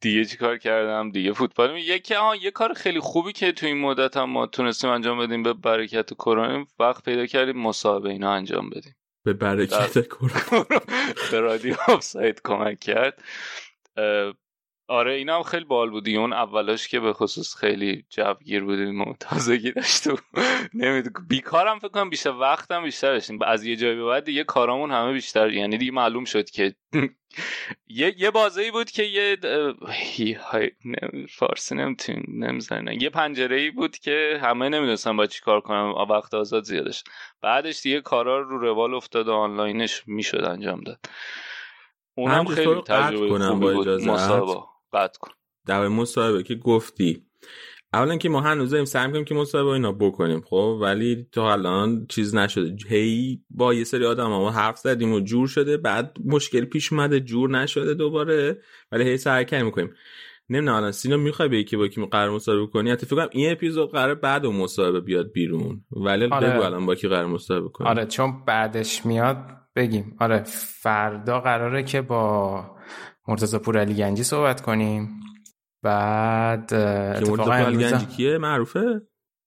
دیگه 0.00 0.24
چی 0.24 0.36
کار 0.36 0.58
کردم؟ 0.58 1.10
دیگه 1.10 1.32
فوتبال 1.32 1.78
یکی 1.78 2.14
آها 2.14 2.36
یه 2.36 2.50
کار 2.50 2.72
خیلی 2.72 3.00
خوبی 3.00 3.32
که 3.32 3.52
تو 3.52 3.66
این 3.66 3.80
مدت 3.80 4.16
هم 4.16 4.30
ما 4.30 4.46
تونستیم 4.46 4.90
انجام 4.90 5.18
بدیم 5.18 5.42
به 5.42 5.52
برکت 5.52 6.14
کرونا 6.14 6.66
وقت 6.78 7.04
پیدا 7.04 7.26
کردیم 7.26 7.56
مصاحبه 7.56 8.10
اینا 8.10 8.32
انجام 8.32 8.70
بدیم. 8.70 8.94
به 9.24 9.32
برکت 9.32 10.06
کرونا. 10.06 10.66
به 11.30 11.40
رادیو 11.40 11.74
آفساید 11.88 12.40
کمک 12.44 12.80
کرد. 12.80 13.22
آره 14.90 15.14
اینا 15.14 15.36
هم 15.36 15.42
خیلی 15.42 15.64
بال 15.64 15.90
بود 15.90 16.04
دیگه 16.04 16.18
اون 16.18 16.32
اولاش 16.32 16.88
که 16.88 17.00
به 17.00 17.12
خصوص 17.12 17.54
خیلی 17.54 18.04
جوگیر 18.10 18.64
بودیم 18.64 19.00
و 19.00 19.14
تازگی 19.20 19.72
داشت 19.72 20.06
و 20.06 20.16
بیکارم 21.28 21.78
فکر 21.78 21.88
کنم 21.88 22.10
بیشتر 22.10 22.30
وقتم 22.30 22.82
بیشتر 22.82 23.12
داشتیم. 23.12 23.42
از 23.42 23.64
یه 23.64 23.76
جایی 23.76 23.96
به 23.96 24.04
بعد 24.04 24.24
دیگه 24.24 24.44
کارامون 24.44 24.90
همه 24.90 25.12
بیشتر 25.12 25.50
یعنی 25.50 25.78
دیگه 25.78 25.92
معلوم 25.92 26.24
شد 26.24 26.50
که 26.50 26.74
یه 27.88 28.14
یه 28.18 28.30
بازه 28.30 28.70
بود 28.70 28.90
که 28.90 29.02
یه 29.02 29.36
فارسی 31.28 31.74
نمی‌تونیم 31.74 32.44
نمی‌زنن 32.44 33.00
یه 33.00 33.10
پنجره 33.10 33.56
ای 33.56 33.70
بود 33.70 33.98
که 33.98 34.40
همه 34.42 34.68
نمی‌دونستن 34.68 35.16
با 35.16 35.26
چی 35.26 35.40
کار 35.40 35.60
کنم 35.60 35.94
وقت 36.10 36.34
آزاد 36.34 36.64
زیادش. 36.64 37.04
بعدش 37.42 37.82
دیگه 37.82 38.00
کارا 38.00 38.40
رو 38.40 38.58
روال 38.58 38.94
افتاد 38.94 39.28
و 39.28 39.32
آنلاینش 39.32 40.02
می‌شد 40.06 40.44
انجام 40.44 40.80
داد. 40.80 40.98
اونم 42.14 42.44
خیلی 42.44 42.82
تجربه 42.82 43.28
کنم 43.28 43.60
با. 43.60 43.72
مصاحبه 44.06 44.69
قطع 44.92 45.18
کن. 45.20 45.30
در 45.66 45.88
مصاحبه 45.88 46.42
که 46.42 46.54
گفتی. 46.54 47.26
اولا 47.92 48.16
که 48.16 48.28
ما 48.28 48.40
هنوز 48.40 48.70
داریم 48.70 48.84
سعی 48.84 49.06
می‌کنیم 49.06 49.24
که 49.24 49.34
مصاحبه 49.34 49.68
اینا 49.68 49.92
بکنیم 49.92 50.40
خب؟ 50.40 50.78
ولی 50.82 51.26
تا 51.32 51.52
الان 51.52 52.06
چیز 52.08 52.34
نشده. 52.34 52.76
هی 52.88 53.42
با 53.50 53.74
یه 53.74 53.84
سری 53.84 54.06
آدم 54.06 54.26
ما 54.26 54.50
حرف 54.50 54.78
زدیم 54.78 55.12
و 55.12 55.20
جور 55.20 55.48
شده 55.48 55.76
بعد 55.76 56.16
مشکل 56.24 56.64
پیش 56.64 56.92
اومده 56.92 57.20
جور 57.20 57.50
نشده 57.50 57.94
دوباره 57.94 58.62
ولی 58.92 59.04
هی 59.04 59.16
سعی 59.16 59.44
کردیم 59.44 59.66
می‌کنیم 59.66 59.90
نمی‌دونم 60.48 60.76
الان 60.76 60.92
سینا 60.92 61.16
می‌خوای 61.16 61.48
به 61.48 61.58
یکی 61.58 61.76
با 61.76 61.88
کی 61.88 62.06
قرار 62.06 62.30
مصاحبه 62.30 62.66
کنی؟ 62.66 62.90
حتی 62.90 63.06
فکر 63.06 63.16
کنم 63.16 63.28
این 63.32 63.52
اپیزود 63.52 63.92
قرار 63.92 64.14
بعد 64.14 64.46
اون 64.46 64.56
مصاحبه 64.56 65.00
بیاد 65.00 65.32
بیرون. 65.32 65.84
ولی 65.90 66.24
آره. 66.24 66.50
بگو 66.50 66.62
الان 66.62 66.86
با 66.86 66.94
کی 66.94 67.08
قرار 67.08 67.26
مصاحبه 67.26 67.68
کنی. 67.68 67.88
آره 67.88 68.06
چون 68.06 68.44
بعدش 68.44 69.06
میاد 69.06 69.36
بگیم. 69.76 70.16
آره 70.20 70.42
فردا 70.82 71.40
قراره 71.40 71.82
که 71.82 72.02
با 72.02 72.64
مرتضی 73.28 73.58
پورعلی 73.58 73.94
گنجی 73.94 74.22
صحبت 74.22 74.60
کنیم. 74.60 75.20
بعد 75.82 76.74
اتفاقا 76.74 77.52
امروز 77.52 77.92
گنجی 77.92 78.06
کیه؟ 78.06 78.38
معروفه؟ 78.38 79.02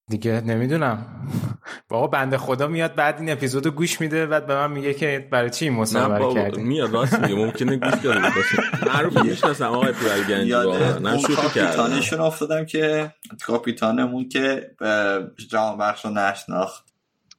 دیگه 0.10 0.42
نمی‌دونم. 0.42 1.06
بابا 1.90 2.08
بنده 2.08 2.38
خدا 2.38 2.68
میاد 2.68 2.96
بعد 2.96 3.20
این 3.20 3.30
اپیزودو 3.32 3.72
گوش 3.72 4.02
میده 4.02 4.26
بعد 4.26 4.48
به 4.48 4.56
من 4.56 4.72
میگه 4.72 4.94
که 4.94 5.28
برای 5.32 5.50
چی 5.50 5.66
این 5.66 5.74
مصاحبه 5.74 6.20
بابا 6.20 6.34
کردیم 6.34 6.68
میاد 6.68 6.94
راست 6.94 7.20
میگه 7.20 7.36
ممکنه 7.36 7.76
گوش 7.78 7.94
داده 7.94 8.20
باشه. 8.20 8.86
معروف 8.86 9.18
می‌شناسم 9.18 9.66
آقای 9.66 9.92
پورعلی 9.92 10.24
گنجی 10.24 10.48
یاد 10.50 10.66
واقعا. 10.66 11.00
نه 11.00 11.10
اون 11.10 11.20
شوخی 11.20 11.36
کردم. 11.36 11.76
کاپیتانشون 11.76 12.20
افتادم 12.20 12.66
که 12.66 13.14
کاپیتانمون 13.46 14.30
که 14.30 14.72
اه، 14.82 15.20
جهان 15.50 15.78
بخش 15.78 16.06
رو 16.06 16.12
نشناخت. 16.12 16.86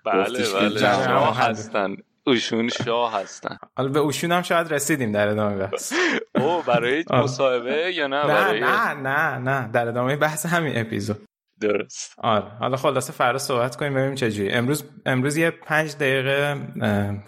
بله 0.04 0.52
بله. 0.54 0.86
هست. 0.86 1.58
هستن. 1.58 1.96
اوشون 2.26 2.68
شاه 2.68 3.20
هستن. 3.20 3.56
حالا 3.76 3.88
به 3.88 3.98
اوشون 3.98 4.32
هم 4.32 4.42
شاید 4.42 4.72
رسیدیم 4.74 5.12
در 5.12 5.28
ادامه 5.28 5.56
بحث. 5.56 5.92
او 6.34 6.62
برای 6.62 7.04
آه. 7.10 7.22
مصاحبه 7.22 7.92
یا 7.94 8.06
نه؟ 8.06 8.16
نه 8.16 8.26
برای 8.26 8.60
نه 8.60 8.94
نه 8.94 9.38
نه. 9.38 9.70
در 9.72 9.88
ادامه 9.88 10.16
بحث 10.16 10.46
همین 10.46 10.72
اپیزود. 10.78 11.22
درست. 11.60 12.14
آره. 12.18 12.44
حالا 12.60 12.76
خلاصه 12.76 13.12
فردا 13.12 13.38
صحبت 13.38 13.76
کنیم 13.76 13.94
ببینیم 13.94 14.14
چجوری 14.14 14.50
امروز 14.50 14.84
امروز 15.06 15.36
یه 15.36 15.50
پنج 15.50 15.96
دقیقه 15.96 16.56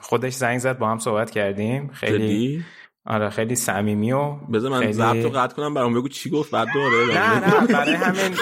خودش 0.00 0.32
زنگ 0.34 0.58
زد 0.58 0.78
با 0.78 0.88
هم 0.88 0.98
صحبت 0.98 1.30
کردیم. 1.30 1.90
خیلی 1.92 2.64
آره 3.06 3.30
خیلی 3.30 3.54
صمیمی 3.56 4.12
و 4.12 4.30
بذار 4.32 4.70
من 4.70 4.80
خیلی- 4.80 4.92
ضبط 4.92 5.24
رو 5.24 5.30
قطع 5.30 5.54
کنم 5.56 5.74
برام 5.74 5.94
بگو 5.94 6.08
چی 6.08 6.30
گفت 6.30 6.50
بعد 6.50 6.68
دوباره 6.74 7.14
نه 7.14 7.46
نه 7.60 7.66
برای 7.66 7.94
همین 7.94 8.36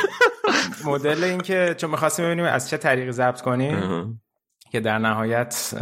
مدل 0.85 1.25
این 1.25 1.41
که 1.41 1.75
چون 1.79 1.91
می‌خواستیم 1.91 2.25
ببینیم 2.25 2.45
از 2.45 2.71
چه 2.71 2.77
طریقی 2.77 3.13
ضبط 3.13 3.41
کنیم. 3.41 4.21
که 4.75 4.81
در 4.81 4.99
نهایت 4.99 5.75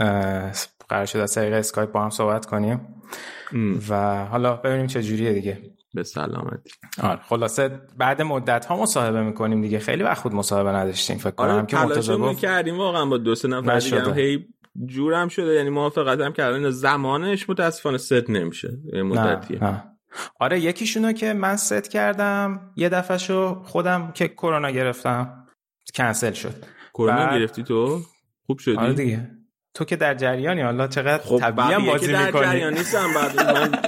قرار 0.88 1.07
شد 1.07 1.18
از 1.18 1.35
طریق 1.35 1.52
اسکایپ 1.52 1.92
با 1.92 2.02
هم 2.02 2.11
صحبت 2.11 2.46
کنیم. 2.46 3.02
و 3.88 4.24
حالا 4.24 4.57
ببینیم 4.57 4.87
چه 4.87 5.02
جوریه 5.02 5.33
دیگه. 5.33 5.59
به 5.94 6.02
سلامتی. 6.02 6.70
آره 7.02 7.20
خلاصه 7.22 7.81
بعد 7.96 8.22
مدت 8.22 8.66
ها 8.66 8.76
مصاحبه 8.83 9.22
می‌کنیم 9.22 9.62
دیگه. 9.62 9.78
خیلی 9.78 10.02
وقت 10.02 10.18
خود 10.18 10.35
مصاحبه 10.35 10.70
نداشتیم. 10.70 11.18
فکر 11.18 11.31
کنم 11.31 11.48
آره 11.48 11.66
که 11.66 11.76
مرتضی 11.76 12.35
کردیم. 12.35 12.78
واقعا 12.78 13.07
با 13.07 13.18
دو 13.18 13.35
سه 13.35 13.48
نفر 13.48 13.78
دیگه 13.78 14.14
هی 14.14 14.46
جورم 14.87 15.28
شده. 15.28 15.55
یعنی 15.55 15.70
موافقت 15.70 16.20
هم 16.20 16.33
کردن 16.33 16.70
زمانش 16.70 17.50
متاسفانه 17.50 17.98
ست 17.98 18.31
نمیشه. 18.31 18.70
یه 18.92 19.02
مدتیه. 19.02 19.64
نه، 19.64 19.70
نه. 19.70 19.85
آره 20.40 20.61
یکیشونو 20.61 21.12
که 21.12 21.33
من 21.33 21.57
ست 21.57 21.90
کردم 21.90 22.72
یه 22.76 22.88
دفعه 22.88 23.18
شو 23.18 23.62
خودم 23.62 24.12
که 24.14 24.28
کرونا 24.28 24.70
گرفتم 24.70 25.46
کنسل 25.94 26.33
شد. 26.33 26.55
کرونا 26.94 27.16
بعد- 27.16 27.38
گرفتی 27.38 27.62
تو؟ 27.62 28.00
خوب 28.46 28.59
شدی؟ 28.59 28.76
آره 28.76 28.92
دیگه. 28.92 29.28
تو 29.74 29.85
که 29.85 29.96
در 29.96 30.14
جریانی 30.14 30.61
حالا 30.62 30.87
چقدر 30.87 31.22
خب 31.22 31.38
طبیعی 31.38 31.72
هم 31.72 31.81
بقیه 31.81 31.92
بازی 31.92 32.07
که 32.07 32.12
در 32.12 32.26
می‌کنی؟ 32.26 32.44
جریان 32.44 32.74
نیستم 32.74 33.14
بعد 33.14 33.40
من 33.40 33.78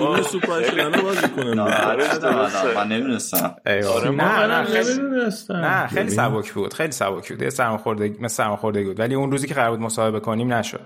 اون 0.00 0.22
سورپرایز 0.22 0.70
شدن 0.70 0.92
رو 0.92 1.02
بازی 1.02 1.28
کنم. 1.28 1.58
الان. 1.58 2.74
من 2.74 2.88
نمی‌دونستم. 2.88 3.56
نه 3.64 4.64
خیلی. 4.64 4.98
نمی‌دونستم. 4.98 5.56
نه 5.56 5.86
خیلی. 5.86 6.10
سبک 6.10 6.52
بود 6.52 6.74
خیلی 6.74 6.92
سبک 6.92 7.28
بود. 7.28 7.42
یه 7.42 7.50
سرماخوردگی 7.50 8.18
مثل 8.20 8.34
سرماخوردگی 8.34 8.84
بود. 8.84 9.00
ولی 9.00 9.14
اون 9.14 9.30
روزی 9.30 9.46
که 9.46 9.54
قرار 9.54 9.70
بود 9.70 9.80
مصاحبه 9.80 10.20
کنیم 10.20 10.52
نشد. 10.52 10.80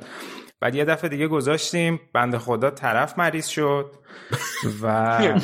بعد 0.63 0.75
یه 0.75 0.85
دفعه 0.85 1.11
دیگه 1.11 1.29
گذاشتیم 1.29 2.01
بنده 2.13 2.39
خدا 2.39 2.71
طرف 2.71 3.19
مریض 3.19 3.47
شد 3.47 3.91
و 4.83 5.19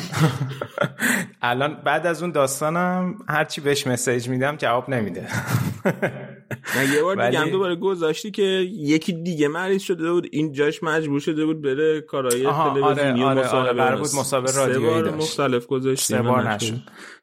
الان 1.42 1.83
بعد 1.85 2.07
از 2.07 2.22
اون 2.22 2.33
داستانم 2.33 3.14
هرچی 3.28 3.61
بهش 3.61 3.87
مسیج 3.87 4.28
میدم 4.28 4.57
جواب 4.57 4.90
نمیده. 4.90 5.28
نه 6.76 6.94
یه 6.94 7.02
بار 7.02 7.26
دیگه 7.26 7.38
هم 7.38 7.50
دوباره 7.50 7.76
گذاشتی 7.76 8.31
که 8.31 8.42
یکی 8.42 9.12
دیگه 9.12 9.48
مریض 9.48 9.83
شده 9.83 10.12
بود 10.12 10.28
این 10.33 10.52
جاش 10.52 10.83
مجبور 10.83 11.20
شده 11.20 11.46
بود 11.46 11.62
بره 11.62 12.00
کارهای 12.00 12.46
آها، 12.46 12.74
تلویزیونی 12.74 13.24
آره، 13.24 13.48
و 13.48 13.54
آره، 13.54 13.83
آره، 13.83 13.96
بود 13.96 14.07
سه 14.07 14.37
رادیویی 14.37 14.87
بار 14.87 15.02
داشت. 15.02 15.16
مختلف 15.16 15.66
گذاشتیم 15.66 16.16
سه 16.16 16.22
بار 16.22 16.50
نشد. 16.50 16.81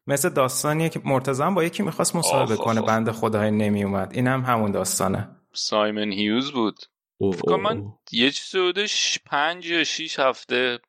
مثل 0.08 0.30
داستانیه 0.30 0.90
که 0.90 1.02
مرتضی 1.06 1.44
هم 1.44 1.56
با 1.56 1.64
یکی 1.64 1.84
می‌خواست 1.84 2.16
مصاحبه 2.16 2.56
کنه. 2.56 2.82
بنده 2.82 3.12
خدای 3.12 3.52
نمی 3.52 3.84
اومد 3.84 4.12
اینم 4.14 4.42
همون 4.42 4.72
داستانه. 4.72 5.30
سایمن 5.54 6.12
هیوز 6.12 6.52
بود. 6.52 6.76
فکر 7.20 7.56
من. 7.56 7.84
یه 8.12 8.32
چیزی 8.32 8.60
حدود 8.60 8.86
ش- 8.86 9.20
پنج 9.26 9.70
یا 9.70 9.84
شیش 9.84 10.20
هفته 10.20 10.80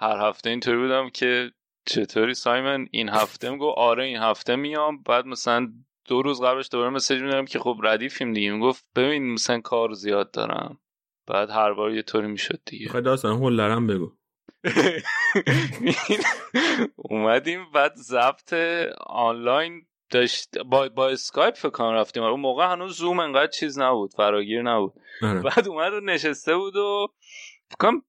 هر 0.00 0.28
هفته 0.28 0.50
اینطوری 0.50 0.78
بودم 0.78 1.10
که 1.10 1.52
چطوری 1.86 2.34
سایمن 2.34 2.86
این 2.90 3.08
هفته 3.08 3.50
میگو 3.50 3.70
آره 3.70 4.04
این 4.04 4.16
هفته 4.16 4.56
میام. 4.56 5.02
بعد 5.02 5.26
مثلا 5.26 5.72
دو 6.08 6.22
روز 6.22 6.42
قبلش 6.42 6.68
دوباره 6.72 6.90
مسیج 6.90 7.22
میدم 7.22 7.44
که 7.44 7.58
خب 7.58 7.76
ردیفیم 7.82 8.32
دیگه. 8.32 8.52
می‌گفت 8.52 8.86
ببین 8.96 9.32
مثلا 9.32 9.60
کار 9.60 9.92
زیاد 9.92 10.30
دارم. 10.30 10.78
بعد 11.26 11.50
هر 11.50 11.72
بار 11.72 11.94
یه 11.94 12.02
طوری 12.02 12.26
می‌شد 12.26 12.60
دیگه. 12.66 12.84
می‌خوای 12.84 13.02
داستان 13.02 13.36
هولرم 13.36 13.86
بگو. 13.86 14.12
اومدیم 16.96 17.70
بعد 17.74 17.92
ضبط 17.96 18.52
آنلاین 19.06 19.86
داشت 20.12 20.58
با, 20.58 20.88
با 20.88 21.08
اسکایپ 21.08 21.54
فکر 21.54 21.70
کنم 21.70 21.92
رفتیم. 21.92 22.22
اون 22.22 22.40
موقع 22.40 22.72
هنوز 22.72 22.96
زوم 22.96 23.20
انقدر 23.20 23.46
چیز 23.46 23.78
نبود 23.78 24.14
فراگیر 24.16 24.62
نبود. 24.62 24.92
آره. 25.22 25.42
بعد 25.42 25.68
اومد 25.68 25.92
و 25.92 26.00
نشسته 26.00 26.56
بود 26.56 26.76
و 26.76 27.08
فکر 27.68 27.76
کنم 27.78 28.02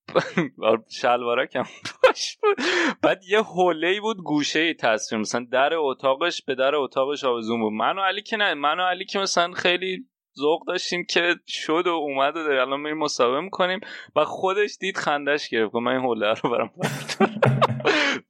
شلوارک 1.01 1.55
هم 1.55 1.65
پاش 2.03 2.37
بود. 2.41 2.57
بعد 3.01 3.23
یه 3.27 3.41
حوله 3.41 3.87
ای 3.87 3.99
بود 3.99 4.17
گوشه 4.17 4.73
تصویر. 4.73 5.21
مثلا 5.21 5.45
در 5.51 5.73
اتاقش 5.73 6.41
به 6.41 6.55
در 6.55 6.75
اتاقش 6.75 7.23
آویزون 7.23 7.61
بود. 7.61 7.73
من 7.73 7.97
و 7.97 8.01
علی 8.01 8.21
که 8.21 8.37
نه 8.37 8.53
من 8.53 8.79
و 8.79 8.83
علی 8.83 9.05
که 9.05 9.19
مثلا 9.19 9.51
خیلی 9.51 10.05
ذوق 10.39 10.67
داشتیم 10.67 11.05
که 11.05 11.35
شد 11.47 11.87
و 11.87 11.89
اومد 11.89 12.35
و 12.35 12.43
داره. 12.43 12.61
الان 12.61 12.79
میریم 12.79 12.97
مصاحبه 12.97 13.41
می‌کنیم. 13.41 13.79
و 14.15 14.25
خودش 14.25 14.77
دید 14.79 14.97
خندش 14.97 15.49
گرفت. 15.49 15.75
من 15.75 15.91
این 15.91 16.01
حوله 16.01 16.33
رو 16.33 16.49
برام. 16.49 16.69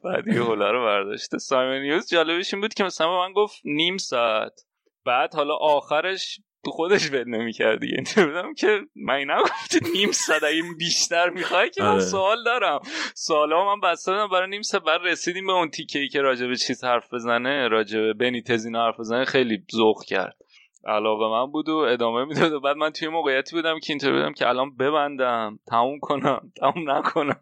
بعد 0.03 0.27
یه 0.27 0.41
حوله 0.43 0.71
رو 0.71 0.83
برداشته. 0.83 1.37
سایمن 1.37 1.81
نیوز 1.81 2.09
جالبش 2.09 2.53
این 2.53 2.61
بود 2.61 2.73
که 2.73 2.83
مثلا 2.83 3.07
به 3.07 3.27
من 3.27 3.33
گفت 3.33 3.61
نیم 3.65 3.97
ساعت. 3.97 4.61
بعد 5.05 5.35
حالا 5.35 5.55
آخرش 5.55 6.39
تو 6.65 6.71
خودش 6.71 7.11
ول 7.11 7.27
نمی‌کرد 7.27 7.79
دیگه. 7.79 8.03
بودم 8.25 8.53
که 8.53 8.79
من 8.95 9.13
این 9.13 9.31
نگفتی 9.31 9.79
نیم 9.93 10.11
ساعت 10.11 10.43
اگه 10.43 10.61
بیشتر 10.77 11.29
می‌خوای 11.29 11.69
که 11.69 11.83
من 11.83 11.89
آره. 11.89 11.99
سوال 11.99 12.43
دارم. 12.43 12.79
سوالا 13.15 13.75
من 13.75 13.81
بسته 13.81 14.11
بودم 14.11 14.27
برای 14.27 14.49
نیم 14.49 14.61
ساعت. 14.61 14.83
بعد 14.83 15.01
رسیدیم 15.03 15.47
به 15.47 15.53
اون 15.53 15.69
تیکه 15.69 15.99
ای 15.99 16.07
که 16.07 16.21
راجع 16.21 16.47
به 16.47 16.55
چیز 16.55 16.83
حرف 16.83 17.13
بزنه 17.13 17.67
راجع 17.67 17.99
به 17.99 18.13
بنیتز 18.13 18.67
حرف 18.67 18.99
بزنه 18.99 19.25
خیلی 19.25 19.63
ذوق 19.75 20.03
کرد. 20.03 20.42
علاقه 20.85 21.29
من 21.29 21.51
بود 21.51 21.69
و 21.69 21.77
ادامه 21.77 22.25
می‌داد. 22.25 22.53
و 22.53 22.59
بعد 22.59 22.77
من 22.77 22.89
توی 22.89 23.07
موقعیتی 23.07 23.55
بودم 23.55 23.79
که 23.79 23.93
اینطوری 23.93 24.13
بودم 24.13 24.33
که 24.33 24.49
الان 24.49 24.75
ببندم 24.77 25.59
تموم 25.67 25.99
کنم 25.99 26.51
تموم 26.55 26.91
نکنم. 26.91 27.41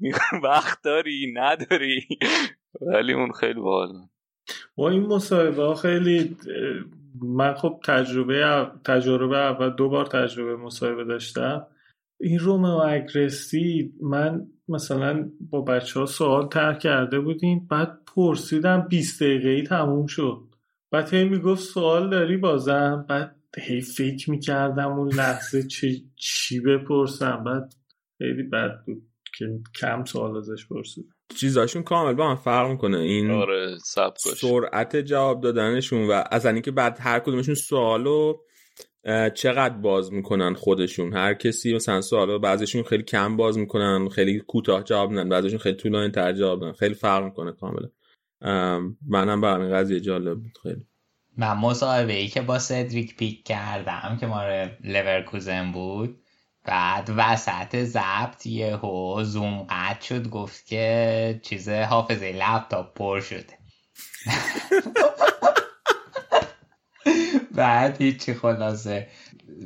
وقت 0.44 0.82
داری 0.84 1.34
نداری. 1.36 2.08
ولی 2.80 3.12
اون 3.12 3.32
خیلی 3.32 3.60
باحال. 3.60 3.92
و 4.78 4.82
این 4.82 5.06
مصاحبه 5.06 5.74
خیلی 5.74 6.36
من 7.22 7.54
خب 7.54 7.80
تجربه 7.84 8.70
تجربه 8.84 9.38
اول 9.38 9.70
دو 9.70 9.88
بار 9.88 10.06
تجربه 10.06 10.56
مصاحبه 10.56 11.04
داشتم. 11.04 11.66
این 12.20 12.38
رومو 12.38 12.80
اگرسی 12.86 13.92
من 14.02 14.46
مثلا 14.68 15.30
با 15.50 15.60
بچه 15.60 16.00
ها 16.00 16.06
سوال 16.06 16.48
تر 16.48 16.74
کرده 16.74 17.20
بودیم 17.20 17.66
بعد 17.70 17.98
پرسیدم 18.14 18.86
20 18.90 19.22
دقیقه 19.22 19.48
ای 19.48 19.62
تموم 19.62 20.06
شد. 20.06 20.51
بعد 20.92 21.14
هی 21.14 21.24
می‌گفت 21.24 21.62
سوال 21.62 22.10
داری 22.10 22.36
بازم؟ 22.36 23.06
بعد 23.08 23.36
هی 23.58 23.80
فکر 23.80 24.30
می‌کردم 24.30 24.92
اون 24.92 25.14
لحظه 25.14 25.66
چه 25.66 25.88
چی 26.16 26.60
بپرسم. 26.60 27.44
بعد 27.44 27.74
خیلی 28.18 28.42
بد 28.42 28.70
بود 28.86 29.02
که 29.38 29.46
کم 29.80 30.04
سوال 30.04 30.36
ازش 30.36 30.66
پرسیدم. 30.66 31.08
چیزاشون 31.36 31.82
کامل 31.82 32.14
با 32.14 32.30
هم 32.30 32.36
فرق 32.36 32.70
می‌کنه. 32.70 32.98
این 32.98 33.30
آره 33.30 33.76
سرعت 34.18 34.96
جواب 34.96 35.40
دادنشون 35.40 36.08
و 36.08 36.24
از 36.30 36.46
اینکه 36.46 36.70
بعد 36.70 36.96
هر 37.00 37.18
کدومشون 37.18 37.54
سوالو 37.54 38.34
چقدر 39.34 39.74
باز 39.74 40.12
می‌کنن 40.12 40.54
خودشون؟ 40.54 41.12
هر 41.12 41.34
کسی 41.34 41.74
مثلا 41.74 42.00
سوالو 42.00 42.38
بعضیشون 42.38 42.82
خیلی 42.82 43.02
کم 43.02 43.36
باز 43.36 43.58
می‌کنن 43.58 44.08
خیلی 44.08 44.38
کوتاه 44.38 44.84
جواب 44.84 45.10
میدن 45.10 45.28
بعضیشون 45.28 45.58
خیلی 45.58 45.76
طولانی 45.76 46.10
تر 46.10 46.32
جواب 46.32 46.64
میدن. 46.64 46.76
خیلی 46.76 46.94
فرق 46.94 47.24
می‌کنه 47.24 47.52
کاملا. 47.52 47.86
ام، 47.86 47.92
منم 49.06 49.40
برام 49.40 49.74
قضیه 49.74 50.00
جالب 50.00 50.42
بود 50.42 50.58
خیلی. 50.62 50.86
من 51.36 51.52
مصاحبه 51.52 52.12
ای 52.12 52.28
که 52.28 52.42
با 52.42 52.58
سدریک 52.58 53.16
پیک 53.16 53.44
کردم 53.44 54.16
که 54.20 54.26
مال 54.26 54.70
لورکوزن 54.84 55.72
بود 55.72 56.22
بعد 56.64 57.10
وسط 57.16 57.84
ضبط 57.84 58.46
یهو 58.46 59.24
زوم 59.24 59.66
قطع 59.70 60.06
شد 60.06 60.28
گفت 60.28 60.66
که 60.66 61.40
چیز 61.42 61.68
حافظه 61.68 62.32
لپتاپ 62.32 62.98
پر 62.98 63.20
شده. 63.20 63.58
بعد 67.54 68.02
هیچی 68.02 68.34
خلاصه. 68.34 69.08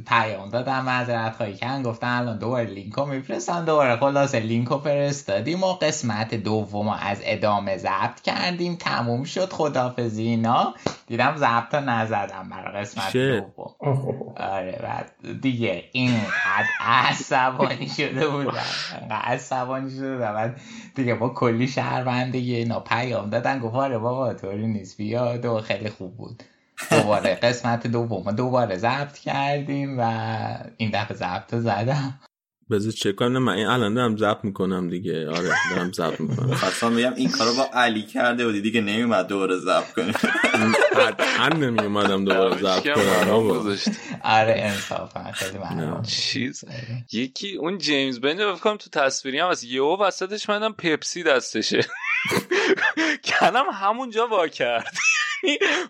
پیام 0.07 0.49
دادم 0.49 0.85
معذرت 0.85 1.37
خواهی 1.37 1.55
کردن 1.55 1.83
گفتن 1.83 2.07
الان 2.07 2.39
دوباره 2.39 2.67
لینک 2.67 2.95
رو 2.95 3.07
میفرستم 3.07 3.65
دوباره 3.65 3.97
خلاصه 3.97 4.41
لینک 4.41 4.69
رو 4.69 4.79
فرستادیم 4.79 5.63
و 5.63 5.73
قسمت 5.73 6.35
دوم 6.35 6.89
از 6.89 7.21
ادامه 7.25 7.77
ضبط 7.77 8.21
کردیم. 8.21 8.77
تموم 8.77 9.25
شد 9.25 9.53
خدافظی 9.53 10.23
اینا. 10.23 10.75
دیدم 11.07 11.37
ضبط 11.37 11.75
نزدم 11.75 12.49
برای 12.51 12.81
قسمت. 12.81 13.17
دوم. 13.17 14.35
آره 14.37 14.81
بعد 14.83 15.41
دیگه 15.41 15.85
اینقدر 15.93 16.67
عصبانی 16.81 17.89
شده 17.89 18.29
بودم. 18.29 18.53
عصبانی 19.11 19.91
شده 19.91 20.15
بودم. 20.15 20.33
بعد 20.33 20.61
دیگه 20.95 21.15
با 21.15 21.29
کلی 21.29 21.69
شهروندگی 21.69 22.55
اینا 22.55 22.81
پیام 22.81 23.31
دادن 23.31 23.59
گفت 23.59 23.75
آره 23.75 23.99
بابا 23.99 24.35
طوری 24.35 24.67
نیست 24.67 24.97
بیا 24.97 25.37
دو 25.37 25.61
خیلی 25.61 25.91
خوب 25.91 26.17
بود. 26.17 26.43
دوباره 26.91 27.35
قسمت 27.35 27.87
دوم 27.87 28.33
دوباره 28.33 28.77
ضبط 28.77 29.19
کردیم 29.19 29.99
و 29.99 30.03
این 30.77 30.91
دفعه 30.95 31.17
ضبط 31.17 31.55
رو 31.55 31.61
زدم. 31.61 32.21
بذار 32.71 32.93
چک 32.93 33.17
کنم. 33.17 33.39
من 33.39 33.53
این 33.53 33.67
الان 33.67 33.95
دارم 33.95 34.17
ضبط 34.17 34.45
می‌کنم 34.45 34.91
دیگه. 34.91 35.29
آره 35.29 35.51
دارم 35.71 35.93
ضبط 35.93 36.21
می‌کنم. 36.21 36.55
خواستم 36.55 36.97
بگم 36.97 37.15
این 37.15 37.31
کارو 37.31 37.55
با 37.55 37.69
علی 37.75 38.03
کرده 38.03 38.47
و 38.47 38.53
دیدی 38.53 38.73
که 38.73 38.81
نمیومد 38.81 39.27
دوباره 39.27 39.57
ضبط 39.57 39.93
کنه 39.93 40.13
قطعا 40.97 41.49
نمی 41.49 41.81
اومدم 41.81 42.25
دوباره 42.25 42.59
ضبط 42.59 42.87
هیچکی 42.87 42.89
هم 42.91 42.97
کنم. 43.27 43.77
آره 44.25 44.55
انصافا 44.59 45.33
خیلی 45.33 45.59
ممنون. 45.59 46.03
چیز. 46.03 46.65
یکی 47.13 47.57
اون 47.57 47.79
جیمز 47.79 48.21
بند 48.21 48.41
رو 48.41 48.55
فکر 48.55 48.63
کنم 48.63 48.77
تو 48.77 48.91
تصویری 48.91 49.39
هم 49.39 49.51
هست. 49.51 49.65
یهو 49.65 49.97
وسطش 50.03 50.49
منم 50.49 50.73
پپسی 50.73 51.23
دستشه. 51.23 51.81
کنم 53.41 53.65
همونجا 53.73 54.27
وا 54.27 54.49
کرد. 54.49 54.97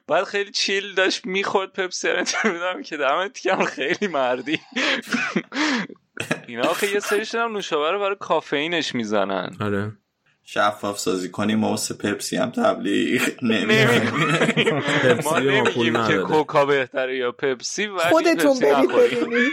بعد 0.09 0.25
خیلی 0.25 0.51
چیل 0.51 0.95
داشت 0.95 1.27
می‌خورد 1.27 1.73
پپسی 1.73 2.09
رو. 2.09 2.25
بودم 2.45 2.83
که 2.83 2.97
دمت 2.97 3.41
کم 3.41 3.65
خیلی 3.65 4.07
مردی. 4.07 4.61
اینا 6.47 6.63
آخه 6.63 6.93
یه 6.93 7.01
سریشون 7.01 7.41
هم 7.41 7.53
نوشابه 7.53 7.91
رو 7.91 7.99
برای 7.99 8.17
کافئینش 8.21 8.95
می‌زنن. 8.95 9.57
آره. 9.61 9.93
شفاف 10.49 10.99
سازی 10.99 11.31
کنیم 11.31 11.59
ما 11.59 11.71
واسه 11.71 11.95
پپسی 11.95 12.37
هم 12.37 12.51
تبلیغ 12.51 13.23
نمی‌کنیم. 13.43 14.11
ما 15.25 15.31
پپسی 15.31 15.41
به 15.41 15.63
ما 15.63 15.71
پول 15.71 15.91
نمیگیم 15.91 16.07
که. 16.07 16.19
کوکا 16.19 16.67
بهتره 16.67 17.17
یا 17.17 17.33
پپسی 17.33 17.87
ولی 17.87 18.09
خودتون 18.11 18.59
برید. 18.59 18.93
ببینید. 18.93 19.53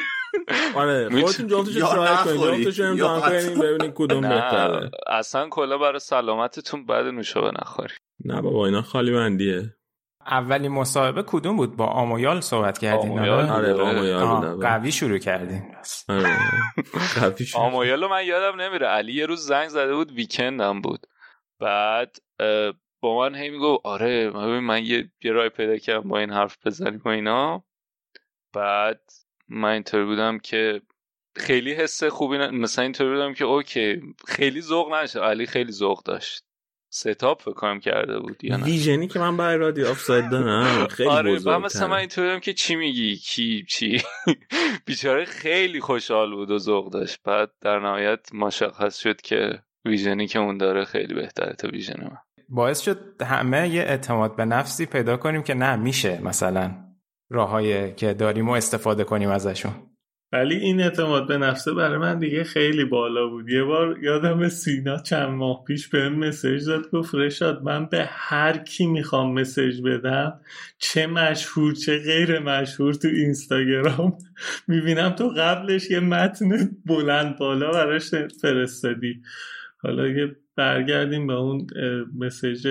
آره 0.75 1.21
خودتون 1.21 1.47
جفتش 1.47 1.75
یا 1.75 1.87
ترای 1.87 2.07
کنید. 2.07 2.37
نخورید، 2.37 2.67
جفتش 2.67 2.79
یا 2.79 2.89
امتحان 2.89 3.21
کنید 3.21 3.59
ببینید 3.59 3.91
کدوم 3.95 4.21
بهتره. 4.21 4.91
اصلا 5.07 5.49
کلا 5.49 5.77
برای 5.77 5.99
سلامتتون 5.99 6.85
بعد 6.85 7.05
نوشابه 7.05 7.51
نخوری 7.61 7.93
نه 8.25 8.41
بابا 8.41 8.65
اینا 8.65 8.81
خالی 8.81 9.11
بندیه. 9.11 9.75
اولین 10.27 10.71
مصاحبه 10.71 11.23
کدوم 11.27 11.57
بود 11.57 11.75
با 11.75 11.85
آمویال 11.85 12.41
صحبت 12.41 12.77
کردین 12.77 13.11
آمویال. 13.11 13.49
آره؟ 13.49 13.73
آره 13.73 14.25
بودم 14.25 14.59
قوی 14.59 14.91
شروع 14.91 15.17
کردین 15.17 15.75
بس. 15.79 16.09
آره 16.09 16.37
قوی. 17.19 17.47
آمایالو 17.55 18.07
من 18.07 18.25
یادم 18.25 18.61
نمیره 18.61 18.87
علی 18.87 19.13
یه 19.13 19.25
روز 19.25 19.45
زنگ 19.45 19.67
زده 19.67 19.95
بود 19.95 20.11
weekend 20.11 20.61
هم 20.61 20.81
بود 20.81 21.07
بعد 21.59 22.17
با 23.01 23.19
من 23.19 23.35
هی 23.35 23.49
میگو 23.49 23.79
آره 23.83 24.29
من 24.29 24.47
ببین 24.47 24.59
من 24.59 24.85
یه, 24.85 25.11
یه 25.23 25.31
راهی 25.31 25.49
پیدا 25.49 25.77
کردم 25.77 26.09
با 26.09 26.19
این 26.19 26.31
حرف 26.31 26.67
بزنیم 26.67 27.01
و 27.05 27.09
اینا 27.09 27.63
بعد 28.53 29.01
من 29.47 29.69
اینطوری 29.69 30.05
بودم 30.05 30.39
که 30.39 30.81
خیلی 31.35 31.73
حس 31.73 32.03
خوبی 32.03 32.37
ن... 32.37 32.49
مثلا 32.49 32.83
اینطوری 32.83 33.09
بودم 33.09 33.33
که 33.33 33.45
okay 33.45 34.01
خیلی 34.27 34.61
ذوق 34.61 34.93
نشه 34.93 35.19
علی 35.19 35.45
خیلی 35.45 35.71
ذوق 35.71 36.03
داشت 36.03 36.45
setup 36.95 37.41
فکر 37.41 37.53
کنم 37.53 37.79
کرده 37.79 38.19
بود 38.19 38.43
یا 38.43 38.57
نه. 38.57 38.63
vision 38.63 39.01
ی 39.01 39.07
که 39.07 39.19
من 39.19 39.37
برای 39.37 39.57
رادیو 39.57 39.87
آفساید 39.87 40.29
دارم 40.29 40.87
خیلی 40.87 41.09
آره 41.09 41.39
من 41.45 41.57
مثلا 41.57 41.87
من 41.87 41.97
اینطوری 41.97 42.27
بودم 42.27 42.39
که 42.39 42.53
چی 42.53 42.75
میگی؟ 42.75 43.15
کی 43.15 43.65
چی؟ 43.69 44.01
بیچاره 44.85 45.25
خیلی 45.25 45.79
خوشحال 45.79 46.35
بود 46.35 46.51
و 46.51 46.57
ذوق 46.57 46.91
داشت. 46.91 47.19
بعد 47.23 47.51
در 47.61 47.79
نهایت 47.79 48.33
مشخص 48.33 48.97
شد 48.97 49.21
که 49.21 49.59
ویژنی 49.85 50.27
که 50.27 50.39
اون 50.39 50.57
داره 50.57 50.85
خیلی 50.85 51.13
بهتره 51.13 51.53
تا 51.53 51.67
ویژن 51.67 52.01
من. 52.01 52.17
باعث 52.49 52.81
شد 52.81 53.21
همه 53.21 53.69
یه 53.69 53.81
اعتماد 53.81 54.35
به 54.35 54.45
نفسی 54.45 54.85
پیدا 54.85 55.17
کنیم 55.17 55.43
که 55.43 55.53
نه 55.53 55.75
میشه 55.75 56.21
مثلا 56.23 56.71
راههایی 57.29 57.93
که 57.93 58.13
داریم 58.13 58.49
و 58.49 58.51
استفاده 58.51 59.03
کنیم 59.03 59.29
ازشون. 59.29 59.92
ولی 60.33 60.55
این 60.55 60.81
اعتماد 60.81 61.27
به 61.27 61.37
نفسه 61.37 61.73
برای 61.73 61.97
من 61.97 62.19
دیگه 62.19 62.43
خیلی 62.43 62.85
بالا 62.85 63.27
بود. 63.27 63.49
یه 63.49 63.63
بار 63.63 63.99
یادم 64.03 64.49
سینا 64.49 64.97
چند 64.97 65.29
ماه 65.29 65.63
پیش 65.67 65.87
به 65.87 66.09
مسیج 66.09 66.65
داد 66.65 66.91
گفت 66.91 67.15
رشاد 67.15 67.63
من 67.63 67.85
به 67.85 68.05
هر 68.09 68.57
کی 68.57 68.87
می‌خوام 68.87 69.33
مسیج 69.33 69.81
بدم 69.81 70.39
چه 70.77 71.07
مشهور 71.07 71.73
چه 71.73 71.99
غیر 71.99 72.39
مشهور 72.39 72.93
تو 72.93 73.07
اینستاگرام 73.07 74.17
می‌بینم 74.67 75.09
تو 75.09 75.29
قبلش 75.29 75.91
یه 75.91 75.99
متن 75.99 76.69
بلند 76.85 77.37
بالا 77.37 77.71
براش 77.71 78.09
فرستادی. 78.41 79.21
حالا 79.83 80.07
یه 80.07 80.35
برگردیم 80.55 81.27
به 81.27 81.33
اون 81.33 81.67
message 82.19 82.67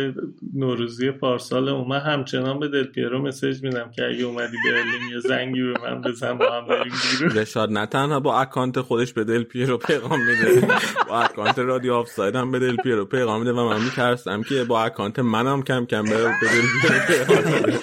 نوروزی 0.54 1.10
پارسال 1.10 1.86
من 1.86 2.00
همچنان 2.00 2.60
به 2.60 2.68
دل 2.68 2.84
پیرو 2.84 3.22
message 3.22 3.62
میدم 3.62 3.90
که 3.90 4.04
اگه 4.04 4.24
اومدی 4.24 4.56
برلین 4.64 5.10
یه 5.12 5.18
زنگی 5.18 5.62
به 5.62 5.74
من 5.82 6.00
بزن 6.00 6.38
با 6.38 6.52
هم 6.52 6.66
بریم 6.66 6.92
بیرون. 7.20 7.32
رشاد 7.38 7.72
نه 7.72 7.86
تنها 7.86 8.20
با 8.20 8.40
account 8.40 8.80
خودش 8.80 9.12
به 9.12 9.24
دل 9.24 9.42
پیرو 9.42 9.78
پیغام 9.78 10.20
میده 10.20 10.66
با 11.08 11.20
account 11.20 11.58
رادیو 11.58 11.94
آفساید 11.94 12.36
هم 12.36 12.50
به 12.50 12.58
دل 12.58 12.76
پیرو 12.76 13.04
پیغام 13.04 13.40
میده 13.40 13.52
و 13.52 13.68
من 13.68 13.84
میترسم 13.84 14.42
که 14.42 14.64
با 14.64 14.82
account 14.82 15.18
منم 15.18 15.62
کم 15.62 15.86
کم 15.86 16.02
به 16.02 16.10
دل 16.10 16.32
پیرو 16.40 16.98
پیغام 17.06 17.54
میده. 17.54 17.78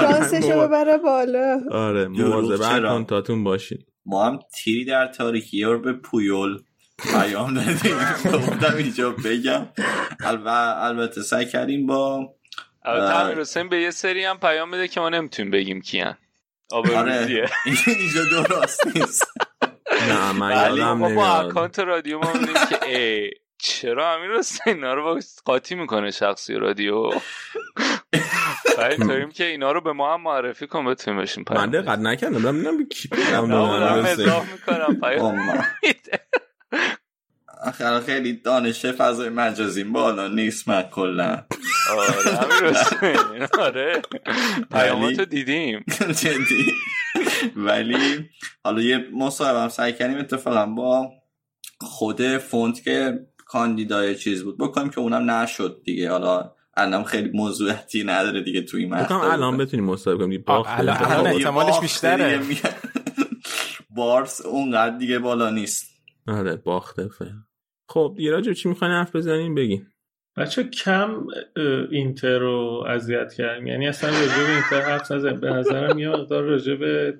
شانسشو 0.00 0.66
ببره 0.66 0.98
بالا. 0.98 1.60
آره 1.70 2.08
مواظب؟ 2.08 2.62
اکانتاتون 2.62 3.44
باشین. 3.44 3.78
ما 4.06 4.26
هم 4.26 4.38
تیری 4.54 4.84
در 4.84 5.06
تاریکی 5.06 5.64
به 5.84 5.92
پویول. 5.92 6.58
پیام 7.02 7.54
دادیم. 7.54 7.96
گفتم 8.32 8.76
اینجا 8.76 9.10
بگم. 9.10 9.68
الب- 10.20 10.46
البته 10.82 11.22
سعی 11.22 11.46
کردیم 11.46 11.86
با 11.86 12.28
البته 12.84 13.14
آه. 13.14 13.24
امیر 13.24 13.40
حسین 13.40 13.68
به 13.68 13.80
یه 13.80 13.90
سری 13.90 14.24
هم 14.24 14.38
پیام 14.38 14.70
میده 14.70 14.88
که 14.88 15.00
ما 15.00 15.08
نمی‌تونیم 15.08 15.50
بگیم 15.50 15.80
کیان. 15.80 16.16
آره. 16.72 17.48
اینجا 17.86 18.24
درست 18.46 18.96
نیست. 18.96 19.24
نه 20.08 20.32
من 20.32 20.50
یادم 20.50 20.92
ما 20.92 21.08
با 21.08 21.08
نمیاد. 21.08 21.46
اکانت 21.46 21.78
رادیو 21.78 22.18
ما 22.18 22.32
که 22.70 22.86
ای 22.86 23.30
چرا 23.58 24.14
امیر 24.14 24.30
حسین 24.38 24.74
اینا 24.74 24.94
رو 24.94 25.02
با 25.04 25.20
قاطی 25.44 25.74
می‌کنه 25.74 26.10
شخصی 26.10 26.54
رادیو؟ 26.54 27.10
اینطوریم 28.78 29.30
که 29.30 29.44
اینا 29.44 29.72
رو 29.72 29.80
به 29.80 29.92
ما 29.92 30.14
هم 30.14 30.20
معرفی 30.22 30.66
کن 30.66 30.84
بتونیم 30.84 31.20
بشیم 31.20 31.44
من. 31.50 31.70
دقت 31.70 31.98
نکردم. 31.98 32.42
دارم 32.42 32.54
می‌دونم 32.54 32.78
به 32.78 32.84
کی 32.84 33.08
دادم 33.08 34.06
حسین. 34.06 34.26
مزاح 34.26 34.52
می‌کنم. 34.52 35.00
پیام 35.00 35.64
آخه 37.64 38.00
خیلی 38.00 38.32
دانش 38.32 38.86
فضای 38.86 39.28
مجازی 39.28 39.84
بالا 39.84 40.28
نیست 40.28 40.68
من 40.68 40.82
کلا. 40.82 41.42
آره 41.90 43.48
آره. 43.66 44.02
پیاماتو 44.72 45.24
دیدیم. 45.24 45.84
جدی. 46.22 46.72
ولی 47.56 48.28
حالا 48.64 48.82
یه 48.82 49.04
مصاحبه 49.14 49.60
هم 49.60 49.68
سعی 49.68 49.92
کردیم 49.92 50.18
اتفاقا 50.18 50.66
با 50.66 51.12
خود 51.80 52.38
فونت 52.38 52.82
که 52.82 53.18
کاندیدای 53.46 54.14
چیز 54.14 54.44
بود 54.44 54.58
بکنیم 54.58 54.90
که 54.90 54.98
اونم 55.00 55.30
نشد 55.30 55.80
دیگه. 55.84 56.10
حالا 56.10 56.52
الان 56.76 57.04
خیلی 57.04 57.30
موضوعیتی 57.34 58.04
نداره 58.04 58.42
دیگه 58.42 58.62
توی 58.62 58.82
این 58.84 58.94
مقطع 58.94 59.14
الان 59.14 59.56
بتونیم 59.56 59.84
مصاحبه 59.86 60.24
کنیم. 60.24 60.44
الان- 60.48 61.26
احتمالش 61.26 61.80
بیشتره. 61.80 62.40
بارس 63.96 64.40
اونقدر 64.40 64.96
دیگه 64.96 65.18
بالا 65.18 65.50
نیست. 65.50 65.89
آره 66.28 66.56
باخته 66.56 67.08
فعلا 67.08 67.44
خب 67.88 68.14
دیگه 68.16 68.30
راجع 68.30 68.48
به 68.48 68.54
چی 68.54 68.68
می‌خواین 68.68 68.94
حرف 68.94 69.16
بزنیم؟ 69.16 69.54
بگین. 69.54 69.86
بچه 70.36 70.64
کم 70.64 71.26
اینتر 71.90 72.38
رو 72.38 72.84
اذیت 72.88 73.32
کردیم. 73.32 73.66
یعنی 73.66 73.88
اصلا 73.88 74.10
راجع 74.10 74.46
به 74.46 74.52
اینتر 74.54 74.80
حرف 74.80 75.12
نزدیم 75.12 75.40
به 75.40 75.50
نظرم 75.50 75.98
یه 75.98 76.08
مقدار 76.08 76.42
راجع 76.42 76.74
به 76.74 77.18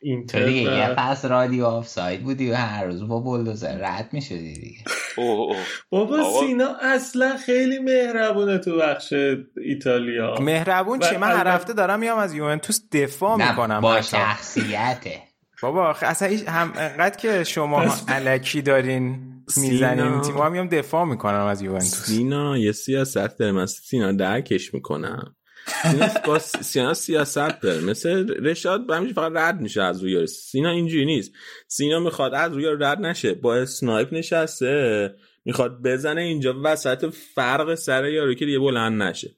اینتر 0.00 0.46
دیگه 0.46 0.60
یه 0.60 0.90
و 0.90 0.94
پس 0.94 1.24
رادیو 1.24 1.64
آف 1.64 1.88
ساید 1.88 2.22
بودی 2.22 2.50
و 2.50 2.54
هر 2.54 2.84
روز 2.84 3.08
با 3.08 3.20
بلدوزر 3.20 3.78
رد 3.78 4.08
می‌شدی 4.12 4.54
دیگه. 4.54 4.84
اوه 5.16 5.38
اوه 5.38 5.56
بابا. 5.90 6.40
سینا 6.40 6.76
اصلا 6.80 7.36
خیلی 7.36 7.78
مهربونه 7.78 8.58
تو 8.58 8.78
بخش 8.78 9.12
ایتالیا. 9.56 10.34
مهربون 10.40 10.98
چیه 10.98 11.18
من 11.18 11.30
هر 11.30 11.48
هفته 11.48 11.72
دارم 11.72 12.00
میام 12.00 12.18
از 12.18 12.34
یوونتوس 12.34 12.80
دفاع 12.92 13.50
می‌کنم 13.50 13.80
با. 13.80 14.00
شخصیته. 14.00 15.31
بابا 15.62 15.90
اصلا 15.90 16.38
هم 16.46 16.72
انقدر 16.76 17.16
که 17.16 17.44
شما 17.44 17.82
علکی 18.08 18.62
دارین 18.62 19.18
می‌زنین. 19.56 20.20
تیم 20.20 20.36
هم 20.36 20.52
میام 20.52 20.68
دفاع 20.68 21.04
می‌کنم 21.04 21.46
از 21.46 21.62
یوونتوس. 21.62 22.04
سینا 22.06 22.58
یه 22.58 22.72
سیاست 22.72 23.38
داره. 23.38 23.52
من 23.52 23.66
سینا 23.66 24.12
درکش 24.12 24.74
می‌کنم. 24.74 25.36
سینا 25.82 26.08
با 26.26 26.38
سینا 26.38 26.94
سیاست 26.94 27.60
داره. 27.60 27.80
مثل 27.80 28.34
رشاد 28.44 28.86
به 28.86 28.96
همیشه 28.96 29.14
فقط 29.14 29.32
رد 29.34 29.60
میشه 29.60 29.82
از 29.82 30.02
روی 30.02 30.12
یارو. 30.12 30.26
سینا 30.26 30.70
اینجوری 30.70 31.04
نیست. 31.04 31.32
سینا 31.68 32.00
می‌خواد 32.00 32.34
از 32.34 32.52
روی 32.52 32.62
یارو 32.62 32.84
رد 32.84 33.00
نشه. 33.00 33.34
با 33.34 33.56
اسنایپ 33.56 34.14
نشسته 34.14 35.14
می‌خواد 35.44 35.82
بزنه 35.82 36.20
اینجا. 36.20 36.54
وسط 36.64 37.14
فرق 37.34 37.74
سر 37.74 38.08
یارو 38.08 38.34
که 38.34 38.46
دیگه 38.46 38.58
بلند 38.58 39.02
نشه. 39.02 39.30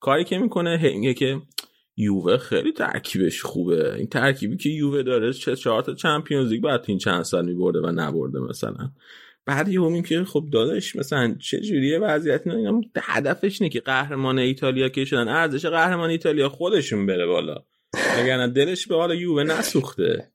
کاری 0.00 0.24
که 0.24 0.38
می‌کنه 0.38 0.78
هی 0.82 0.98
میگه 0.98 1.14
که 1.14 1.40
یووه 1.96 2.36
خیلی 2.36 2.72
ترکیبش 2.72 3.42
خوبه. 3.42 3.94
این 3.94 4.06
ترکیبی 4.06 4.56
که 4.56 4.68
یووه 4.68 5.02
داره 5.02 5.32
چه 5.32 5.56
چهار 5.56 5.82
تا 5.82 5.94
چمپیونز 5.94 6.50
لیگ 6.50 6.62
بعد 6.62 6.84
این 6.86 6.98
چند 6.98 7.22
سال 7.22 7.44
میبرده 7.44 7.80
و 7.80 7.92
نبرده 7.94 8.40
مثلا. 8.40 8.90
بعد 9.46 9.68
یهو 9.68 9.88
میگه 9.88 10.08
که 10.08 10.24
خب 10.24 10.44
داداش 10.52 10.96
مثلا 10.96 11.36
چه 11.40 11.60
جوریه 11.60 11.98
وضعیت 11.98 12.46
اینا؟ 12.46 12.80
هدفش 13.02 13.60
اینه 13.62 13.70
که 13.70 13.80
قهرمان 13.80 14.38
ایتالیا 14.38 14.88
که 14.88 15.04
شدن؟ 15.04 15.28
ارزش 15.28 15.66
قهرمان 15.66 16.10
ایتالیا 16.10 16.48
خودشون 16.48 17.06
بره 17.06 17.26
بالا. 17.26 17.64
اگر 18.18 18.46
دلش 18.46 18.86
به 18.86 18.94
حال 18.94 19.20
یووه 19.20 19.42
نسوخته. 19.42 20.30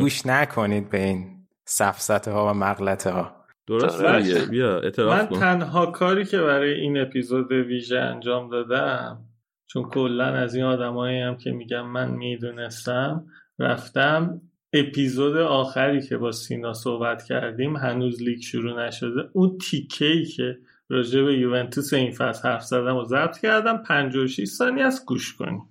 گوش 0.00 0.26
نکنید 0.26 0.90
به 0.90 1.04
این 1.04 1.26
سفسته 1.64 2.30
ها 2.30 2.50
و 2.50 2.54
مغلطه 2.54 3.10
ها 3.10 3.40
درست 3.66 4.00
آره. 4.00 4.22
میگه 4.22 4.46
بیا 4.46 4.80
من 4.98 5.26
کن. 5.26 5.38
تنها 5.38 5.86
کاری 5.86 6.24
که 6.24 6.38
برای 6.38 6.72
این 6.72 6.98
اپیزود 6.98 7.52
ویژه 7.52 7.98
انجام 7.98 8.50
دادم 8.50 9.29
چون 9.72 9.90
کلا 9.90 10.24
از 10.24 10.54
این 10.54 10.64
آدمایی 10.64 11.20
هم 11.20 11.38
که 11.38 11.50
میگم 11.50 11.86
من 11.86 12.10
می‌دونستم 12.10 13.26
رفتم 13.58 14.40
اپیزود 14.72 15.36
آخری 15.36 16.08
که 16.08 16.16
با 16.16 16.32
سینا 16.32 16.74
صحبت 16.74 17.24
کردیم 17.24 17.76
هنوز 17.76 18.22
لیگ 18.22 18.40
شروع 18.42 18.86
نشده. 18.86 19.20
اون 19.32 19.58
تیکه 19.70 20.04
ای 20.04 20.24
که 20.24 20.58
راجع 20.88 21.20
به 21.20 21.34
یوونتوس 21.34 21.92
این 21.92 22.12
فصل 22.12 22.48
حرف 22.48 22.64
زدم 22.64 22.96
و 22.96 23.04
ضبط 23.04 23.38
کردم 23.38 23.82
56 23.88 24.44
ثانیه 24.44 24.84
از 24.84 25.04
گوش 25.06 25.34
کنیم. 25.34 25.62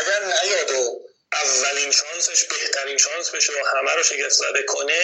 اگر 0.00 0.20
اولین 1.32 1.90
شانسش 1.92 2.44
بهترین 2.48 2.96
شانس 2.96 3.34
بشه 3.34 3.52
همه 3.76 3.90
رو 3.96 4.02
کنه 4.68 5.00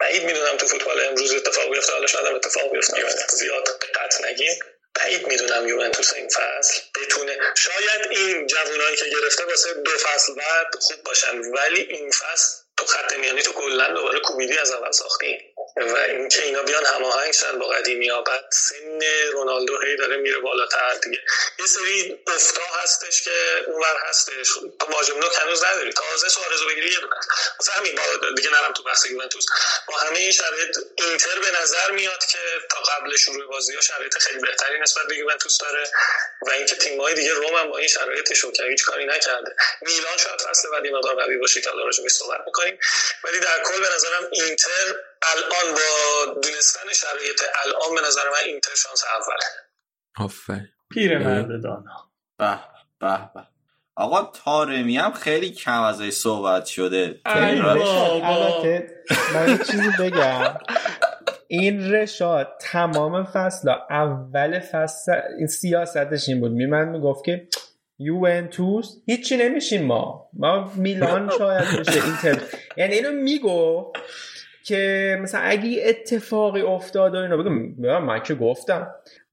بعید 0.00 0.22
می‌دونم 0.22 0.56
تو 0.58 0.66
فوتبال 0.66 0.96
امروز 1.10 1.32
اتفاق 1.34 1.72
بیفته. 1.72 1.92
حالا 1.92 2.06
شاید 2.06 2.26
اتفاق 2.36 2.72
بیفته. 2.72 2.96
زیاد 3.28 3.64
قطع 3.94 4.30
نگیم. 4.30 4.75
بعید 4.98 5.26
می‌دونم 5.26 5.68
یوونتوس 5.68 6.12
این 6.14 6.28
فصل 6.28 6.80
بتونه. 6.94 7.38
شاید 7.56 8.06
این 8.10 8.46
جوانایی 8.46 8.96
که 8.96 9.04
گرفته 9.04 9.44
واسه 9.44 9.74
دو 9.74 9.90
فصل 9.90 10.34
بعد 10.34 10.66
خوب 10.80 11.02
باشن 11.04 11.38
ولی 11.38 11.80
این 11.80 12.10
فصل 12.10 12.56
تو 12.76 12.86
خط 12.86 13.16
میانی 13.18 13.42
تو 13.42 13.52
کلا 13.52 13.88
دوباره 13.94 14.20
کوبیدی 14.20 14.58
از 14.58 14.70
اول 14.70 14.92
ساختی. 14.92 15.55
و 15.76 15.96
اینکه 15.96 16.42
اینا 16.42 16.62
بیان 16.62 16.84
هماهنگ 16.86 17.32
شن 17.32 17.58
با 17.58 17.66
قدیمی 17.66 18.08
ها 18.08 18.22
بعد 18.22 18.44
سن 18.52 19.00
رونالدو 19.32 19.80
هی 19.80 19.96
داره 19.96 20.16
میره 20.16 20.38
بالاتر 20.38 20.94
دیگه. 20.94 21.20
یه 21.58 21.66
سری 21.66 22.18
افتا 22.26 22.62
هستش 22.82 23.22
که 23.22 23.64
اونور 23.66 23.96
هستش. 24.08 24.48
مهاجم 24.88 25.18
نوک 25.18 25.32
هنوز 25.42 25.64
نداری. 25.64 25.92
تازه 25.92 26.28
سوارز 26.28 26.60
رو 26.60 26.68
بگیری 26.68 26.92
یه 26.92 27.00
دونه. 27.00 27.16
واسه 27.60 27.72
همین 27.72 27.94
با 27.94 28.30
دیگه 28.36 28.50
نرم 28.50 28.72
تو 28.72 28.82
بحث 28.82 29.06
یوونتوس. 29.06 29.46
با 29.88 29.96
همه 29.96 30.18
این 30.18 30.32
شرایط 30.32 30.76
اینتر 30.98 31.38
به 31.38 31.60
نظر 31.62 31.90
میاد 31.90 32.24
که 32.26 32.38
تا 32.70 32.78
قبل 32.80 33.16
شروع 33.16 33.46
بازی 33.46 33.74
ها 33.74 33.80
شرایط 33.80 34.18
خیلی 34.18 34.40
بهتری 34.40 34.80
نسبت 34.80 35.06
به 35.06 35.16
یوونتوس 35.16 35.58
داره 35.58 35.88
و 36.42 36.50
اینکه 36.50 36.76
تیم 36.76 37.00
های 37.00 37.14
دیگه 37.14 37.32
روم 37.32 37.54
هم 37.54 37.70
با 37.70 37.78
این 37.78 37.88
شرایطشون 37.88 38.52
که 38.52 38.62
هیچ 38.62 38.84
کاری 38.84 39.06
نکرده. 39.06 39.56
میلان 39.80 40.16
شاید 40.16 40.40
فصل 40.40 40.70
بعدی 40.70 40.90
مقدار 40.90 41.14
قوی 41.14 41.36
باشه 41.36 41.60
که 41.60 41.70
الان 41.70 41.86
راجع 41.86 42.08
صحبت 42.08 42.40
می‌کنیم. 42.46 42.78
ولی 43.24 43.40
در 43.40 43.62
کل 43.62 43.80
به 43.80 43.88
نظرم 43.94 44.28
اینتر 44.32 44.94
الان 45.22 45.74
با 45.74 46.32
دونستن 46.32 46.92
شرایط 46.92 47.42
الان 47.64 47.94
به 47.94 48.08
نظر 48.08 48.22
من 48.30 48.46
اینتر 48.46 48.74
شانس 48.76 49.04
اوله. 49.14 49.46
آفرین 50.18 50.68
پیرمرد 50.90 51.62
دانا. 51.62 52.10
به 52.38 52.58
به 53.00 53.30
به. 53.34 53.40
آقا 53.96 54.32
تارمی 54.44 54.96
هم 54.96 55.12
خیلی 55.12 55.50
کم 55.50 55.82
ازش 55.82 56.10
صحبت 56.10 56.66
شده. 56.66 57.20
البته 57.24 59.02
من 59.34 59.48
یه 59.48 59.58
چیزی 59.58 59.90
بگم. 60.00 60.58
این 61.48 61.92
رشاد 61.92 62.56
تمام 62.60 63.24
فصل 63.24 63.68
اول 63.90 64.60
فصل 64.60 65.12
این 65.38 65.46
سیاستش 65.46 66.28
این 66.28 66.40
بود. 66.40 66.52
می 66.52 66.66
من 66.66 66.88
می‌گفت 66.88 67.24
که 67.24 67.48
یوونتوس 67.98 68.96
هیچی 69.06 69.36
نمیشیم 69.36 69.86
ما. 69.86 70.30
ما 70.32 70.72
میلان 70.74 71.30
شاید 71.38 71.80
بشه 71.80 72.04
اینتر. 72.04 72.42
یعنی 72.76 72.94
اینو 72.94 73.12
میگو 73.12 73.92
که 74.66 75.18
مثلا 75.22 75.40
اگه 75.40 75.82
اتفاقی 75.84 76.60
افتاد 76.60 77.14
و 77.14 77.18
اینو 77.18 77.42
بگم 77.78 78.04
من 78.04 78.22
که 78.22 78.34
گفتم. 78.34 78.88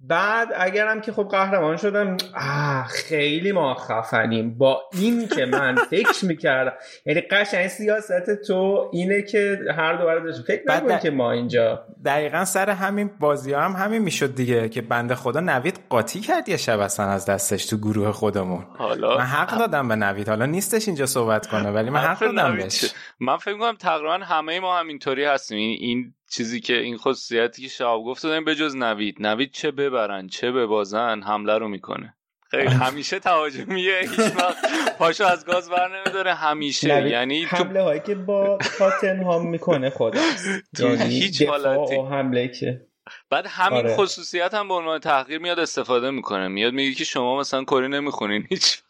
بعد 0.07 0.47
اگرم 0.55 1.01
که 1.01 1.11
خب 1.11 1.27
قهرمان 1.31 1.77
شدم 1.77 2.17
آه 2.35 2.87
خیلی 2.87 3.51
ما 3.51 3.73
خفنیم 3.73 4.57
با 4.57 4.81
این 4.93 5.27
که 5.27 5.45
من 5.45 5.75
فکر 5.91 6.25
می‌کردم 6.25 6.73
یعنی 7.05 7.21
قشنگ 7.21 7.67
سیاست 7.67 8.35
تو 8.47 8.89
اینه 8.93 9.21
که 9.21 9.59
هر 9.77 9.93
دو 9.93 10.05
برای 10.05 10.33
فکر 10.47 10.63
در- 10.63 10.99
که 10.99 11.11
ما 11.11 11.31
اینجا 11.31 11.85
دقیقا 12.05 12.45
سر 12.45 12.69
همین 12.69 13.09
بازی 13.19 13.53
ها 13.53 13.61
هم 13.61 13.71
همین 13.71 14.01
می‌شد 14.01 14.35
دیگه 14.35 14.69
که 14.69 14.81
بنده 14.81 15.15
خدا 15.15 15.39
نوید 15.39 15.79
قاطی 15.89 16.19
کرد 16.19 16.49
یه 16.49 16.57
شب 16.57 16.79
اصلا 16.79 17.05
از 17.05 17.25
دستش 17.25 17.65
تو 17.65 17.77
گروه 17.77 18.11
خودمون. 18.11 18.65
حالا 18.77 19.17
من 19.17 19.23
حق 19.23 19.57
دادم 19.59 19.87
به 19.87 19.95
نوید. 19.95 20.29
حالا 20.29 20.45
نیستش 20.45 20.87
اینجا 20.87 21.05
صحبت 21.05 21.47
کنه 21.47 21.71
ولی 21.71 21.89
من 21.89 21.99
حق 21.99 22.19
دادم 22.19 22.55
بهش؟ 22.57 22.93
من 23.19 23.37
فکر 23.37 23.53
می‌کنم 23.53 23.75
تقریبا 23.75 24.13
همه 24.13 24.59
ما 24.59 24.79
همینطوری 24.79 25.25
هستیم. 25.25 25.57
این, 25.57 25.77
این 25.81 26.13
چیزی 26.33 26.59
که 26.59 26.77
این 26.77 26.97
خصوصیتی 26.97 27.61
که 27.61 27.67
شاب 27.67 28.03
گفت 28.03 28.23
داریم 28.23 28.45
به 28.45 28.55
جز 28.55 28.75
نوید 28.75 29.15
نوید 29.19 29.51
چه 29.51 29.71
ببرن 29.71 30.27
چه 30.27 30.51
ببازن 30.51 31.21
حمله 31.21 31.57
رو 31.57 31.67
می‌کنه 31.67 32.15
خیلی 32.51 32.67
همیشه 32.67 33.19
تهاجمیه 33.19 33.99
هیچ 33.99 34.19
وقت 34.19 34.97
پاشو 34.97 35.25
از 35.25 35.45
گاز 35.45 35.69
بر 35.69 35.97
نمیداره 35.97 36.33
همیشه 36.33 37.09
یعنی 37.09 37.43
حمله 37.43 37.81
هایی 37.81 37.99
که 37.99 38.15
با 38.15 38.57
تاتنهام 38.77 39.49
می‌کنه 39.49 39.89
خداست 39.89 40.47
تو 40.77 40.87
هیچ 40.87 41.41
حالتی. 41.41 41.95
حمله 41.95 42.47
که 42.47 42.81
بعد 43.29 43.47
همین 43.47 43.85
آره. 43.85 43.95
خصوصیت 43.95 44.53
هم 44.53 44.67
به 44.67 44.73
عنوان 44.73 44.99
تحقیر 44.99 45.39
میاد 45.39 45.59
استفاده 45.59 46.11
می‌کنه 46.11 46.47
میاد 46.47 46.73
میگه 46.73 46.95
که 46.95 47.03
شما 47.03 47.39
مثلا 47.39 47.63
کری 47.63 47.87
نمی‌خونین 47.87 48.47
هیچ 48.49 48.81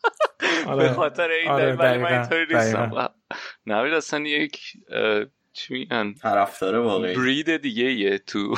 آره. 0.67 0.83
به 0.87 0.93
خاطر 0.93 1.29
این 1.29 1.51
آره، 1.51 1.75
دلیل 1.75 2.01
من 2.01 2.13
اینطوری 2.13 2.55
نیستم. 2.55 3.09
نوید 3.65 3.93
اصلا 3.93 4.19
یک 4.19 4.59
چی 5.53 5.73
میگن؟ 5.73 6.13
طرفدار 6.13 6.75
واقعی. 6.75 7.15
برید 7.15 7.57
دیگه 7.57 7.83
یه 7.93 8.17
تو 8.17 8.55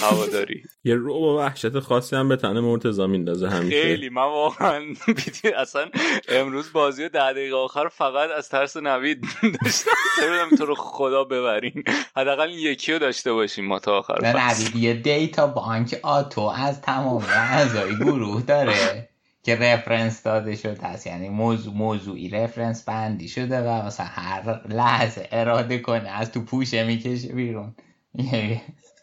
هواداری. 0.00 0.62
یه 0.84 0.94
رو 0.94 1.14
و 1.14 1.38
وحشت 1.38 1.78
خاصی 1.80 2.16
هم 2.16 2.28
به 2.28 2.36
تن 2.36 2.60
مرتضی 2.60 3.06
میندازه 3.06 3.48
همیشه. 3.48 3.82
خیلی 3.82 4.08
من 4.08 4.22
واقعا 4.22 4.82
اصلا 5.56 5.86
امروز 6.28 6.72
بازی 6.72 7.08
ده 7.08 7.32
دقیقه 7.32 7.56
آخر 7.56 7.88
فقط 7.88 8.30
از 8.30 8.48
ترس 8.48 8.76
نوید 8.76 9.20
داشتم. 9.64 9.90
ببینم 10.22 10.56
تو 10.58 10.66
رو 10.66 10.74
خدا 10.74 11.24
ببرین. 11.24 11.84
حداقل 12.16 12.48
این 12.48 12.58
یکی 12.58 12.92
رو 12.92 12.98
داشته 12.98 13.32
باشیم 13.32 13.64
ما 13.66 13.78
تا 13.78 13.98
آخر. 13.98 14.14
نوید 14.22 14.76
یه 14.76 14.94
دیتا 14.94 15.46
بانک 15.46 16.00
آتو 16.02 16.40
از 16.40 16.80
تمام 16.80 17.24
اعضای 17.28 17.96
گروه 17.96 18.42
داره. 18.42 19.08
که 19.44 19.56
رفرنس 19.56 20.22
داده 20.22 20.56
شده 20.56 20.86
هست 20.86 21.06
یعنی 21.06 21.28
موضوع 21.28 21.74
موضوعی 21.74 22.28
رفرنس 22.28 22.84
بندی 22.84 23.28
شده 23.28 23.60
و 23.60 23.86
مثلا 23.86 24.06
هر 24.06 24.60
لحظه 24.68 25.28
اراده 25.32 25.78
کنه 25.78 26.08
از 26.08 26.32
تو 26.32 26.40
پوشه 26.40 26.84
می‌کشه 26.84 27.32
بیرون. 27.32 27.74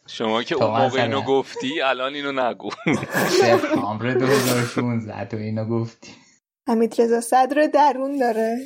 شما 0.08 0.44
که 0.44 0.56
اون 0.56 0.82
موقع 0.82 1.02
اینو 1.04 1.22
گفتی 1.22 1.82
الان 1.82 2.14
اینو 2.14 2.32
نگو. 2.32 2.70
سپتامبر 3.42 4.14
2016 4.14 5.26
تو 5.26 5.38
اینو 5.38 5.66
گفتی. 5.66 6.12
حمید 6.68 7.02
رضا 7.02 7.22
صدر 7.22 7.68
درون 7.74 8.18
داره. 8.18 8.58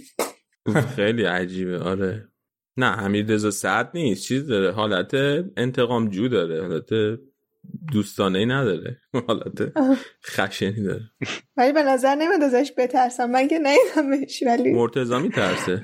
خیلی 0.96 1.24
عجیبه 1.24 1.80
آره. 1.80 2.30
نه 2.78 2.92
حمید 2.92 3.32
رضا 3.32 3.52
سعد 3.52 3.92
نیست 3.94 4.28
چیز 4.28 4.48
داره 4.48 4.72
حالت 4.72 5.14
انتقام 5.58 6.10
جو 6.10 6.28
داره 6.28 6.62
حالت 6.62 7.20
دوستانه 7.91 8.39
ای 8.39 8.45
نداره. 8.45 8.97
حالت 9.28 9.72
خشنی 10.26 10.84
داره. 10.84 11.01
ولی 11.57 11.74
به 11.74 11.84
نظر 11.84 12.16
نمیاد 12.16 12.43
ازش 12.43 12.72
بترسم. 12.78 13.32
من 13.32 13.47
که 13.47 13.59
نیدمش 13.59 14.43
ولی 14.45 14.74
مرتضی 14.74 15.18
میترسه. 15.18 15.84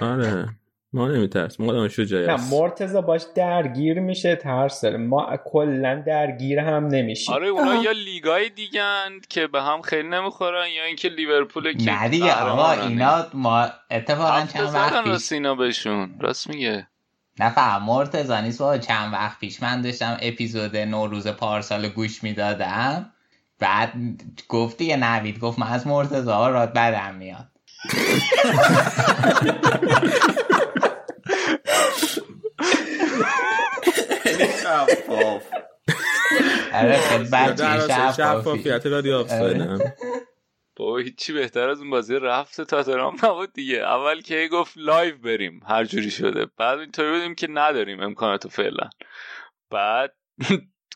آره. 0.00 0.48
ما 0.92 1.08
نمیترس 1.08 1.60
ما 1.60 1.72
آدم 1.72 1.88
شجاعی 1.88 2.26
نه 2.26 2.32
هست 2.32 2.52
مرتزا 2.52 3.00
باش 3.00 3.22
درگیر 3.36 4.00
میشه 4.00 4.36
ترس 4.36 4.80
داره. 4.80 4.96
ما 4.96 5.36
کلا 5.44 6.02
درگیر 6.06 6.58
هم 6.58 6.86
نمیشیم. 6.86 7.34
آره 7.34 7.46
اونا 7.46 7.82
یا 7.82 7.90
لیگای 7.90 8.48
دیگن 8.48 9.10
که 9.28 9.46
به 9.46 9.62
هم 9.62 9.82
خیلی 9.82 10.08
نمی‌خورن 10.08 10.68
یا 10.76 10.84
اینکه 10.84 11.08
لیورپول 11.08 11.72
که 11.72 11.84
نه 11.92 12.08
دیگه 12.08 12.34
آقا. 12.34 12.72
اینا 12.72 13.26
ما 13.34 13.68
اتفاقا 13.90 14.46
چند 14.52 14.74
وقت 14.74 15.02
پیش 15.02 15.12
راست 15.12 15.32
اینا 15.32 15.54
بهشون. 15.54 16.14
راست 16.20 16.48
میگه. 16.48 16.86
نه 17.40 17.78
مرتضی 17.78 18.42
نیست 18.42 18.60
با 18.60 18.78
چند 18.78 19.14
وقت 19.14 19.40
پیش 19.40 19.64
من 19.64 19.82
داشتم 19.82 20.18
اپیزود 20.22 20.76
نوروز 20.76 21.28
پارسال 21.28 21.88
گوش 21.88 22.24
می‌دادم. 22.24 23.12
بعد 23.60 23.92
گفت 24.48 24.78
دیگه 24.78 24.96
نوید 24.96 25.40
گفت 25.40 25.60
من 25.60 25.68
از 25.68 25.88
مرتضی 25.88 26.26
راد 26.26 26.74
بدم 26.74 27.14
میاد. 27.16 27.48
شفاف. 34.62 35.44
آره 36.72 37.00
شفافیت 38.10 38.86
رادیو 38.86 39.14
آفسایدم 39.16 39.78
بابا 40.80 40.98
هیچی 40.98 41.32
بهتر 41.32 41.68
از 41.68 41.80
اون 41.80 41.90
بازی 41.90 42.14
رفت 42.14 42.60
تاتنهام 42.60 43.16
نبود 43.22 43.52
دیگه. 43.52 43.78
اول 43.78 44.20
که 44.20 44.48
گفت 44.52 44.72
live 44.76 45.18
بریم 45.18 45.60
هر 45.66 45.84
جوری 45.84 46.10
شده. 46.10 46.46
بعد 46.56 46.78
اینطوری 46.78 47.10
بودیم 47.12 47.34
که 47.34 47.46
نداریم 47.50 48.00
امکاناتو 48.00 48.48
فعلا. 48.48 48.90
بعد 49.70 50.16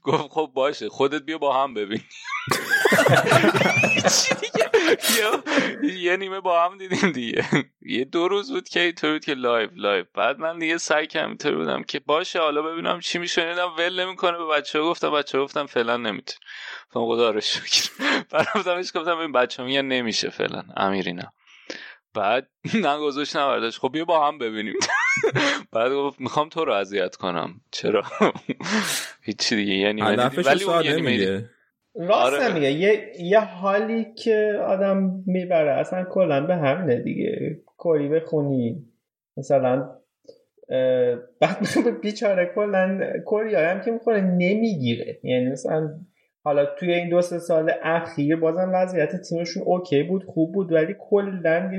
گفت 0.05 0.31
خب 0.33 0.51
باشه 0.55 0.89
خودت 0.89 1.23
بیا 1.23 1.39
با 1.39 1.63
هم 1.65 1.75
ببین. 1.75 2.01
یه- 5.83 6.17
نیمه 6.17 6.41
با 6.41 6.65
هم 6.65 6.79
دیدیم 6.79 7.13
دیگه. 7.13 7.47
یه 7.83 8.05
دو 8.05 8.29
روز 8.29 8.53
بود 8.53 8.69
که 8.69 8.81
اینطوری 8.81 9.13
بود 9.13 9.25
که 9.25 9.35
لایو 9.35 9.71
لایو 9.75 10.05
بعد 10.15 10.39
من 10.39 10.59
دیگه 10.59 10.79
سعی 10.79 11.07
کردم 11.07 11.29
اینطوری 11.29 11.57
بودم 11.57 11.83
که 11.83 12.01
باشه 12.01 12.41
حالا 12.41 12.63
ببینم 12.63 13.01
چی 13.01 13.19
میشه. 13.19 13.51
دیدم 13.51 13.73
ول 13.79 14.01
نمی‌کنه 14.07 14.39
به 14.39 14.47
بچه 14.47 14.83
گفتم 14.83 15.11
بچه 15.11 15.41
گفتم 15.41 15.67
فعلا 15.67 15.97
نمی‌تونه. 15.97 16.41
گفتم 16.89 17.07
خدا 17.07 17.31
رو 17.31 17.41
شکر. 17.41 17.91
بعد 18.31 18.49
رفتمش 18.57 18.93
گفتم 18.95 19.19
این 19.19 19.33
بچه 19.33 19.63
میگن 19.63 19.83
نمیشه 19.83 20.31
فعلا. 20.31 20.63
امیر 20.77 21.07
اینا 21.07 21.33
بعد 22.15 22.51
نه 22.85 22.99
گذاشت 22.99 23.37
نبردش 23.37 23.79
خب 23.79 23.93
بیا 23.93 24.05
با 24.05 24.29
هم 24.29 24.39
ببینیم. 24.39 24.75
بعد 25.73 25.93
گفت 25.93 26.21
می‌خوام 26.21 26.49
تو 26.49 26.65
رو 26.65 26.73
اذیت 26.73 27.17
کنم. 27.17 27.61
چرا؟ 27.71 28.03
هیچی 29.23 29.57
دیگه. 29.57 30.05
هدفش 30.05 30.47
ولی 30.47 30.65
اون 30.65 31.01
میگه. 31.01 31.51
راست 31.95 32.43
آره. 32.43 32.55
میگه 32.55 32.73
یه 32.73 33.13
یه 33.21 33.41
حالی 33.41 34.07
که 34.15 34.59
آدم 34.67 35.23
می‌بره 35.27 35.71
اصلا 35.71 36.05
کلا 36.05 36.47
به 36.47 36.57
همینه 36.57 37.01
دیگه. 37.01 37.59
کری 37.79 38.09
بخونی. 38.09 38.87
مثلا 39.37 39.91
بعد 41.41 41.59
بیچاره 42.03 42.53
کلا 42.55 43.13
کری 43.31 43.55
هم 43.55 43.81
که 43.81 43.91
می‌خوره 43.91 44.21
نمی‌گیره. 44.21 45.19
یعنی 45.23 45.51
مثلا 45.51 45.91
حالا 46.45 46.67
توی 46.67 46.93
این 46.95 47.09
دو 47.09 47.21
سه 47.23 47.39
سال 47.39 47.73
اخیر 47.83 48.37
بازم 48.37 48.71
وضعیت 48.75 49.17
تیمشون 49.17 49.63
اوکی 49.67 50.03
بود 50.03 50.25
خوب 50.25 50.53
بود 50.53 50.73
ولی 50.73 50.95
کلا 50.99 51.71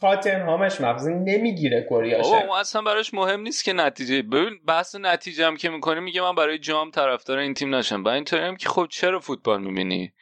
تاتن 0.00 0.40
هامش 0.40 0.80
مغزی 0.80 1.14
نمی‌گیره 1.14 1.86
بابا 1.90 2.02
کریاشه 2.02 2.28
اون 2.28 2.58
اصلا 2.58 2.82
براش 2.82 3.14
مهم 3.14 3.40
نیست 3.40 3.64
که 3.64 3.72
نتیجه. 3.72 4.22
ببین 4.22 4.60
بحث 4.66 4.94
نتیجه 4.94 5.46
هم 5.46 5.56
که 5.56 5.70
می‌کنی 5.70 6.00
میگه 6.00 6.20
من 6.20 6.34
برای 6.34 6.58
جام 6.58 6.90
طرفدار 6.90 7.38
این 7.38 7.54
تیم 7.54 7.74
نشم. 7.74 8.02
بعد 8.02 8.14
اینطوری 8.14 8.42
هم 8.42 8.56
که 8.56 8.68
خب 8.68 8.86
چرا 8.90 9.20
فوتبال 9.20 9.62
می‌بینی؟ 9.62 10.12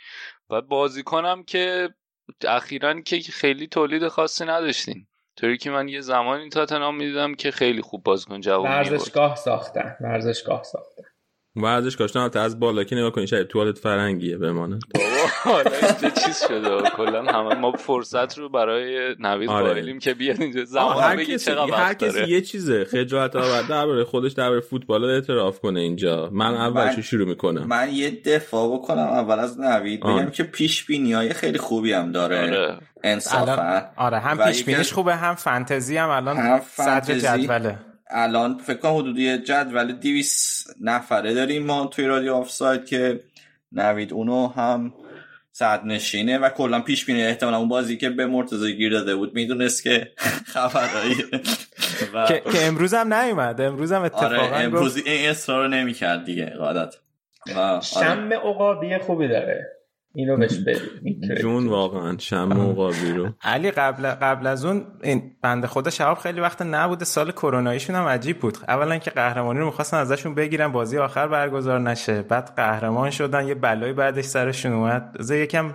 بعد 0.51 0.67
بازی 0.67 1.03
کنم 1.03 1.43
که 1.43 1.89
اخیرا 2.49 3.01
که 3.01 3.21
خیلی 3.21 3.67
تولید 3.67 4.09
خاصی 4.09 4.45
نداشتیم. 4.45 5.09
طوری 5.37 5.59
که 5.59 5.71
من 5.71 5.89
یه 5.89 6.01
زمانی 6.01 6.49
تاتنهام 6.49 6.97
می‌دیدم 6.97 7.35
که 7.35 7.51
خیلی 7.51 7.83
خوب 7.83 8.03
بازیکن 8.03 8.41
جواب 8.41 8.65
ورزشگاه 8.65 9.37
ساختن 9.37 9.97
ورزشگاه 10.01 10.63
ساختن. 10.63 11.03
ورزشگاهش 11.63 12.17
نه 12.17 12.31
از 12.37 12.61
بالا 12.61 12.85
که 12.85 12.97
نگاه 12.97 13.11
کنی 13.11 13.27
شاید 13.27 13.47
توالت 13.47 13.79
فرنگیه 13.79 14.39
بمانه. 14.39 14.79
بابا 14.95 15.07
حالا 15.43 15.71
اینجا 15.71 16.11
چیز 16.11 16.45
شده؟ 16.49 16.91
کلا 16.97 17.23
همه 17.23 17.55
ما 17.55 17.73
فرصت 17.73 18.39
رو 18.39 18.49
برای 18.49 19.15
نوید 19.19 19.51
آره. 19.51 19.65
قائلیم 19.73 19.99
که 19.99 20.15
بیاد 20.15 20.41
اینجا. 20.41 20.65
زمان 20.65 21.03
هر 21.03 21.17
بگی 21.17 21.39
چقدر 21.39 21.75
هر 21.75 21.95
کسی 21.95 22.13
داره. 22.13 22.29
یه 22.31 22.41
چیزه. 22.41 22.85
خجالت 22.85 23.37
آور 23.37 23.63
درباره 23.63 24.05
خودش 24.05 24.33
درباره 24.33 24.61
فوتبال 24.61 25.05
اعتراف 25.05 25.61
کنه 25.61 25.81
اینجا. 25.81 26.31
من 26.33 26.55
اولش 26.55 26.95
من- 26.97 27.03
شروع 27.03 27.29
می‌کنم؟ 27.29 27.67
من 27.67 27.89
یه 27.93 28.11
دفاع 28.11 28.75
بکنم 28.79 28.99
اول 28.99 29.39
از 29.39 29.61
نوید. 29.61 30.03
آه. 30.05 30.21
بگم 30.23 30.31
که 30.31 30.43
پیش 30.43 30.85
بینی 30.85 31.13
های 31.13 31.33
خیلی 31.33 31.59
خوبی 31.59 31.93
هم 31.93 32.13
داره. 32.13 32.41
آره. 32.43 32.79
انصافا. 33.05 33.83
آره 33.97 34.19
هم 34.19 34.39
پیش 34.39 34.65
بینیش 34.65 34.93
خوبه 34.93 35.17
هم 35.17 35.35
فانتزی 35.35 35.97
هم 35.97 36.09
الان 36.11 36.37
صدر 36.37 36.59
فانتزی. 36.61 37.21
جدوله. 37.21 37.79
الان 38.11 38.59
فکر 38.59 38.77
کنم 38.77 38.97
حدودی 38.97 39.39
جدول 39.39 39.93
200 39.93 40.77
نفره 40.81 41.35
داریم 41.35 41.67
ما 41.67 41.87
توی 41.87 42.07
رادیو 42.07 42.35
آفساید 42.35 42.87
که 42.87 43.21
نوید 43.73 44.13
اونو 44.13 44.49
هم 44.49 44.95
صد 45.53 45.85
نشینه 45.85 46.39
و 46.39 46.49
کلا 46.49 46.81
پیش 46.81 47.05
بینی 47.05 47.23
احتمالا 47.23 47.59
اون 47.59 47.69
بازی 47.69 47.97
که 47.97 48.11
به 48.11 48.27
مرتضی 48.27 48.77
گیر 48.77 48.93
داده 48.93 49.17
بود 49.17 49.35
می‌دونست 49.35 49.83
که 49.83 50.13
خبرایی. 50.55 51.15
که, 52.29 52.43
امروز 52.55 52.95
هم 52.95 53.15
نیومد 53.15 53.61
امروز 53.61 53.93
هم 53.93 54.03
اتفاقا 54.03 54.37
آره 54.37 54.57
امروز 54.57 54.97
این 54.97 55.31
اصرار 55.31 55.63
رو 55.63 55.69
نمی‌کرد 55.69 56.25
دیگه 56.25 56.47
قادت 56.47 56.95
و 57.57 57.59
آره. 57.59 57.81
شم 57.81 58.33
عقابی 58.33 58.99
خوبی 58.99 59.29
داره. 59.29 59.78
اینو 60.15 60.37
بهش. 60.37 60.59
جون 61.41 61.67
واقعا 61.67 62.17
شم 62.19 62.69
و 62.69 62.73
قابی 62.73 63.13
رو. 63.13 63.29
علی 63.43 63.71
قبل 63.71 64.09
قبل 64.09 64.47
از 64.47 64.65
اون 64.65 64.87
این 65.03 65.23
بنده 65.43 65.67
خدا 65.67 65.91
شهاب 65.91 66.19
خیلی 66.19 66.41
وقت 66.41 66.63
نبوده. 66.63 67.05
سال 67.05 67.33
کروناییشون 67.33 67.97
هم 67.97 68.05
عجیب 68.05 68.39
بود. 68.39 68.59
اولا 68.69 68.99
که 68.99 69.11
قهرمانی 69.11 69.59
رو 69.59 69.67
می‌خواستن 69.67 69.97
ازشون 69.97 70.35
بگیرن 70.35 70.73
بازی 70.73 70.99
آخر 70.99 71.29
برگزار 71.29 71.81
نشه. 71.81 72.23
بعد 72.23 72.53
قهرمان 72.57 73.11
شدن 73.11 73.49
یه 73.49 73.55
بلایی 73.55 73.93
بعدش 73.93 74.25
سرشون 74.25 74.73
اومد. 74.73 75.17
از 75.19 75.31
یکم 75.31 75.75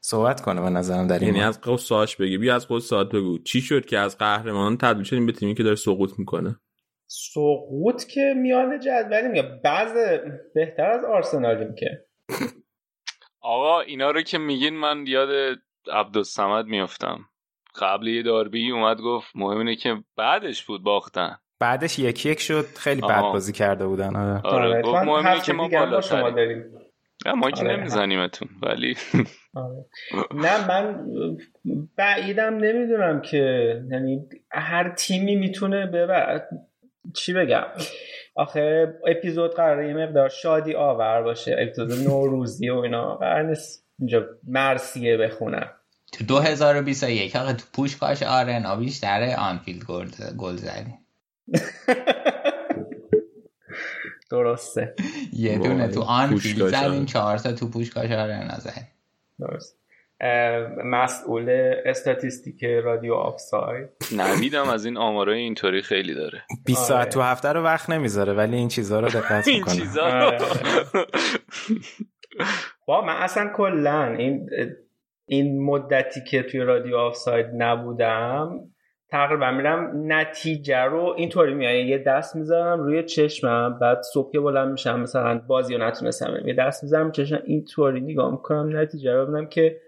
صحبت 0.00 0.40
کنه 0.40 0.60
به 0.60 0.70
نظرم 0.70 1.06
در 1.06 1.18
این 1.18 1.28
یعنی. 1.28 1.42
از 1.42 1.60
قصاش 1.60 2.16
بگی. 2.16 2.38
بیا 2.38 2.54
از 2.54 2.68
قصات 2.68 3.08
بگو. 3.08 3.38
چی 3.38 3.60
شد 3.60 3.86
که 3.86 3.98
از 3.98 4.18
قهرمان 4.18 4.76
تبدیل 4.76 5.04
شدیم 5.04 5.26
به 5.26 5.32
تیمی 5.32 5.54
که 5.54 5.62
داره 5.62 5.76
سقوط 5.76 6.10
می‌کنه؟ 6.18 6.56
سقوط 7.06 8.04
که 8.04 8.34
میان 8.36 8.80
جدولی 8.80 9.28
میگه 9.28 9.60
بعض 9.64 9.92
بهتر 10.54 10.90
از 10.90 11.04
آرسنالیم 11.04 11.74
که. 11.78 12.07
آقا 13.40 13.80
اینا 13.80 14.10
رو 14.10 14.22
که 14.22 14.38
میگین 14.38 14.76
من 14.76 15.06
یاد 15.06 15.58
عبدالسمد 15.92 16.66
میافتم 16.66 17.18
قبل 17.80 18.06
یه 18.06 18.22
داربی 18.22 18.70
اومد 18.70 19.00
گفت 19.00 19.32
مهم 19.34 19.58
اینه 19.58 19.76
که 19.76 19.96
بعدش 20.16 20.64
بود 20.64 20.82
باختن 20.82 21.36
بعدش 21.60 21.98
یکی 21.98 22.30
یک 22.30 22.40
شد 22.40 22.64
خیلی 22.64 23.00
بد. 23.00 23.22
بازی 23.22 23.52
کرده 23.52 23.86
بودن 23.86 24.16
آره. 24.16 24.40
آره 24.42 24.82
گفت 24.82 24.94
من 24.94 25.04
مهم 25.04 25.26
اینه 25.26 25.40
که 25.40 25.52
ما 25.52 25.64
دیگه 25.64 25.80
هم 25.80 25.90
با 25.90 26.00
شما 26.00 26.30
داریم 26.30 26.64
نه، 27.26 27.32
ما 27.32 27.50
که 27.50 27.64
آره. 27.64 27.76
نمیزنیمتون 27.76 28.48
ولی 28.62 28.96
آره. 29.54 29.86
نه 30.34 30.68
من 30.68 31.06
بعیدم 31.96 32.54
نمی‌دونم 32.54 33.20
که 33.20 33.36
یعنی 33.90 34.28
هر 34.50 34.94
تیمی 34.94 35.36
می‌تونه 35.36 35.86
ببر 35.86 36.42
چی 37.14 37.32
بگم؟ 37.32 37.66
آخه 38.34 38.94
اپیزود 39.06 39.54
قراره 39.54 39.88
یه 39.88 39.94
مقدار 39.94 40.28
شادی 40.28 40.74
آور 40.74 41.22
باشه. 41.22 41.56
اپیزود 41.58 41.92
نوروزی 41.92 42.70
و 42.70 42.76
اینا. 42.76 43.16
قرار 43.16 43.42
نیست 43.42 43.86
اینجا 43.98 44.26
مرسیه 44.48 45.16
بخونم. 45.16 45.70
تو 46.12 46.24
2021 46.24 47.36
آقا 47.36 47.52
تو 47.52 47.64
پوشکاش 47.72 48.22
آرنا 48.22 48.76
بیشتر 48.76 49.34
آنفیلد 49.38 49.84
گل 50.36 50.56
زدی. 50.56 50.94
درسته. 54.30 54.94
یه 55.32 55.58
دونه 55.58 55.88
تو 55.88 56.00
آنفیلد 56.00 56.68
زدیم 56.68 56.90
آرنا. 56.90 57.04
چهار 57.04 57.38
تا 57.38 57.52
تو 57.52 57.68
پوشکاش 57.68 58.10
آرنا 58.10 58.58
زدیم 58.58 58.88
درست 59.40 59.77
مسئول 60.84 61.74
statistic 61.84 62.64
رادیو 62.64 63.14
آفساید 63.14 63.88
نویدم 64.16 64.68
از 64.68 64.84
این 64.84 64.96
آمارای 64.96 65.38
اینطوری 65.38 65.82
خیلی 65.82 66.14
داره 66.14 66.42
20 66.64 66.78
آره. 66.78 66.88
ساعت 66.88 67.08
تو 67.08 67.20
هفته 67.20 67.48
رو 67.48 67.62
وقت 67.62 67.90
نمی‌ذاره 67.90 68.32
ولی 68.32 68.56
این 68.56 68.68
چیزها 68.68 69.00
رو 69.00 69.08
دقت 69.08 69.46
این 69.48 69.58
می‌کنه 69.58 69.74
چیزا 69.74 70.02
آره. 70.02 70.38
با 72.86 73.00
من 73.00 73.16
اصلا 73.16 73.50
کلا 73.56 74.14
این 74.18 74.50
این 75.26 75.64
مدتی 75.64 76.20
که 76.24 76.42
توی 76.42 76.60
رادیو 76.60 76.96
آفساید 76.96 77.46
نبودم 77.54 78.60
تقریبا 79.10 79.50
میرم 79.50 80.12
نتیجه 80.12 80.78
رو 80.78 81.14
اینطوری 81.16 81.54
میاد 81.54 81.74
یه 81.74 81.98
دست 81.98 82.36
می‌ذارم 82.36 82.80
روی 82.80 83.02
چشمم 83.02 83.78
بعد 83.80 84.02
صبح 84.02 84.32
که 84.32 84.40
بلند 84.40 84.72
میشم 84.72 85.00
مثلا 85.00 85.38
بازی 85.38 85.74
رو 85.74 85.84
نتونستم. 85.84 86.42
یه 86.46 86.54
دست 86.54 86.82
می‌ذارم 86.82 87.12
چشمم 87.12 87.42
اینطوری 87.44 88.00
نگاه 88.00 88.30
می‌کنم 88.30 88.76
نتیجه 88.76 89.12
رو 89.12 89.26
ببینم 89.26 89.46
که 89.46 89.80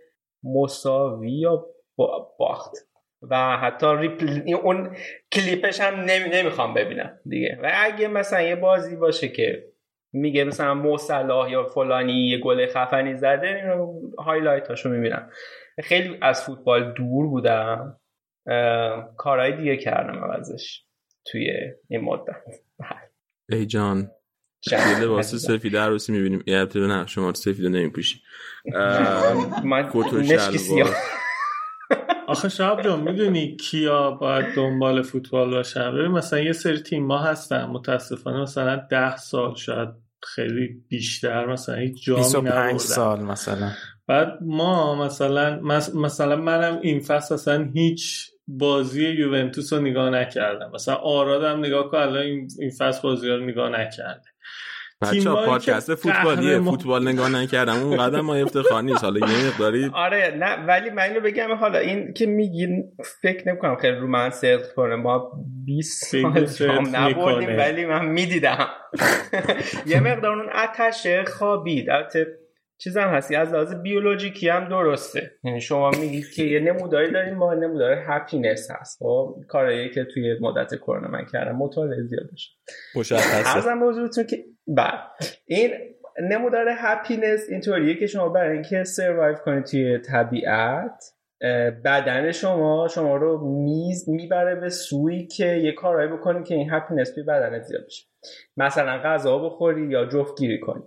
مساوی 0.43 1.33
یا 1.33 1.67
با- 1.97 2.35
باخت. 2.39 2.73
و 3.31 3.57
حتی 3.57 3.87
ریپل... 3.99 4.55
اون 4.63 4.97
کلیپش 5.33 5.81
هم 5.81 5.95
نمی... 6.01 6.29
نمی‌خوام 6.33 6.75
ببینم 6.75 7.21
دیگه. 7.27 7.59
و 7.63 7.71
اگه 7.75 8.09
مثلا 8.09 8.43
یه 8.43 8.57
بازی 8.57 8.97
باشه 8.97 9.29
که 9.29 9.65
میگه 10.13 10.45
مثلا 10.45 10.75
مو 10.75 10.99
صلاح 10.99 11.51
یا 11.51 11.65
فلانی 11.65 12.13
یه 12.13 12.39
گل 12.39 12.67
خفنی 12.67 13.17
زده 13.17 13.47
اینو 13.47 14.01
highlight 14.19 14.69
هاشو 14.69 14.89
می‌بینم. 14.89 15.31
خیلی 15.83 16.19
از 16.23 16.45
فوتبال 16.45 16.93
دور 16.93 17.27
بودم. 17.27 18.01
کارهای 19.17 19.57
دیگه 19.57 19.77
کردم 19.77 20.25
عوضش 20.25 20.85
توی 21.25 21.51
این 21.89 22.01
مدت. 22.01 22.43
ای 23.49 23.67
جان. 23.67 24.11
یه 24.73 25.01
لباس 25.01 25.35
سفید 25.35 25.77
عروسی 25.77 26.13
می‌بینیم. 26.13 26.43
یه 26.47 26.59
البته 26.59 26.81
نه 26.81 27.07
شما 27.07 27.35
سفید 27.35 27.65
رو 27.65 27.69
نمیپوشی. 27.69 28.21
من. 29.65 29.91
سیاه. 30.59 30.95
آخه 32.29 32.49
شاب 32.49 32.83
جان 32.83 33.01
می‌دونی 33.01 33.57
کیا 33.57 34.11
باید 34.11 34.55
دنبال 34.57 35.03
فوتبال 35.03 35.51
باشن؟ 35.51 35.95
ببین 35.95 36.11
مثلا 36.11 36.39
یه 36.39 36.53
سری 36.53 36.79
تیم 36.79 37.07
ما 37.07 37.19
هستن. 37.19 37.65
متاسفانه 37.65 38.41
مثلا 38.41 38.77
ده 38.91 39.17
سال 39.17 39.55
شاید 39.55 39.89
خیلی 40.23 40.69
بیشتر 40.89 41.47
مثلا 41.47 41.75
هیچ 41.75 42.05
جامی 42.05 42.21
25 42.21 42.47
نبردن 42.47 42.79
سال 42.79 43.23
مثلا. 43.23 43.71
بعد 44.07 44.39
ما 44.41 45.05
مثلا 45.05 45.61
مثلا 45.95 46.37
منم 46.37 46.79
این 46.83 47.01
فصل 47.01 47.35
اصلا 47.35 47.71
هیچ 47.75 48.31
بازی 48.49 49.09
یوونتوس 49.09 49.73
رو 49.73 49.81
نگاه 49.81 50.11
نکردم. 50.11 50.71
مثلا 50.75 50.95
آرادم 50.95 51.59
نگاه 51.59 51.91
کن 51.91 51.99
الان 51.99 52.23
این 52.23 52.49
این 52.61 52.71
فصل 52.71 53.03
بازی 53.03 53.29
رو 53.29 53.47
نگاه 53.47 53.71
نکرده. 53.71 54.23
بچه 55.03 55.11
تیمایی 55.21 55.47
پادکست 55.47 55.87
که 55.87 55.95
فوتبالیه. 55.95 56.51
قهرمان- 56.51 56.71
فوتبال 56.71 57.09
نگاه 57.09 57.29
نکردم. 57.29 57.75
اون 57.83 57.97
قدم 57.97 58.21
ما 58.21 58.35
افتخار 58.35 58.83
نیست. 58.83 59.05
حالا 59.05 59.19
یه 59.29 59.47
مقداری 59.47 59.91
آره 59.95 60.35
نه 60.39 60.67
ولی 60.67 60.91
من 60.91 61.03
اینو 61.03 61.21
بگم 61.21 61.55
حالا 61.55 61.79
این 61.79 62.13
که 62.13 62.27
میگین 62.27 62.85
فکر 63.23 63.49
نمی‌کنم 63.49 63.77
خیلی 63.77 63.97
رو 63.97 64.07
من 64.07 64.31
صدق 64.31 64.73
کنه. 64.77 64.97
ما 64.97 65.33
20 65.65 66.11
خیلی 66.11 66.47
سال 66.47 66.89
نبردیم. 66.89 67.59
ولی 67.59 67.85
من 67.85 68.05
می‌دیدم. 68.07 68.69
یه 69.87 70.01
مقدار 70.01 70.33
اون 70.33 70.49
اتشه 70.55 71.25
خوابید. 71.25 71.91
البته 71.91 72.27
چیزم 72.83 73.09
هستی 73.09 73.37
از 73.37 73.53
لحاظ 73.53 73.75
بیولوژیکی 73.75 74.49
هم 74.49 74.69
درسته. 74.69 75.31
یعنی 75.45 75.61
شما 75.61 75.91
میگید 75.91 76.31
که 76.31 76.43
یه 76.43 76.61
نموداری 76.61 77.13
داریم 77.13 77.35
ما 77.35 77.55
نمودار 77.55 78.05
هپینس 78.07 78.71
هست. 78.71 78.99
خب 78.99 79.37
کارایی 79.49 79.91
که 79.91 80.05
توی 80.05 80.39
مدت 80.41 80.75
کرونا 80.75 81.09
من 81.09 81.27
کردم 81.33 81.57
مطالعه 81.57 82.03
زیاد 82.03 82.31
داشت 82.31 82.59
مشخصه. 82.97 83.57
ارزم 83.57 83.81
بزرگتون 83.81 84.25
که 84.25 84.45
بله. 84.67 85.01
این 85.47 85.71
نمودار 86.31 86.67
happiness 86.79 87.47
اینطوریه 87.51 87.95
که 87.95 88.07
شما 88.07 88.29
برای 88.29 88.53
اینکه 88.53 88.85
survive 88.85 89.35
کنید 89.35 89.65
توی 89.65 89.99
طبیعت 89.99 91.05
بدن 91.85 92.33
شما 92.33 92.89
شما 92.89 93.17
رو 93.17 93.49
میز 93.65 94.09
می‌بره 94.09 94.55
به 94.55 94.69
سوی 94.69 95.27
که 95.27 95.47
یه 95.47 95.73
کارایی 95.73 96.13
بکنید 96.13 96.47
که 96.47 96.55
این 96.55 96.71
happiness 96.71 97.15
توی 97.15 97.23
بدنت 97.23 97.63
زیاد 97.63 97.85
بشه 97.87 98.07
مثلا 98.57 98.99
غذا 99.05 99.39
بخوری 99.39 99.89
یا 99.89 100.07
جفتگیری 100.07 100.61
کنی. 100.61 100.83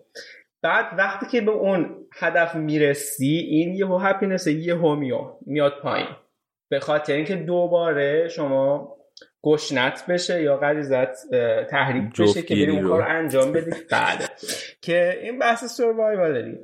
بعد 0.64 0.86
وقتی 0.98 1.26
که 1.26 1.42
به 1.42 1.52
اون 1.52 1.96
هدف 2.20 2.56
می‌رسی 2.56 3.48
این 3.50 3.74
یه 3.74 3.88
happiness 3.88 4.48
یه 4.48 4.96
میاد 4.96 5.38
میاد 5.46 5.74
پایین. 5.82 6.08
به 6.72 6.80
خاطر 6.80 7.14
اینکه 7.14 7.36
دوباره 7.36 8.28
شما 8.28 8.96
گشنت 9.44 10.06
بشه 10.10 10.42
یا 10.42 10.58
غریزت 10.58 11.32
تحریک 11.70 12.22
بشه 12.22 12.42
که 12.42 12.56
بری 12.56 12.70
اون. 12.70 12.88
کار 12.88 13.02
انجام 13.02 13.52
بدی 13.52 13.72
بعد 13.92 14.32
که 14.82 15.20
این 15.24 15.40
بحث 15.40 15.64
سروایوال 15.64 16.34
داریم. 16.34 16.60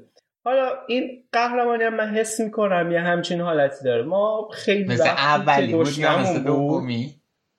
حالا 0.46 0.70
این 0.88 1.24
قهرمانی 1.32 1.84
هم 1.84 1.96
من 1.96 2.10
حس 2.10 2.40
می‌کنم 2.40 2.92
یه 2.92 3.00
همچین 3.00 3.42
حالتی 3.42 3.84
داره. 3.84 4.04
ما 4.04 4.50
خیلی 4.54 4.84
مثل 4.84 5.08
اولی 5.08 5.74
بود 5.74 5.98
یا 5.98 6.20
مثل 6.20 6.44
دومی؟ 6.44 7.16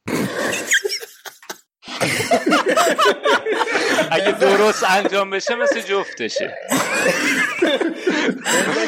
اگه 4.11 4.39
درست 4.39 4.85
انجام 4.91 5.31
بشه 5.31 5.55
مثل 5.55 5.81
جفتشه. 5.81 6.55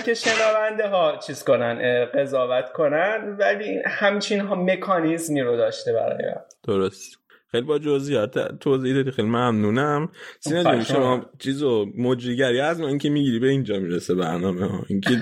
که 0.05 0.15
شنونده 0.15 0.89
ها 0.89 1.17
چیز 1.27 1.45
کنن 1.45 2.05
قضاوت 2.15 2.73
کنن 2.73 3.37
ولی 3.39 3.79
همچین 3.87 4.41
ها 4.41 4.55
مکانیزمی 4.55 5.41
رو 5.41 5.57
داشته 5.57 5.93
برای 5.93 6.25
من. 6.27 6.43
درست. 6.65 7.19
خیلی 7.51 7.67
با 7.67 7.79
جزئیات 7.79 8.59
توضیح 8.59 8.95
دادی 8.95 9.11
خیلی 9.11 9.29
ممنونم. 9.29 10.09
سینا 10.41 10.63
جون 10.63 10.83
شما 10.85 11.27
چیزو 11.39 11.87
مجریگری 11.99 12.61
از 12.61 12.81
من 12.81 12.99
که 12.99 13.11
می‌گیری 13.11 13.39
به 13.39 13.49
اینجا 13.49 13.79
می‌رسه 13.79 14.15
برنامه 14.15 14.67
ها. 14.67 14.85
اینکه 14.89 15.21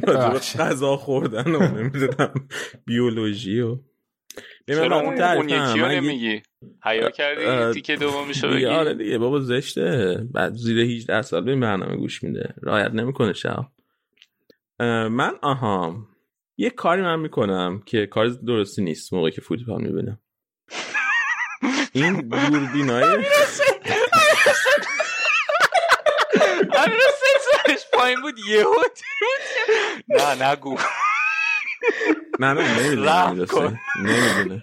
غذا 0.58 0.96
خوردن 0.96 1.54
و 1.54 1.58
نمی‌دونم 1.58 2.34
بیولوژی 2.86 3.60
و 3.60 3.76
چرا 4.68 5.00
اون, 5.00 5.22
اون 5.22 5.48
یکی 5.48 5.80
رو 5.80 5.88
نمیگی؟ 5.88 6.42
حیا 6.84 7.10
کردی؟ 7.10 7.72
تیکه 7.74 7.96
دیگه 7.96 8.48
بگی؟ 8.48 8.66
آره 8.66 8.94
دیگه 8.94 9.18
بابا 9.18 9.40
زشته. 9.40 10.18
بعد 10.34 10.54
زیر 10.54 10.78
18 10.78 11.22
سال 11.22 11.44
به 11.44 11.50
این 11.50 11.60
برنامه 11.60 11.96
گوش 11.96 12.22
میده. 12.22 12.54
رعایت 12.62 12.90
نمی‌کنه 12.90 13.32
شب. 13.32 13.66
من 15.10 15.32
آها 15.42 15.96
یه 16.56 16.70
کاری 16.70 17.02
من 17.02 17.18
می‌کنم 17.20 17.82
که 17.86 18.06
کار 18.06 18.26
درستی 18.26 18.82
نیست 18.82 19.12
موقعی 19.12 19.32
که 19.32 19.40
فوتبال 19.40 19.82
می‌بینم 19.82 20.18
این 21.92 22.28
دوربینای 22.28 23.04
امیر 26.78 26.98
حسین 26.98 27.36
سرش 27.52 27.86
پایین 27.92 28.20
بود. 28.20 28.38
یهو 28.48 28.74
نه 30.08 30.50
نگو. 30.50 30.78
نه 32.40 32.52
نه 32.52 32.82
نمی‌دونه. 32.82 33.80
نمی‌دونه 34.04 34.62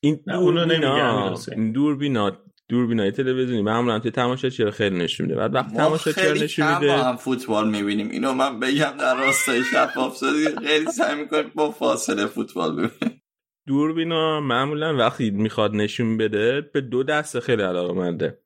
این 0.00 0.20
نه، 0.26 0.36
دوربینا 0.38 1.32
حسین. 1.32 1.54
این 1.54 1.72
دوربینا 1.72 2.32
دوربینای 2.68 3.10
تلویزیونی. 3.10 3.62
معمولا 3.62 3.98
توی 3.98 4.10
تماشاچی 4.10 4.64
رو 4.64 4.70
خیلی 4.70 4.98
نشون 4.98 5.26
میده. 5.26 5.38
بعد 5.38 5.54
وقتی 5.54 5.76
ما 5.76 5.96
خیلی 5.96 6.44
نشون 6.44 6.66
کم 6.66 6.72
با 6.74 6.80
میده 6.80 7.04
هم 7.04 7.16
فوتبال 7.16 7.70
می‌بینیم. 7.70 8.10
اینو 8.10 8.32
من 8.32 8.60
بگم 8.60 8.92
در 9.00 9.16
راستای 9.16 9.62
شفاف 9.72 10.16
سازی 10.16 10.46
خیلی 10.66 10.86
سعی 10.86 11.20
می‌کنیم 11.20 11.50
با 11.54 11.70
فاصله 11.70 12.26
فوتبال 12.26 12.72
ببینیم 12.72 13.22
دوربینا 13.66 14.40
معمولا 14.40 14.96
وقتی 14.96 15.30
می‌خواد 15.30 15.74
نشون 15.74 16.16
بده 16.16 16.60
به 16.60 16.80
دو 16.80 17.02
دسته 17.02 17.40
خیلی 17.40 17.62
علاقه 17.62 17.92
منده 17.92 18.38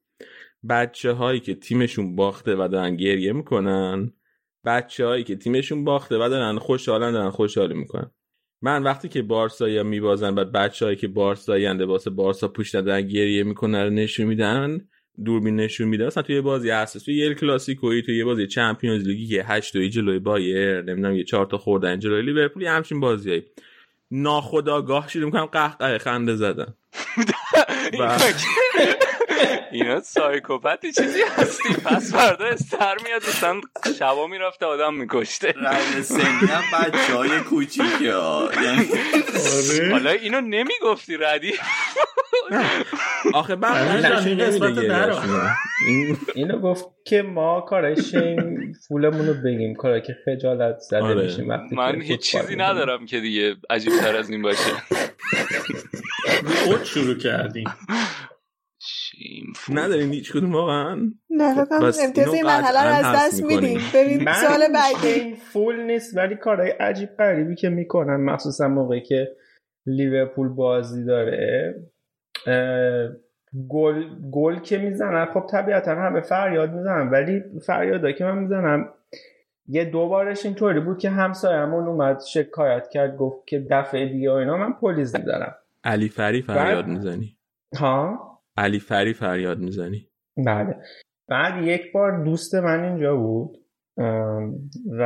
بچه 0.68 1.12
هایی 1.12 1.40
که 1.40 1.54
تیمشون 1.54 2.16
باخته 2.16 2.54
و 2.54 2.68
دارن 2.72 2.96
گریه 2.96 3.32
می‌کنن 3.32 4.12
بچه 4.64 5.06
هایی 5.06 5.24
که 5.24 5.36
تیمشون 5.36 5.84
باخته 5.84 6.16
و 6.16 6.28
دارن 6.28 6.58
خوشحالن 6.58 7.12
دارن 7.12 7.30
خوشحالی 7.30 7.74
می‌کنن. 7.74 8.10
من 8.62 8.82
وقتی 8.82 9.08
که 9.08 9.22
بارسایی 9.22 9.82
میبازن 9.82 10.34
بعد 10.34 10.52
بچه 10.52 10.84
هایی 10.84 10.96
که 10.96 11.08
بارسایی 11.08 11.72
لباس 11.74 12.08
بارسا 12.08 12.48
پوشیدن 12.48 12.84
دارن 12.84 13.00
گریه 13.08 13.42
می‌کنن 13.42 13.84
رو 13.84 13.90
نشون 13.90 14.26
میدن 14.26 14.88
دوربین 15.24 15.56
نشون 15.56 15.88
میده 15.88 16.06
مثلا 16.06 16.22
توی 16.22 16.40
بازی 16.40 16.70
اساس 16.70 17.02
توی 17.02 17.16
یه 17.16 17.34
کلاسیکویی 17.34 18.02
توی 18.02 18.18
یه 18.18 18.24
بازی 18.24 18.46
چمپیونز 18.46 19.06
لیگی 19.06 19.26
که 19.26 19.44
8 19.44 19.76
2 19.76 19.88
جلوی 19.88 20.18
بایر 20.18 20.82
نمی‌دونم 20.82 21.14
یه 21.16 21.24
4 21.24 21.46
تا 21.46 21.58
خوردن 21.58 21.98
جلوی 21.98 22.22
لیورپول 22.22 22.66
همچین 22.66 23.00
بازیایی. 23.00 23.42
ناخداگاه 24.10 25.08
شروع 25.08 25.24
می‌کنم 25.24 25.46
قهقه 25.46 25.98
خنده 25.98 26.36
زدن. 26.36 26.74
و- 28.00 28.18
اینا 29.72 30.00
سایکوپتی 30.00 30.92
چیزی 30.92 31.20
هستی 31.36 31.68
پس 31.84 32.12
فردا 32.14 32.44
استر 32.44 32.94
میاد 33.04 33.22
مثلا 33.28 33.60
شبا 33.98 34.26
می‌رفته 34.26 34.66
آدم 34.66 34.94
میکشته. 34.94 35.54
رنگ 35.56 36.02
سنی 36.02 36.22
هم 36.48 36.62
بچه 36.82 37.14
های 37.14 37.40
کوچیکه. 37.40 38.14
ها 38.14 38.48
یعنی 38.64 38.88
حالا 39.92 40.10
اینو 40.10 40.40
نمی‌گفتی 40.40 41.16
ردی. 41.16 41.52
آخه. 43.34 43.56
این- 45.88 46.16
اینو 46.34 46.58
گفت 46.58 46.84
که 47.04 47.22
ما 47.22 47.60
کارای 47.60 48.02
شیم 48.02 48.72
فولمون 48.88 49.26
رو 49.26 49.34
بگیم. 49.44 49.74
کارایی 49.74 50.02
که 50.02 50.16
خجالت 50.24 50.78
زده 50.78 51.02
آره. 51.02 51.22
میشیم 51.24 51.46
من 51.72 52.00
هیچ 52.02 52.20
چیزی. 52.20 52.56
ندارم 52.56 53.06
که 53.06 53.20
دیگه 53.20 53.56
عجیب 53.70 53.92
تر 54.00 54.16
از 54.16 54.30
این 54.30 54.42
باشه. 54.42 54.70
اوت 56.66 56.84
شروع 56.84 57.18
کردیم. 57.18 57.64
شیم 59.14 59.78
ندارین 59.78 60.12
هیچ 60.12 60.32
کدوم 60.32 60.52
واقعا؟ 60.52 61.12
نه 61.30 61.64
بس 61.82 62.04
امتیاز 62.04 62.34
این 62.34 62.44
مرحله 62.44 62.88
رو 62.88 63.06
از 63.06 63.16
دست. 63.16 63.42
میدیم. 63.42 63.80
ببین 63.94 64.32
سال 64.32 64.60
بعدی. 64.74 65.08
این 65.08 65.34
فول 65.34 65.80
نیست 65.80 66.16
ولی 66.16 66.36
کارهای 66.36 66.70
عجیب 66.70 67.08
غریبی 67.18 67.54
که 67.54 67.68
می‌کنن 67.68 68.16
مخصوصا 68.16 68.68
موقعی 68.68 69.00
که 69.00 69.28
لیورپول 69.86 70.48
بازی 70.48 71.04
داره. 71.04 71.74
گل 73.68 74.04
گل 74.32 74.58
که 74.58 74.78
می‌زنن 74.78 75.26
خب 75.26 75.46
طبیعتا 75.50 75.94
همه 75.94 76.20
فریاد 76.20 76.72
می‌زنن 76.72 77.10
ولی 77.10 77.42
فریادایی 77.66 78.14
که 78.14 78.24
من 78.24 78.38
می‌زنم 78.38 78.88
یه 79.68 79.84
دوبارش 79.84 80.44
اینطوری 80.44 80.80
بود 80.80 80.98
که 80.98 81.10
همسایه‌مون 81.10 81.86
اومد 81.86 82.20
شکایت 82.20 82.88
کرد 82.88 83.16
گفت 83.16 83.46
که 83.46 83.66
دفعه 83.70 84.06
دیگه 84.08 84.30
و 84.30 84.34
اینا 84.34 84.56
من 84.56 84.72
پلیس 84.72 85.16
می‌زنم 85.16 85.54
علی 85.84 86.08
فری 86.08 86.42
فریاد 86.42 86.86
می‌زنی. 86.86 87.36
ها؟ 87.76 88.33
علی 88.56 88.78
فری 88.78 89.14
فریاد 89.14 89.58
می‌زنی. 89.58 90.08
بله. 90.46 90.76
بعد 91.28 91.64
یک 91.64 91.92
بار 91.92 92.24
دوست 92.24 92.54
من 92.54 92.84
اینجا 92.84 93.16
بود 93.16 93.58
و 94.98 95.04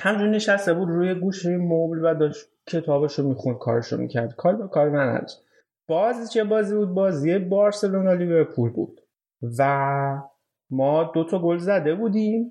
همجور 0.00 0.28
نشسته 0.28 0.74
بود 0.74 0.88
روی 0.88 1.14
گوشه 1.14 1.56
مبل 1.56 2.04
و 2.04 2.14
داشت 2.14 2.46
کتابش 2.66 3.18
رو 3.18 3.28
می‌خوند 3.28 3.58
کارش 3.58 3.92
رو 3.92 3.98
می‌کرد. 3.98 4.34
کار 4.34 4.56
به 4.56 4.68
کار 4.68 4.88
من 4.88 5.08
نداشت. 5.08 5.44
بازی 5.88 6.28
چه 6.34 6.44
بازی 6.44 6.74
بود؟ 6.74 6.94
بازی 6.94 7.38
بارسلونا 7.38 8.12
لیورپول 8.12 8.70
بود. 8.70 9.00
و 9.58 10.22
ما 10.70 11.04
دو 11.14 11.24
تا 11.24 11.42
گل 11.42 11.58
زده 11.58 11.94
بودیم 11.94 12.50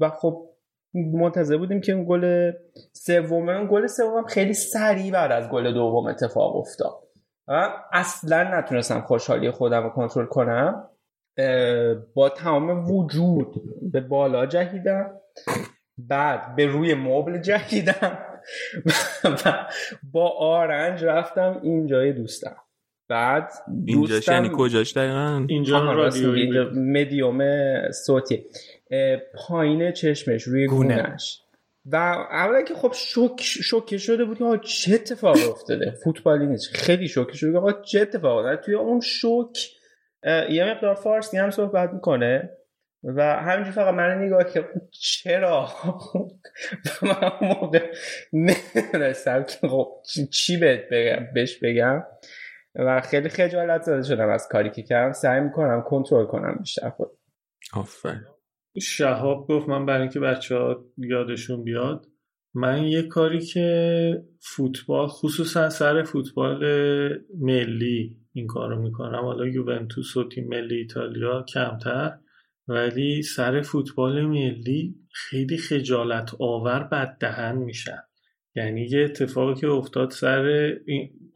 و 0.00 0.08
خب 0.08 0.48
منتظر 0.94 1.56
بودیم 1.56 1.80
که 1.80 1.92
اون 1.92 2.06
گل 2.08 2.52
سوم 2.92 3.48
اون 3.48 3.68
گل 3.70 3.86
سوم 3.86 4.24
خیلی 4.24 4.54
سریع 4.54 5.12
بعد 5.12 5.32
از 5.32 5.50
گل 5.50 5.74
دوم 5.74 6.06
اتفاق 6.06 6.56
افتاد. 6.56 7.07
و 7.48 7.72
اصلا 7.92 8.58
نتونستم 8.58 9.00
خوشحالی 9.00 9.50
خودم 9.50 9.82
رو 9.82 9.90
کنترل 9.90 10.26
کنم. 10.26 10.88
با 12.14 12.28
تمام 12.28 12.90
وجود 12.90 13.54
به 13.92 14.00
بالا 14.00 14.46
جهیدم 14.46 15.10
بعد 15.98 16.56
به 16.56 16.66
روی 16.66 16.94
مبل 16.94 17.38
جهیدم 17.38 18.18
و 19.24 19.66
با 20.12 20.28
آرنج 20.38 21.04
رفتم 21.04 21.60
اینجای 21.62 22.12
دوستم. 22.12 22.56
بعد 23.08 23.52
اینجاش 23.86 24.10
دوستم 24.10 24.32
یعنی؟ 24.32 24.50
کجاش 24.56 24.96
دقیقا؟ 24.96 25.44
اینجا 25.48 26.08
اینجا 26.14 26.70
مدیوم 26.74 27.40
صوتی. 27.92 28.44
پایین 29.34 29.92
چشمش 29.92 30.42
روی 30.42 30.66
گونه. 30.66 31.02
گونهش 31.02 31.42
و 31.92 31.96
اولا 31.96 32.62
که 32.62 32.74
خب 32.74 32.92
شوک 32.94 33.42
شوکه 33.42 33.98
شده 33.98 34.24
بود 34.24 34.38
که 34.38 34.68
چه 34.68 34.94
اتفاقی 34.94 35.44
افتاده؟ 35.44 35.94
فوتبالی 36.04 36.46
نیست. 36.46 36.76
خیلی 36.76 37.08
شوکه 37.08 37.36
شده 37.36 37.58
آقا 37.58 37.72
چه 37.72 38.00
اتفاقی؟ 38.00 38.44
افتاده 38.44 38.56
توی 38.56 38.74
اون 38.74 39.00
شوک 39.00 39.68
یه 40.50 40.64
مقدار 40.64 40.94
فارسی 40.94 41.36
هم 41.36 41.50
صحبت 41.50 41.90
می‌کنه 41.90 42.50
و 43.02 43.22
همینجور 43.22 43.72
فقط 43.72 43.94
من 43.94 44.18
نگاه 44.18 44.44
که 44.44 44.68
چرا؟ 44.90 45.68
من 47.02 47.32
موقع 47.40 47.92
نمی‌دونستم 48.32 49.42
که 49.42 49.68
خب 49.68 50.02
چی 50.32 50.56
بهت 50.56 50.80
بگم؟ 50.90 51.26
بهش 51.34 51.58
بگم. 51.58 52.04
و 52.74 53.00
خیلی 53.00 53.28
خجالت 53.28 53.82
زده 53.82 54.02
شدم 54.02 54.28
از 54.28 54.48
کاری 54.48 54.70
که 54.70 54.82
کردم. 54.82 55.12
سعی 55.12 55.40
می‌کنم 55.40 55.82
کنترل 55.82 56.26
کنم 56.26 56.56
بیشتر 56.58 56.90
خود 56.90 57.10
آفرین. 57.72 58.24
شهاب 58.80 59.48
گفت 59.48 59.68
من 59.68 59.86
برای 59.86 60.00
اینکه 60.00 60.20
بچه 60.20 60.56
ها 60.56 60.84
یادشون 60.96 61.64
بیاد 61.64 62.06
من 62.54 62.82
یه 62.82 63.02
کاری 63.02 63.40
که 63.40 64.24
فوتبال 64.40 65.06
خصوصا 65.06 65.70
سر 65.70 66.02
فوتبال 66.02 66.64
ملی 67.38 68.16
این 68.32 68.46
کارو 68.46 68.82
می‌کنم. 68.82 69.20
حالا 69.24 69.46
یوونتوس 69.46 70.16
و 70.16 70.28
تیم 70.28 70.48
ملی 70.48 70.76
ایتالیا 70.76 71.42
کمتر 71.42 72.18
ولی 72.68 73.22
سر 73.22 73.60
فوتبال 73.62 74.22
ملی 74.22 74.94
خیلی 75.12 75.56
خجالت 75.56 76.30
آور 76.38 76.82
بد 76.84 77.16
دهن 77.20 77.56
میشن 77.56 78.02
یعنی 78.56 78.86
یه 78.90 79.04
اتفاقی 79.04 79.60
که 79.60 79.68
افتاد 79.68 80.10
سر 80.10 80.72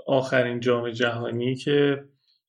آخرین 0.06 0.60
جام 0.60 0.90
جهانی 0.90 1.54
که 1.54 2.04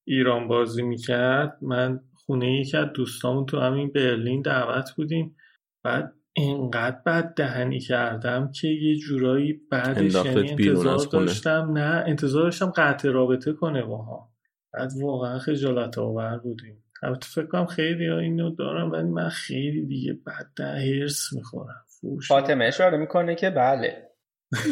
ایران 0.06 0.48
بازی 0.48 0.82
می‌کرد 0.82 1.58
من 1.62 2.00
خونه 2.26 2.60
یکی 2.60 2.78
از 2.78 2.88
دوستامون 2.94 3.46
تو 3.46 3.60
همین 3.60 3.92
برلین 3.92 4.42
دعوت 4.42 4.92
بودیم 4.98 5.36
بعد 5.84 6.14
انقدر 6.38 6.98
بد 7.06 7.34
دهنی 7.34 7.80
کردم 7.80 8.52
که 8.52 8.68
یه 8.68 8.96
جورایی 8.96 9.62
بعدش 9.72 10.16
یعنی 10.16 10.50
انتظار. 10.50 11.08
داشتم. 11.12 11.72
نه 11.78 12.04
انتظار 12.08 12.44
داشتم 12.44 12.72
قطع 12.76 13.10
رابطه 13.10 13.54
کنه 13.54 13.86
باها 13.86 14.30
بعد 14.74 14.92
واقعا 15.02 15.40
خجالت 15.40 15.98
آور 15.98 16.38
بودیم. 16.38 16.84
البته 17.04 17.28
فکر 17.28 17.46
کنم 17.46 17.66
خیلی 17.66 18.08
ها 18.08 18.20
اینو 18.20 18.50
دارم 18.50 18.92
ولی 18.92 19.10
من 19.10 19.30
خیلی 19.30 19.86
دیگه 19.86 20.14
بد 20.14 20.48
ده 20.56 20.64
هرس 20.66 21.34
می‌خورم. 21.34 21.86
فوش. 22.02 22.28
فاطمه 22.28 22.66
اشاره 22.66 22.98
می‌کنه 22.98 23.36
که 23.36 23.50
بله. 23.50 24.10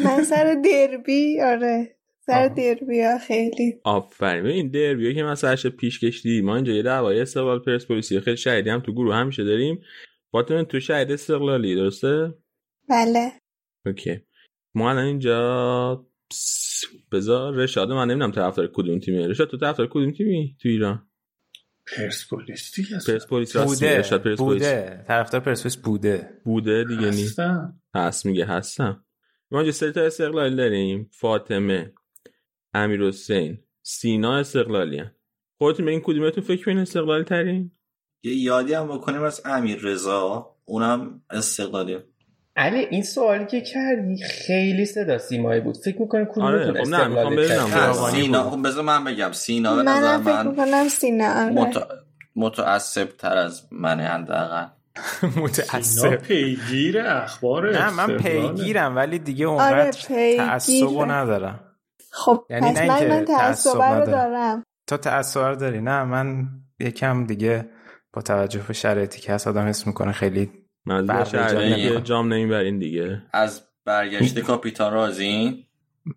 من 0.04 0.22
سر 0.22 0.56
دربی 0.64 1.40
آره. 1.40 1.96
سر 2.32 2.48
دربیا 2.48 3.18
خیلی. 3.18 3.80
آفرین. 3.84 4.46
این 4.46 4.68
دربیا 4.68 5.12
که 5.12 5.22
مثلا 5.22 5.70
پیش 5.70 6.00
کشیدی 6.00 6.40
ما 6.40 6.56
اینجا 6.56 6.72
یه 6.72 6.82
دعوای 6.82 7.20
استقلال 7.20 7.58
پرسپولیسی 7.58 8.20
خیلی 8.20 8.36
شهیدی 8.36 8.70
هم 8.70 8.80
تو 8.80 8.92
گروه 8.92 9.14
همیشه 9.14 9.44
داریم. 9.44 9.80
فاطمه 10.32 10.64
تو 10.64 10.80
شهید 10.80 11.12
استقلالی 11.12 11.74
درسته؟ 11.74 12.34
بله. 12.88 13.32
اوکی. 13.86 14.20
ما 14.74 14.90
الان 14.90 15.04
اینجا 15.04 16.06
بذار 17.12 17.54
رشاد 17.54 17.92
من 17.92 18.10
نمی‌دونم 18.10 18.32
طرفدار 18.32 18.70
کدوم 18.74 18.98
تیمه. 18.98 19.28
رشاد 19.28 19.48
تو 19.48 19.56
طرفدار 19.56 19.86
کدوم 19.86 20.12
تیمی 20.12 20.56
تو 20.62 20.68
ایران؟ 20.68 21.08
پرسپولیس 21.96 22.74
دیگه 22.76 22.98
پرسپولیس 23.06 23.56
بوده 23.56 23.98
رشاد 23.98 24.22
پرسپولیس 24.22 24.62
بوده. 24.62 25.04
طرفدار 25.08 25.40
پرسپولیس 25.40 25.76
بوده. 25.76 26.28
بوده 26.44 26.84
دیگه 26.84 27.10
نی 27.10 27.22
هستم. 27.22 27.80
هست 27.94 28.26
میگه 28.26 28.44
هستم. 28.44 29.04
ما 29.50 29.58
اینجا 29.58 29.72
سه 29.72 29.92
تا 29.92 30.00
استقلالی 30.00 30.56
داریم. 30.56 31.10
فاطمه 31.12 31.92
امیر 32.74 33.02
حسین 33.02 33.58
سینا 33.82 34.36
استقلالی 34.36 34.98
هم. 34.98 35.10
خودتون 35.58 35.84
به 35.84 35.90
این 35.90 36.00
کدومتون 36.04 36.44
فکر 36.44 36.64
کنین 36.64 36.78
استقلالی 36.78 37.24
ترین؟ 37.24 37.70
یه 38.24 38.36
یادی 38.36 38.74
هم 38.74 38.88
بکنیم 38.88 39.22
از 39.22 39.42
امیر 39.44 39.78
رضا 39.82 40.56
اونم 40.64 41.22
استقلالی. 41.30 41.98
علی 42.56 42.78
این 42.78 43.02
سوالی 43.02 43.46
که 43.46 43.60
کردی 43.60 44.22
خیلی 44.24 44.84
صدا 44.84 45.18
سیمایی 45.18 45.60
بود. 45.60 45.76
فکر 45.76 46.00
می‌کنی 46.00 46.26
آره، 46.40 46.64
کدومتون 46.64 46.84
خب 46.84 46.90
نه، 46.90 47.08
می‌خوام 47.08 47.38
استقلالی؟ 47.38 47.72
خیابانی 47.72 48.22
سینا 48.22 48.42
بود. 48.42 48.52
خب 48.52 48.68
بذار 48.68 48.84
من 48.84 49.04
بگم. 49.04 49.32
سینا 49.32 49.76
به 49.76 49.82
نظر 49.82 50.18
فکر 50.18 50.42
من 50.42 50.46
می‌کنم 50.46 50.88
سینا 50.88 51.44
آره. 51.44 51.52
مت... 51.52 51.86
متعصب 52.36 53.08
تر 53.18 53.36
از 53.36 53.68
منه 53.70 54.02
حداقل. 54.02 54.66
متعصب. 55.42 56.16
پیگیر 56.16 57.00
اخبار 57.00 57.72
نه 57.72 57.90
من. 57.90 58.16
پیگیرم 58.16 58.96
ولی 58.96 59.18
دیگه 59.18 59.46
آره 59.46 59.64
اونقدر 59.64 59.98
پیگیر 60.08 60.36
تعصب 60.36 61.00
ندارم. 61.08 61.71
خب 62.12 62.46
یعنی 62.50 62.70
پس 62.70 62.78
من 62.80 63.08
من 63.08 63.24
تعصب 63.24 63.70
تعصب 63.70 63.82
رو. 63.82 64.06
دارم. 64.06 64.64
تا 64.86 64.96
تعصب 64.96 65.58
داری. 65.58 65.80
نه 65.80 66.04
من 66.04 66.48
یکم 66.80 67.26
دیگه 67.26 67.68
با 68.12 68.22
توجه 68.22 68.60
به 68.68 68.72
شرایطی 68.74 69.20
که 69.20 69.32
هست 69.32 69.48
آدم 69.48 69.66
حس 69.66 69.86
می‌کنه 69.86 70.12
خیلی 70.12 70.50
من 70.86 71.04
نمی‌کنه. 71.04 72.00
جام 72.00 72.32
نمی‌برین 72.32 72.78
دیگه. 72.78 73.22
از 73.32 73.62
برگشت 73.84 74.38
کاپیتان 74.38 74.92
رازین 74.92 75.64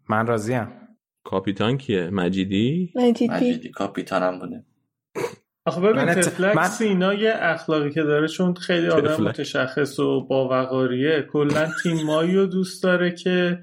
من 0.10 0.28
راضیم. 0.28 0.68
کاپیتان 1.24 1.78
کیه؟ 1.78 2.10
مجیدی؟ 2.10 2.92
مجیدی. 2.96 3.34
مجیدی 3.34 3.70
کاپیتانم 3.72 4.40
بوده. 4.40 4.66
آخه 5.66 5.82
ببین 5.82 5.96
من 5.96 6.10
ات- 6.10 6.18
تفلک 6.20 6.56
من- 6.56 6.68
سینا 6.68 7.14
یه 7.14 7.34
اخلاقی 7.40 7.90
که 7.92 8.02
داره 8.04 8.28
چون 8.28 8.54
خیلی 8.54 8.88
آدم 8.88 9.08
تفلک. 9.14 9.28
متشخص 9.28 10.00
و 10.00 10.28
باوقاریه 10.28 11.22
کلا 11.32 11.70
تیمایی 11.84 12.36
رو 12.36 12.46
دوست 12.46 12.84
داره 12.84 13.12
که 13.12 13.60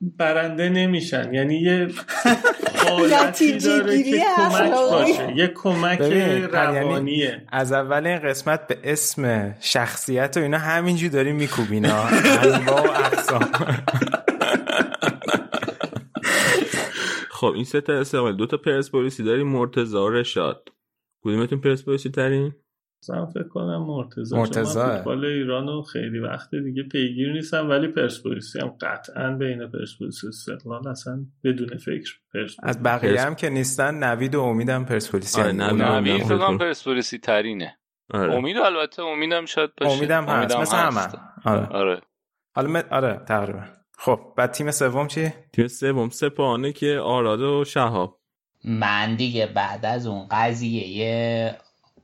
برنده 0.00 0.68
نمیشن. 0.68 1.34
یعنی 1.34 1.60
یه 1.60 1.88
حالتی 2.88 3.58
داره 3.58 4.02
که 4.02 4.22
کمک. 4.36 4.70
باشه. 4.70 5.32
یه 5.36 5.46
کمک 5.46 6.00
یعنی 6.00 6.40
روانیه. 6.42 7.46
از 7.52 7.72
اول 7.72 8.06
این 8.06 8.18
قسمت 8.18 8.66
به 8.66 8.78
اسم 8.84 9.54
شخصیت 9.60 10.36
و 10.36 10.40
اینا 10.40 10.58
همینجور 10.58 11.10
داریم 11.10 11.36
میکوبین 11.36 11.84
ها 11.84 12.08
انواع 12.08 12.86
و 12.86 12.90
اقسام. 12.90 13.50
خب 17.30 17.52
این 17.54 17.64
سه 17.64 17.80
تا 17.80 17.92
استقلال 17.92 18.36
دو 18.36 18.46
تا 18.46 18.56
پرسپولیسی 18.56 19.22
داریم. 19.22 19.48
مرتضی 19.48 19.96
و 19.96 20.08
رشاد. 20.10 20.68
کدومتون 21.24 21.60
پرسپولیسی 21.60 22.10
ترین 22.10 22.52
مثلا 23.02 23.26
فکر 23.26 23.48
کنم 23.48 23.82
مرتضی 23.86 24.36
مرتضی. 24.36 24.78
فوتبال 24.78 25.24
ایرانو 25.24 25.82
خیلی 25.82 26.18
وقت 26.18 26.54
دیگه 26.54 26.82
پیگیر 26.82 27.32
نیستم 27.32 27.70
ولی 27.70 27.88
پرسپولیسی 27.88 28.58
هم 28.60 28.68
قطعا 28.80 29.30
بین 29.30 29.66
پرسپولیس 29.66 30.24
و 30.24 30.28
استقلال 30.28 30.88
اصلا 30.88 31.26
بدون 31.44 31.78
فکر 31.78 32.10
پرسپولیس. 32.34 32.56
از 32.62 32.82
بقیه 32.82 33.20
هم 33.20 33.34
که 33.34 33.50
نیستن 33.50 34.04
نوید 34.04 34.34
و 34.34 34.42
امیدم 34.42 34.84
پرسپولیسی 34.84 35.40
آره،. 35.40 35.52
نوید 35.52 36.22
فکر 36.22 36.38
کنم. 36.38 36.58
پرسپولیسی 36.58 37.18
ترینه. 37.18 37.76
آره. 38.14 38.34
امید 38.34 38.56
البته 38.56 39.02
امیدم 39.02 39.44
شاید 39.44 39.70
باشه. 39.80 39.92
امیدم 39.92 40.24
هست. 40.24 40.56
مثل 40.56 40.76
همه. 40.76 41.06
آره. 41.44 41.66
آره. 41.66 42.00
حالا 42.54 42.82
آره 42.90 43.20
تقریبا. 43.28 43.62
خب 43.98 44.20
بعد 44.36 44.50
تیم 44.50 44.70
سوم 44.70 45.06
چی؟ 45.06 45.32
تیم 45.52 45.66
سوم 45.66 46.08
سپاهانه 46.08 46.72
که 46.72 46.98
آراد 46.98 47.40
و 47.40 47.64
شهاب. 47.64 48.20
من 48.64 49.16
دیگه 49.16 49.46
بعد 49.46 49.86
از 49.86 50.06
اون 50.06 50.26
قضیه 50.30 51.56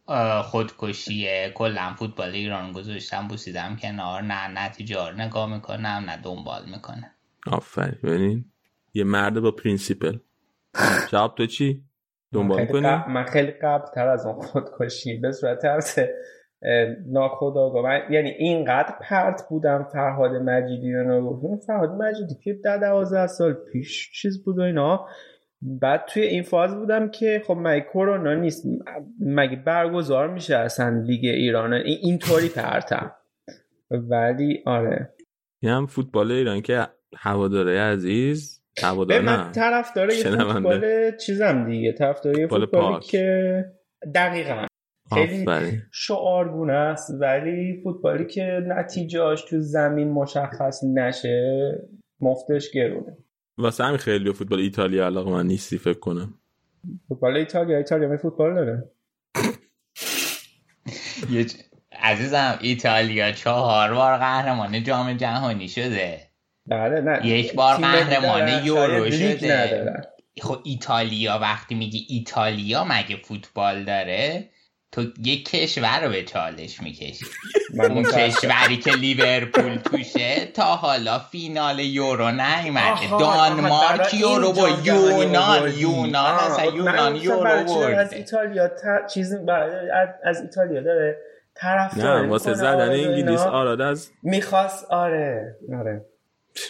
اه، 0.08 0.42
خودکشی 0.42 1.26
کلا 1.54 1.94
فوتبال 1.98 2.28
ایران 2.30 2.72
گذاشتم 2.72 3.28
بوسیدم 3.28 3.76
کنار 3.82 4.22
نه 4.22 4.48
نتیجه 4.66 5.12
نگاه 5.12 5.54
می‌کنم 5.54 6.04
نه 6.06 6.16
دنبال 6.22 6.62
می‌کنم. 6.74 7.10
آفرین. 7.46 7.98
ببینین 8.02 8.44
یه 8.94 9.04
مرد 9.04 9.40
با 9.40 9.50
principle. 9.50 10.18
شهاب 11.10 11.34
تو 11.34 11.46
چی؟ 11.46 11.82
دنبال 12.32 12.58
خیلی 12.58 12.72
کنی 12.72 12.86
قبل- 12.86 13.12
من 13.12 13.24
خیلی 13.24 13.50
قبل 13.50 13.86
تر 13.94 14.08
از 14.08 14.26
اون 14.26 14.40
خودکشی 14.42 15.16
به 15.18 15.32
صورت 15.32 15.64
البته، 15.64 16.14
اه، 16.62 16.86
ناخودآگاه. 17.06 17.82
من 17.82 18.00
یعنی 18.10 18.30
اینقدر 18.30 18.94
پرت 19.00 19.42
بودم 19.50 19.84
فرهاد 19.92 20.30
مجیدی 20.30 20.92
رو 20.92 21.20
نگفتم. 21.20 21.56
فرهاد 21.66 21.90
مجیدی 21.90 22.34
که 22.44 22.52
ده 22.64 22.78
دوازده 22.78 23.26
سال 23.26 23.52
پیش 23.52 24.10
چیز 24.12 24.44
بود 24.44 24.58
و 24.58 24.62
اینا. 24.62 25.06
بعد 25.62 26.04
توی 26.08 26.22
این 26.22 26.42
فاز 26.42 26.74
بودم 26.74 27.08
که 27.10 27.42
خب 27.46 27.56
مگه 27.60 27.80
کرونا 27.80 28.34
نیست؟ 28.34 28.66
مگه 29.20 29.56
برگزار 29.56 30.28
میشه 30.34 30.56
اصلا 30.56 31.02
لیگ 31.06 31.24
ایران؟ 31.24 31.72
یعنی 31.72 31.98
اینطوری 32.02 32.48
پرتم. 32.48 33.12
ولی 33.90 34.62
آره. 34.66 35.14
یه 35.62 35.70
هم 35.70 35.86
فوتبال 35.86 36.32
ایران 36.32 36.60
که 36.60 36.86
هواداره 37.16 37.80
عزیز 37.80 38.62
هوادار 38.82 39.18
به 39.18 39.24
من 39.24 39.46
نه. 39.46 39.52
طرف 39.52 39.92
داره 39.96 40.14
یه. 40.14 40.22
فوتبال 40.22 41.16
چیزم 41.16 41.66
دیگه. 41.70 41.92
طرف 41.92 42.20
داره 42.20 42.40
یه 42.40 42.46
فوتبال 42.46 42.66
فوتبالی 42.66 42.92
پاک. 42.94 43.02
که 43.02 43.64
دقیقا. 44.14 44.66
خیلی 45.14 45.82
شعارگونه 45.92 46.72
است 46.72 47.10
ولی 47.20 47.80
فوتبالی 47.84 48.26
که 48.26 48.62
نتیجهاش 48.66 49.44
تو 49.44 49.60
زمین 49.60 50.10
مشخص 50.10 50.84
نشه 50.94 51.70
مفتش 52.20 52.70
گرونه. 52.70 53.16
واسه 53.58 53.84
همین 53.84 53.96
خیلی 53.96 54.24
به 54.24 54.32
فوتبال 54.32 54.60
ایتالیا 54.60 55.06
علاقه 55.06 55.30
من 55.30 55.46
نیستی 55.46 55.78
فکر 55.78 55.98
کنم. 55.98 56.34
فوتبال 57.08 57.36
ایتالیا 57.36 57.76
ایتالیا 57.76 58.08
می 58.08 58.16
فوتبال 58.16 58.54
داره. 58.54 58.90
عزیزم 61.92 62.58
ایتالیا 62.60 63.32
چهار 63.32 63.94
بار 63.94 64.18
قهرمان 64.18 64.82
جام 64.82 65.12
جهانی 65.12 65.68
شده. 65.68 66.20
بله 66.66 67.00
نه 67.00 67.26
یک 67.26 67.54
بار 67.54 67.76
قهرمان 67.76 68.64
یورو 68.64 69.10
شده. 69.10 70.02
خب 70.42 70.60
ایتالیا 70.64 71.38
وقتی 71.38 71.74
میگی 71.74 72.06
ایتالیا 72.08 72.84
مگه 72.84 73.16
فوتبال 73.16 73.84
داره؟ 73.84 74.50
تو 74.96 75.02
یک 75.24 75.50
کشور 75.50 76.04
رو 76.04 76.10
به 76.10 76.22
چالش 76.22 76.82
می‌کشی. 76.82 77.24
من 77.74 77.92
اون. 77.92 78.02
کشوری 78.02 78.76
که 78.76 78.90
لیورپول 78.90 79.76
توشه 79.76 80.46
تا 80.54 80.64
حالا 80.64 81.18
فینال 81.18 81.78
یورو 81.78 82.30
نیومده. 82.30 83.10
دانمارک 83.10 84.14
یورو 84.14 84.52
با 84.52 84.68
یونان. 84.84 85.72
یونان 85.76 86.34
اصلا 86.34 86.64
یونان 86.64 87.16
یورو 87.16 87.64
چی 87.64 87.74
از 87.74 88.10
برده 88.10 88.16
ایتالیا 88.16 88.68
تا... 88.68 89.06
چیز 89.06 89.32
از, 89.32 90.10
از 90.24 90.40
ایتالیا 90.40 90.80
داره 90.80 91.16
طرف 91.54 91.96
نه 91.96 92.28
واسه 92.28 92.54
زدن 92.54 92.90
انگلیس 92.90 93.40
آراد 93.40 93.80
از 93.80 94.10
می‌خواست 94.22 94.84
آره 94.90 95.56
آره. 95.78 96.04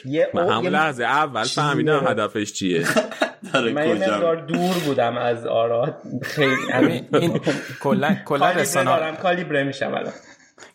یه 0.05 0.29
من 0.35 0.49
همون 0.49 0.65
یه- 0.65 0.71
لحظه 0.71 1.05
اول 1.05 1.45
فهمیدم. 1.45 2.07
هدفش 2.07 2.53
چیه. 2.53 2.85
داره 3.53 3.73
من 3.73 3.89
یه 3.89 3.95
مقدار 3.95 4.37
دور 4.37 4.75
بودم 4.87 5.17
از 5.17 5.47
آراد 5.47 5.97
خیلی 6.23 6.55
این 7.13 7.41
کلا 7.81 8.17
کلا 8.25 8.51
رسانه 8.51 8.85
دارم 8.91 9.17
کالیبره 9.17 9.65
میشم 9.65 9.95
الان. 9.95 10.13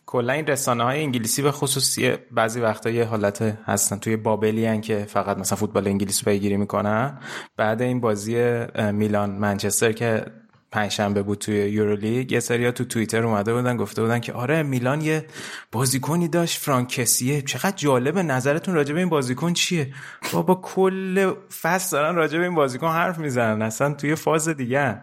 کلا 0.06 0.32
این 0.32 0.46
رسانه 0.46 0.84
های 0.84 1.00
انگلیسی 1.00 1.42
به 1.42 1.50
خصوص 1.52 1.98
یه- 1.98 2.18
بعضی 2.30 2.60
وقتا 2.60 2.90
یه 2.90 3.04
حالت 3.04 3.42
هستن 3.66 3.98
توی 3.98 4.16
بابلی 4.16 4.66
هن 4.66 4.80
که 4.80 5.04
فقط 5.08 5.38
مثلا 5.38 5.56
فوتبال 5.58 5.88
انگلیس 5.88 6.24
پیگیری 6.24 6.56
می‌کنن. 6.56 7.18
بعد 7.56 7.82
این 7.82 8.00
بازی 8.00 8.64
میلان 8.92 9.30
منچستر 9.30 9.92
که 9.92 10.24
پنجشنبه 10.72 11.22
بود 11.22 11.38
توی 11.38 11.54
یورولیگ 11.54 12.32
یه 12.32 12.40
سریا 12.40 12.72
تو 12.72 12.84
توییتر 12.84 13.24
اومده 13.24 13.54
بودن 13.54 13.76
گفته 13.76 14.02
بودن 14.02 14.20
که 14.20 14.32
آره 14.32 14.62
میلان 14.62 15.00
یه 15.00 15.26
بازیکنی 15.72 16.28
داشت 16.28 16.58
فرانکسیه. 16.58 17.42
چقدر 17.42 17.76
جالبه 17.76 18.22
نظرتون 18.22 18.74
راجع 18.74 18.94
این 18.94 19.08
بازیکن 19.08 19.52
چیه؟ 19.52 19.94
بابا 20.32 20.54
کل 20.54 21.32
فصل 21.62 21.96
دارن 21.96 22.14
راجع 22.14 22.38
این 22.38 22.54
بازیکن 22.54 22.88
حرف 22.88 23.18
می‌زنن 23.18 23.62
اصلا 23.62 23.94
توی 23.94 24.14
فاز 24.14 24.48
دیگه 24.48 25.00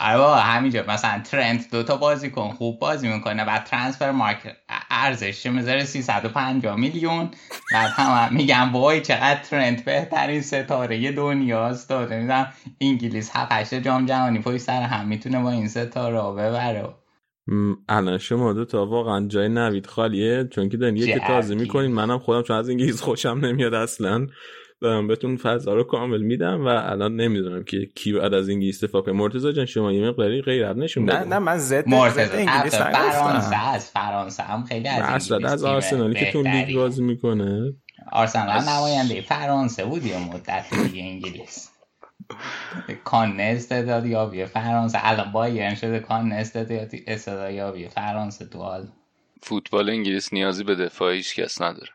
آره 0.00 0.18
بابا 0.18 0.36
همینجا. 0.36 0.84
مثلا 0.88 1.20
ترنت 1.24 1.70
دوتا 1.70 1.96
بازیکن 1.96 2.50
خوب 2.50 2.78
بازی 2.78 3.08
می‌کنه. 3.08 3.44
بعد 3.44 3.64
ترانسفر 3.64 4.10
مارکت 4.10 4.56
ارزش 4.90 5.46
می‌ذاره؟ 5.46 5.84
350 5.84 6.76
میلیون. 6.76 7.30
بعد 7.72 7.90
هم 7.90 8.34
میگم 8.34 8.72
وای 8.72 9.00
چقدر 9.00 9.40
ترنت 9.42 9.84
بهترین 9.84 10.40
ستاره 10.40 11.12
دنیاست. 11.12 11.88
داده 11.88 12.20
میدم 12.20 12.52
انگلیس 12.80 13.30
7 13.34 13.52
8 13.52 13.74
جام 13.74 14.06
جهانی 14.06 14.38
پشت 14.38 14.58
سر 14.58 14.82
هم 14.82 15.08
می‌تونه 15.08 15.42
با 15.42 15.50
این 15.50 15.68
ستاره 15.68 16.32
ببره. 16.32 16.88
الان 17.88 18.18
شما 18.18 18.52
دو 18.52 18.64
تا 18.64 18.86
واقعا 18.86 19.26
جای 19.28 19.48
نوید 19.48 19.86
خالیه. 19.86 20.48
چون 20.50 20.68
که 20.68 20.76
دارین 20.76 20.96
یکی. 20.96 21.20
تازه 21.20 21.54
می‌کنین. 21.54 21.92
منم 21.92 22.18
خودم 22.18 22.42
چون 22.42 22.56
از 22.56 22.68
انگلیس 22.68 23.00
خوشم 23.00 23.40
نمیاد 23.42 23.74
اصلا. 23.74 24.26
دارم 24.80 25.06
بهتون 25.06 25.36
فضا 25.36 25.74
رو 25.74 25.84
کامل 25.84 26.22
میدم 26.22 26.64
و 26.64 26.68
الان 26.68 27.16
نمی‌دونم 27.16 27.64
که 27.64 27.86
کی 27.94 28.12
بعد 28.12 28.34
از 28.34 28.48
انگلیس 28.48 28.84
دفاع 28.84 29.02
کنه. 29.02 29.14
مرتضی 29.14 29.52
جان 29.52 29.66
شما 29.66 29.92
یه 29.92 30.08
مقداری 30.08 30.42
غیرت 30.42 30.76
نشون 30.76 31.04
نه 31.04 31.24
نه 31.24 31.38
من 31.38 31.58
ضد 31.58 31.88
مرتضی 31.88 32.36
انگلیس 32.36 32.74
فرانسه 32.74 33.68
از 33.68 33.90
فرانسه 33.90 34.42
هم 34.42 34.64
خیلی 34.64 34.88
از 34.88 35.02
اصلا 35.02 35.48
از 35.48 35.64
آرسنالی 35.64 36.14
که 36.14 36.32
تو 36.32 36.42
لیگ. 36.42 36.76
بازی 36.76 37.02
می‌کنه. 37.02 37.72
آرسنال 38.12 38.48
هم 38.48 38.68
نماینده 38.68 39.20
فرانسه 39.20 39.84
بود 39.84 40.06
یه 40.06 40.18
مدت 40.34 40.64
دیگه 40.82 41.02
انگلیس. 41.02 41.70
کان 43.04 43.40
استعداد 43.40 44.06
یابی 44.06 44.44
فرانسه. 44.44 44.98
الان 45.02 45.32
بایرن 45.32 45.74
شده 45.74 45.98
کان 45.98 46.32
استعداد 46.32 46.90
استعداد 47.06 47.52
یابی 47.52 47.88
فرانسه 47.88 48.46
تو 48.46 48.58
حال. 48.58 48.88
فوتبال 49.42 49.90
انگلیس 49.90 50.32
نیازی 50.32 50.64
به 50.64 50.74
دفاع 50.74 51.14
هیچ 51.14 51.34
کس 51.34 51.62
نداره. 51.62 51.90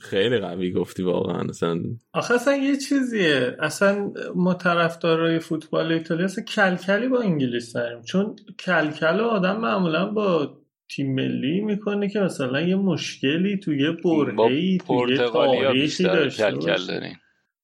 خیلی 0.00 0.38
قوی 0.38 0.72
گفتی 0.72 1.02
واقعا 1.02 1.40
اصلا. 1.48 1.80
آخه 2.12 2.34
اصلا 2.34 2.56
یه 2.56 2.76
چیزیه. 2.76 3.56
اصلا 3.60 4.12
ما 4.34 4.54
طرفدارای 4.54 5.38
فوتبال 5.38 5.92
ایتالیا 5.92 6.24
اصلا 6.24 6.44
کلکلی 6.44 7.08
با 7.08 7.20
انگلیس 7.20 7.72
داریم. 7.72 8.02
چون 8.02 8.36
کلکل 8.58 9.20
آدم 9.20 9.60
معمولا 9.60 10.06
با 10.06 10.58
تیم 10.88 11.14
ملی 11.14 11.60
می‌کنه 11.60 12.08
که 12.08 12.20
مثلا 12.20 12.60
یه 12.60 12.76
مشکلی 12.76 13.56
توی 13.56 13.82
یه 13.82 13.90
برهی 13.90 14.78
توی 14.86 15.10
یه 15.10 15.16
تاریخی 15.16 15.72
بیشتر 15.72 16.14
داشته 16.14 16.42
کلکل 16.50 16.72
باشه. 16.72 17.20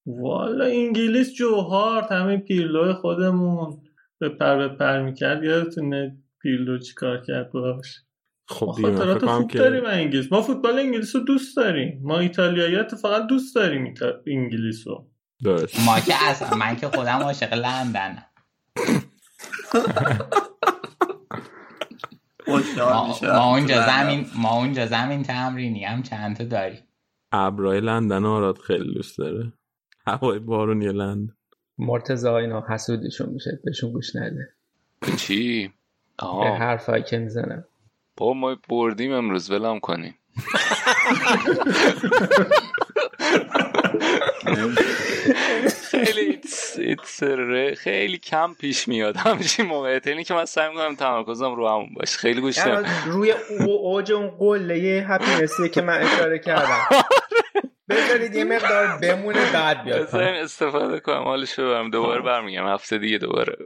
والا 0.07 0.65
انگلیس 0.65 1.35
جوهار 1.35 2.03
همین 2.03 2.41
پیرلو 2.41 2.93
خودمون. 2.93 3.79
به 4.19 4.29
پر 4.29 4.57
به 4.57 4.69
پر 4.69 5.03
می‌کرد 5.03 5.45
یادتونه 5.45 6.17
پیرلو 6.43 6.79
چی 6.79 6.95
کار 6.95 7.23
کرد 7.27 7.53
باش. 7.53 7.87
خب 8.53 8.67
ما 8.67 8.75
دیگه 8.77 8.97
خاطرات 8.97 9.27
خوب 9.27 9.51
که 9.51 9.59
داریم 9.59 9.85
انگلیس. 9.87 10.33
ما 10.33 10.43
فوتبال 10.43 10.79
انگلیس 10.79 11.17
رو 11.17 11.23
دوست 11.23 11.57
داریم. 11.57 12.01
ما 12.03 12.19
ایتالیایی 12.19 12.77
اتفاقا 12.77 13.19
دوست 13.19 13.55
داریم 13.55 13.85
ایتا... 13.85 14.13
انگلیس 14.27 14.87
رو 14.87 15.07
درست 15.45 15.81
ما 15.87 16.01
که 16.01 16.15
اصلا 16.21 16.57
من 16.57 16.77
که 16.77 16.89
خودم 16.89 17.19
عاشق 17.23 17.55
لندنم. 17.55 18.25
خوشحال 22.45 22.93
ما, 22.93 23.17
ما 23.23 23.51
اونجا 23.51 23.75
لندن. 23.75 24.05
زمین 24.05 24.27
ما 24.37 24.59
اونجا 24.59 24.87
زمین 24.87 25.23
تمرینی 25.23 25.85
هم 25.85 26.03
چند 26.03 26.37
تا 26.37 26.45
داریم. 26.45 26.83
ابرای 27.33 27.81
لندن 27.81 28.25
آراد 28.25 28.59
خیلی 28.59 28.95
دوست 28.95 29.19
داره. 29.19 29.53
هوای 30.07 30.39
بارونی 30.39 30.87
لندن. 30.87 31.35
مرتضی 31.79 32.29
اینا 32.29 32.65
حسودشون 32.69 33.29
میشه 33.29 33.61
بهشون 33.65 33.93
گوش 33.93 34.17
نده. 34.17 34.49
چی؟ 35.17 35.67
به 35.67 35.73
آها 36.27 36.57
حرفایی 36.57 37.03
که 37.03 37.19
می‌زنم. 37.19 37.65
با 38.23 38.35
ما 38.35 38.57
بردیم 38.69 39.13
امروز 39.13 39.51
ولم 39.51 39.81
کنیم. 39.81 40.19
خیلی 45.87 46.41
خیلی 47.75 48.19
کم 48.19 48.55
پیش 48.55 48.89
میاد. 48.89 49.17
همچین 49.17 49.67
موقعیت. 49.67 50.07
اینی 50.07 50.25
که 50.25 50.35
من 50.35 50.45
سعی 50.45 50.69
می‌کنم 50.69 50.95
تمرکزم 50.95 51.55
رو 51.55 51.69
همون 51.69 51.89
باشه. 51.95 52.19
خیلی 52.19 52.41
گوش 52.41 52.57
یعنی. 52.57 52.87
روی 53.07 53.33
او- 53.33 53.87
اوج 53.87 54.13
اون 54.13 54.29
قله 54.29 55.07
هپینسیه 55.09 55.69
که 55.69 55.83
من 55.83 56.03
اشاره 56.03 56.39
کردم. 56.39 56.79
بذارید 57.93 58.35
یه 58.35 58.45
مقدار 58.45 58.99
بمونه 59.03 59.53
بعد 59.53 59.85
بیاد 59.85 60.03
بذارین 60.07 60.35
استفاده 60.35 61.01
کنم 61.01 61.23
حالش 61.23 61.59
رو 61.59 61.71
برم 61.71 61.91
دوباره 61.91 62.21
برمیگم 62.23 62.67
هفته 62.67 62.99
دیگه 62.99 63.19
دوباره. 63.19 63.57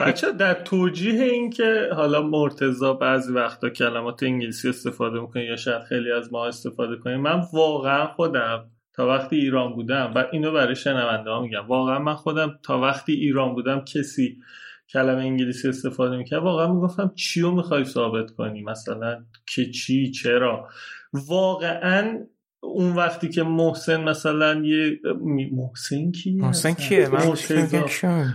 بچه 0.00 0.32
در 0.32 0.54
توجیه 0.54 1.24
این 1.24 1.50
که 1.50 1.88
حالا 1.96 2.22
مرتزا 2.22 2.92
بعضی 2.92 3.32
وقتا 3.32 3.70
کلمات 3.70 4.22
انگلیسی 4.22 4.68
استفاده 4.68 5.20
می‌کنه 5.20 5.44
یا 5.44 5.56
شاید 5.56 5.82
خیلی 5.82 6.12
از 6.12 6.32
ما 6.32 6.46
استفاده 6.46 6.96
کنیم 6.96 7.20
من 7.20 7.42
واقعا 7.52 8.06
خودم 8.06 8.70
تا 8.96 9.06
وقتی 9.06 9.36
ایران 9.36 9.72
بودم 9.72 10.12
و 10.16 10.24
اینو 10.32 10.52
برای 10.52 10.76
شنونده 10.76 11.30
ها 11.30 11.40
میگم 11.40 11.66
واقعا 11.66 11.98
من 11.98 12.14
خودم 12.14 12.58
تا 12.62 12.80
وقتی 12.80 13.12
ایران 13.12 13.54
بودم 13.54 13.84
کسی 13.84 14.36
کلمه 14.92 15.20
انگلیسی 15.20 15.68
استفاده 15.68 16.16
می‌کرد 16.16 16.42
واقعا 16.42 16.72
می‌گفتم 16.72 17.12
چیو 17.14 17.50
می‌خوای 17.50 17.84
ثابت 17.84 18.30
کنی؟ 18.30 18.62
مثلا 18.62 19.24
که 19.54 19.70
چی؟ 19.70 20.10
چرا؟ 20.10 20.68
واقعا 21.12 22.18
اون 22.62 22.96
وقتی 22.96 23.28
که 23.28 23.42
محسن 23.42 24.04
مثلا 24.04 24.62
یه 24.64 25.00
محسن 25.52 26.10
کی؟ 26.10 26.32
محسن 26.32 26.72
کیه؟ 26.72 27.08
من 27.08 27.34
کیه؟ 27.34 28.34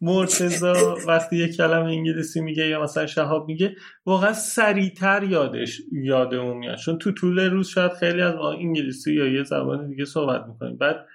مرتزا 0.00 0.96
وقتی 1.06 1.36
یه 1.36 1.48
کلمه 1.48 1.90
انگلیسی 1.90 2.40
میگه 2.40 2.66
یا 2.66 2.82
مثلا 2.82 3.06
شهاب 3.06 3.48
میگه 3.48 3.74
واقعا 4.06 4.32
سریعتر 4.32 5.22
یادش 5.22 5.80
یادمون 5.92 6.56
میاد. 6.56 6.76
چون 6.76 6.98
تو 6.98 7.12
طول 7.12 7.40
روز 7.40 7.68
شاید 7.68 7.92
خیلی 7.92 8.22
از 8.22 8.34
ما 8.34 8.52
انگلیسی 8.52 9.14
یا 9.14 9.26
یه 9.26 9.44
زبان 9.44 9.88
دیگه 9.88 10.04
صحبت 10.04 10.46
می‌کنیم. 10.48 10.76
بعد 10.76 11.06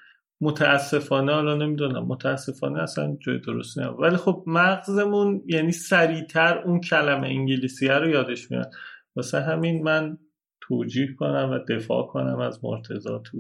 متاسفانه 0.41 1.33
حالا 1.33 1.55
نمی‌دونم 1.55 2.05
متاسفانه 2.05 2.81
اصلا 2.83 3.17
جای 3.25 3.39
درست 3.39 3.79
نیم 3.79 3.95
ولی 3.99 4.17
خب 4.17 4.43
مغزمون 4.47 5.43
یعنی 5.47 5.71
سریعتر 5.71 6.57
اون 6.65 6.79
کلمه 6.81 7.27
انگلیسی 7.27 7.87
رو 7.87 8.09
یادش 8.09 8.51
میاد. 8.51 8.71
واسه 9.15 9.41
همین 9.41 9.83
من 9.83 10.17
توجیه 10.69 11.07
کنم 11.19 11.49
و 11.51 11.73
دفاع 11.73 12.07
کنم 12.07 12.39
از 12.39 12.59
مرتزا 12.63 13.19
تو 13.25 13.37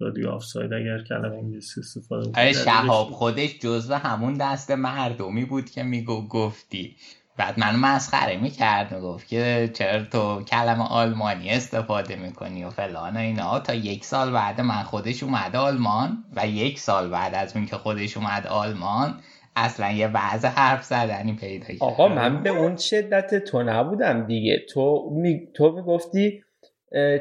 رادیو 0.00 0.30
آفساید. 0.30 0.72
اگر 0.72 1.04
کلمه 1.08 1.36
انگلیسی 1.36 1.80
استفاده 1.80 2.28
آره 2.28 2.30
بکنه. 2.30 2.52
شهاب 2.52 3.06
خودش 3.06 3.58
جزو 3.58 3.94
همون 3.94 4.34
دست 4.34 4.70
مردمی 4.70 5.44
بود 5.44 5.70
که 5.70 5.82
میگو 5.82 6.28
گفتی. 6.28 6.96
بعد 7.36 7.60
منو 7.60 7.78
مسخره 7.78 8.36
می‌کرد 8.36 8.94
می‌گفت 8.94 9.28
که 9.28 9.70
چرا 9.74 10.04
تو 10.04 10.42
کلمه 10.42 10.84
آلمانی 10.88 11.50
استفاده 11.50 12.16
می‌کنی 12.16 12.64
و 12.64 12.70
فلان 12.70 13.16
و 13.16 13.20
اینا. 13.20 13.60
تا 13.60 13.74
یک 13.74 14.04
سال 14.04 14.32
بعد 14.32 14.60
من 14.60 14.82
خودش 14.82 15.22
اومد 15.22 15.56
آلمان 15.56 16.24
و 16.36 16.46
یک 16.46 16.78
سال 16.78 17.08
بعد 17.08 17.34
از 17.34 17.56
اون 17.56 17.66
که 17.66 17.76
خودش 17.76 18.16
اومد 18.16 18.46
آلمان 18.46 19.14
اصلا 19.56 19.90
یه 19.90 20.10
وضع 20.14 20.48
حرف 20.48 20.84
زدنی 20.84 21.32
پیدا 21.32 21.66
کرد. 21.66 21.82
آقا 21.82 22.08
من 22.08 22.42
به 22.42 22.50
اون 22.50 22.76
شدت 22.76 23.44
تو 23.44 23.62
نبودم 23.62 24.26
دیگه. 24.26 24.66
تو 24.72 25.10
می... 25.12 25.40
تو 25.56 25.72
می‌گفتی 25.72 26.42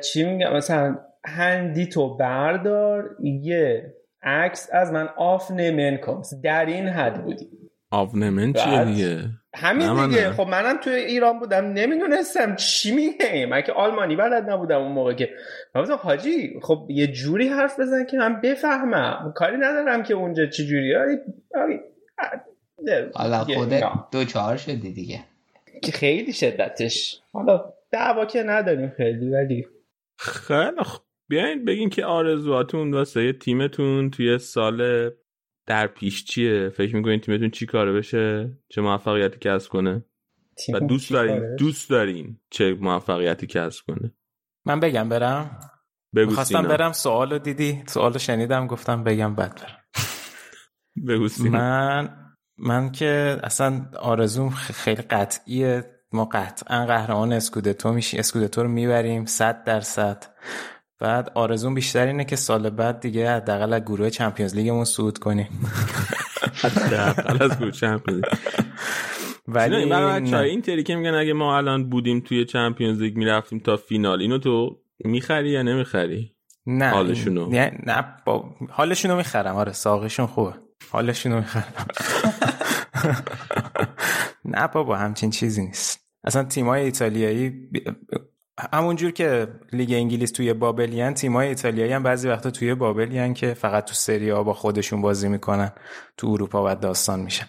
چی 0.03 0.23
میگم؟ 0.23 0.53
مثلا 0.53 0.97
هندی 1.25 1.85
تو 1.85 2.17
بردار 2.17 3.15
یه 3.23 3.93
عکس 4.23 4.69
از 4.71 4.91
من 4.91 5.09
آف 5.17 5.51
نمن 5.51 5.97
کن 5.97 6.21
در 6.43 6.65
این 6.65 6.87
حد 6.87 7.23
بودی. 7.23 7.49
آونمن 7.91 8.53
چیه 8.53 8.65
بعد؟ 8.65 8.87
دیگه؟ 8.87 9.19
همین 9.55 10.07
دیگه. 10.07 10.27
نه. 10.27 10.31
خب 10.31 10.47
منم 10.47 10.77
توی 10.77 10.93
ایران 10.93 11.39
بودم. 11.39 11.65
نمی‌دونستم 11.65 12.55
چی 12.55 12.95
میگه. 12.95 13.45
من 13.45 13.61
که 13.61 13.71
آلمانی 13.71 14.15
بلد 14.15 14.49
نبودم 14.49 14.81
اون 14.81 14.91
موقع 14.91 15.13
که. 15.13 15.29
من 15.75 15.81
گفتم 15.81 15.95
حاجی 15.95 16.59
خب 16.61 16.85
یه 16.89 17.07
جوری 17.07 17.47
حرف 17.47 17.79
بزن 17.79 18.05
که 18.05 18.17
من 18.17 18.41
بفهمم. 18.41 19.33
کاری 19.35 19.57
ندارم 19.57 20.03
که 20.03 20.13
اونجا 20.13 20.45
چی 20.45 20.65
جوری. 20.67 20.93
حالا 23.13 23.43
خودت 23.43 23.83
دوچار 24.11 24.57
شدی 24.57 24.93
دیگه. 24.93 25.19
که 25.83 25.91
خیلی 25.91 26.33
شدتش. 26.33 27.21
حالا 27.33 27.73
دعوا 27.91 28.25
که 28.25 28.43
نداریم 28.43 28.89
خیلی 28.97 29.29
ولی 29.29 29.67
خیلی 30.19 30.83
خب. 30.83 31.01
بیاین 31.29 31.65
بگین 31.65 31.89
که 31.89 32.05
آرزوهاتون 32.05 32.93
واسه 32.93 33.33
تیمتون 33.33 34.09
توی 34.09 34.37
سال 34.37 35.09
در 35.67 35.87
پیش 35.87 36.25
چیه؟ 36.25 36.69
فکر 36.69 36.95
می‌کنین 36.95 37.19
تیمتون 37.19 37.49
چی 37.49 37.65
کاره 37.65 37.93
بشه؟ 37.93 38.57
چه 38.69 38.81
موفقیتی 38.81 39.39
کسب 39.39 39.71
کنه؟ 39.71 40.05
و 40.73 40.79
دوست 40.79 41.11
دارین؟ 41.11 41.55
دوست 41.55 41.89
دارین 41.89 42.39
چه 42.49 42.73
موفقیتی 42.73 43.47
کسب 43.47 43.85
کنه؟ 43.87 44.13
من 44.65 44.79
بگم 44.79 45.09
برم. 45.09 45.59
بگو 46.15 46.29
می‌خواستم 46.29 46.61
سینا. 46.61 46.69
برم 46.69 46.91
سوالو 46.91 47.37
دیدی 47.39 47.83
سوالو 47.87 48.17
شنیدم 48.17 48.67
گفتم 48.67 49.03
بگم 49.03 49.35
بعد 49.35 49.61
برم. 49.61 49.77
بگو. 51.07 51.27
من 51.49 52.33
من 52.57 52.91
که 52.91 53.37
اصلا 53.43 53.85
آرزوم 53.99 54.49
خ- 54.49 54.71
خیلی 54.71 55.01
قطعیه. 55.01 55.96
ما 56.11 56.25
قطعا 56.25 56.85
قهرمان 56.85 57.33
اسکودتو 57.33 57.93
میشی 57.93 58.17
اسکودتو 58.17 58.63
رو 58.63 58.69
می‌بریم 58.69 59.25
صد 59.25 59.63
درصد 59.63 60.25
بعد 60.99 61.31
آرزوم 61.35 61.73
بیشتر 61.73 62.07
اینه 62.07 62.25
که 62.25 62.35
سال 62.35 62.69
بعد 62.69 62.99
دیگه 62.99 63.31
حداقل 63.31 63.73
از 63.73 63.81
گروه 63.81 64.09
چمپیونز 64.09 64.55
لیگمون 64.55 64.85
صعود 64.85 65.17
کنیم 65.17 65.47
حداقل 66.53 67.43
از 67.43 67.59
گروه 67.59 67.71
چمپیونز. 67.71 68.21
ولی. 69.47 69.93
این 70.33 70.61
طوری 70.61 70.83
که 70.83 70.95
میگن 70.95 71.13
اگه 71.13 71.33
ما 71.33 71.57
الان 71.57 71.89
بودیم 71.89 72.19
توی 72.19 72.45
چمپیونز 72.45 73.01
لیگ 73.01 73.17
می‌رفتیم 73.17 73.59
تا 73.59 73.77
فینال 73.77 74.21
اینو 74.21 74.37
تو 74.37 74.79
می‌خری 74.99 75.49
یا 75.49 75.61
نمی‌خری 75.61 76.31
نه 76.65 76.89
حالشونو. 76.89 77.49
نه 77.49 77.79
نه 77.85 78.05
با... 78.25 78.55
حالشونو 78.69 79.15
می‌خرم 79.15 79.55
آره 79.55 79.71
ساقشون 79.71 80.25
خوبه 80.25 80.53
حالشونو 80.91 81.35
می‌خرم 81.37 81.73
نه 84.47 84.67
بابا 84.67 84.97
همچین 84.97 85.29
چیزی 85.29 85.65
نیست. 85.65 85.99
اصلا 86.23 86.43
تیمای 86.43 86.83
ایتالیایی 86.83 87.69
همونجور 88.73 89.11
که 89.11 89.47
لیگ 89.73 89.91
انگلیس 89.91 90.31
توی 90.31 90.53
بابلیان 90.53 91.13
تیمای 91.13 91.47
ایتالیایی 91.47 91.93
هم 91.93 92.03
بعضی 92.03 92.27
وقتا 92.27 92.51
توی 92.51 92.75
بابلیان 92.75 93.33
که 93.33 93.53
فقط 93.53 93.85
تو 93.85 93.93
سری 93.93 94.31
با 94.31 94.53
خودشون 94.53 95.01
بازی 95.01 95.29
می‌کنن 95.29 95.71
تو 96.17 96.27
اروپا 96.27 96.61
باید 96.61 96.79
داستان 96.79 97.19
میشن 97.19 97.47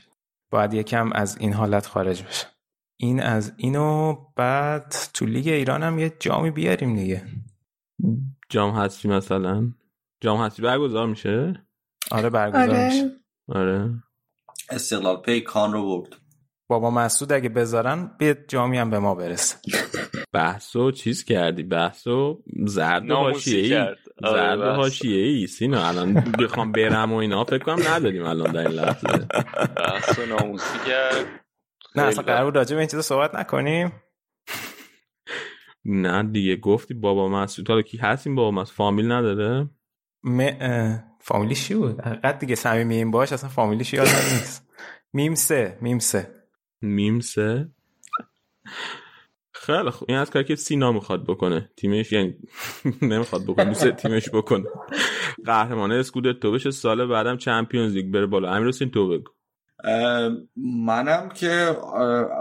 باید 0.50 0.74
یکم 0.74 1.12
از 1.12 1.38
این 1.40 1.52
حالت 1.52 1.86
خارج 1.86 2.22
بشه. 2.22 2.46
این 2.96 3.22
از 3.22 3.52
اینو 3.56 4.16
بعد 4.36 4.94
تو 5.14 5.26
لیگ 5.26 5.48
ایران 5.48 5.82
هم 5.82 5.98
یه 5.98 6.12
جامی 6.20 6.50
بیاریم 6.50 6.96
دیگه. 6.96 7.22
جام 8.48 8.74
حذفی 8.74 9.08
مثلا. 9.08 9.72
جام 10.20 10.40
حذفی 10.40 10.62
برگزار 10.62 11.06
میشه؟ 11.06 11.66
آره 12.10 12.30
برگزار 12.30 12.70
آره. 12.70 12.86
میشه. 12.86 13.10
آره. 13.48 14.02
استقلال 14.70 15.16
پی 15.16 15.40
کان 15.40 15.72
رو 15.72 15.86
برد. 15.86 16.16
بابا 16.68 16.90
مسعود 16.90 17.32
اگه 17.32 17.48
بذارن 17.48 18.10
بیا 18.18 18.34
جامی 18.48 18.78
هم 18.78 18.90
به 18.90 18.98
ما 18.98 19.14
برسه. 19.14 19.56
بحثو 20.32 20.90
چیز 20.90 21.24
کردی؟ 21.24 21.62
بحثو 21.62 22.42
زرد 22.66 23.10
حاشیه‌ای. 23.10 23.76
آره، 23.76 23.96
زرد. 24.22 24.76
حاشیه‌ای 24.76 25.46
سینا 25.46 25.88
الان 25.88 26.14
بخوام 26.14 26.72
برم 26.72 27.12
و 27.12 27.16
اینا 27.16 27.44
فکر 27.44 27.64
کنم 27.64 27.88
نداریم 27.88 28.24
الان 28.24 28.52
در 28.52 28.60
این 28.60 28.70
لحظه. 28.70 29.06
بحث 29.76 30.18
و 30.18 30.26
ناموسی 30.26 30.78
کرد. 30.86 31.26
نه 31.96 32.02
اصلا 32.02 32.22
قرار 32.24 32.44
بود 32.44 32.56
راجع 32.56 32.74
به 32.74 32.80
این 32.80 32.88
چیزا 32.88 33.02
صحبت 33.02 33.34
نکنیم. 33.34 33.92
نه 35.84 36.22
دیگه 36.22 36.56
گفتی 36.56 36.94
بابا 36.94 37.28
مسعود. 37.28 37.68
حالا 37.68 37.82
کی 37.82 37.96
هستیم 37.98 38.34
بابا 38.34 38.50
مسعود؟ 38.50 38.76
فامیل 38.76 39.12
نداره؟ 39.12 39.70
م... 40.24 40.40
اه، 40.60 41.04
فامیلیش 41.20 41.68
چی 41.68 41.74
بود؟ 41.74 42.00
حقیقت 42.00 42.38
دیگه 42.38 42.54
صمیمیم 42.54 43.10
باش 43.10 43.32
اصلا 43.32 43.50
فامیلیش 43.50 43.92
یادم 43.92 44.10
نیست. 44.32 44.68
میم 45.12 45.34
سه 45.34 45.78
میم 45.80 45.98
سه. 45.98 46.37
میم 46.82 47.20
سه 47.20 47.68
خیلی 49.52 49.90
خوب. 49.90 50.10
این 50.10 50.18
از 50.18 50.30
کاری 50.30 50.44
که 50.44 50.56
سینا 50.56 50.92
می‌خواد 50.92 51.24
بکنه. 51.24 51.70
تیمش 51.76 52.12
یعنی 52.12 52.34
نمی‌خواد 53.02 53.44
بکنه. 53.44 53.64
دوست 53.64 53.88
تیمش 53.88 54.28
بکنه. 54.28 54.64
قهرمان 55.44 55.92
اسکودتو 55.92 56.52
بشه. 56.52 56.70
سال 56.70 57.06
بعدم 57.06 57.36
Champions 57.36 57.94
League 57.94 58.12
بره 58.12 58.26
بالا. 58.26 58.54
امیر 58.54 58.68
حسین 58.68 58.90
تو 58.90 59.08
بگو. 59.08 59.30
منم 60.56 61.28
که 61.28 61.76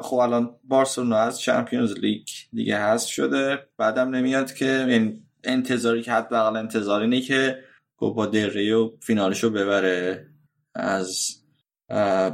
خب 0.04 0.16
الان 0.16 0.56
بارسلونا 0.64 1.18
از 1.18 1.40
Champions 1.40 1.94
League 1.94 2.28
دیگه 2.54 2.80
هست 2.80 3.08
شده. 3.08 3.68
بعدم 3.78 4.16
نمیاد 4.16 4.54
که 4.54 4.86
این 4.88 5.24
انتظاری 5.44 6.02
که 6.02 6.12
حداقل 6.12 6.58
انتظار 6.58 7.02
اینه 7.02 7.22
که 7.22 7.60
کوپا 7.98 8.26
دل 8.26 8.50
ری 8.50 8.72
و 8.72 8.92
فینالشو 9.02 9.50
ببره 9.50 10.28
از 10.76 11.36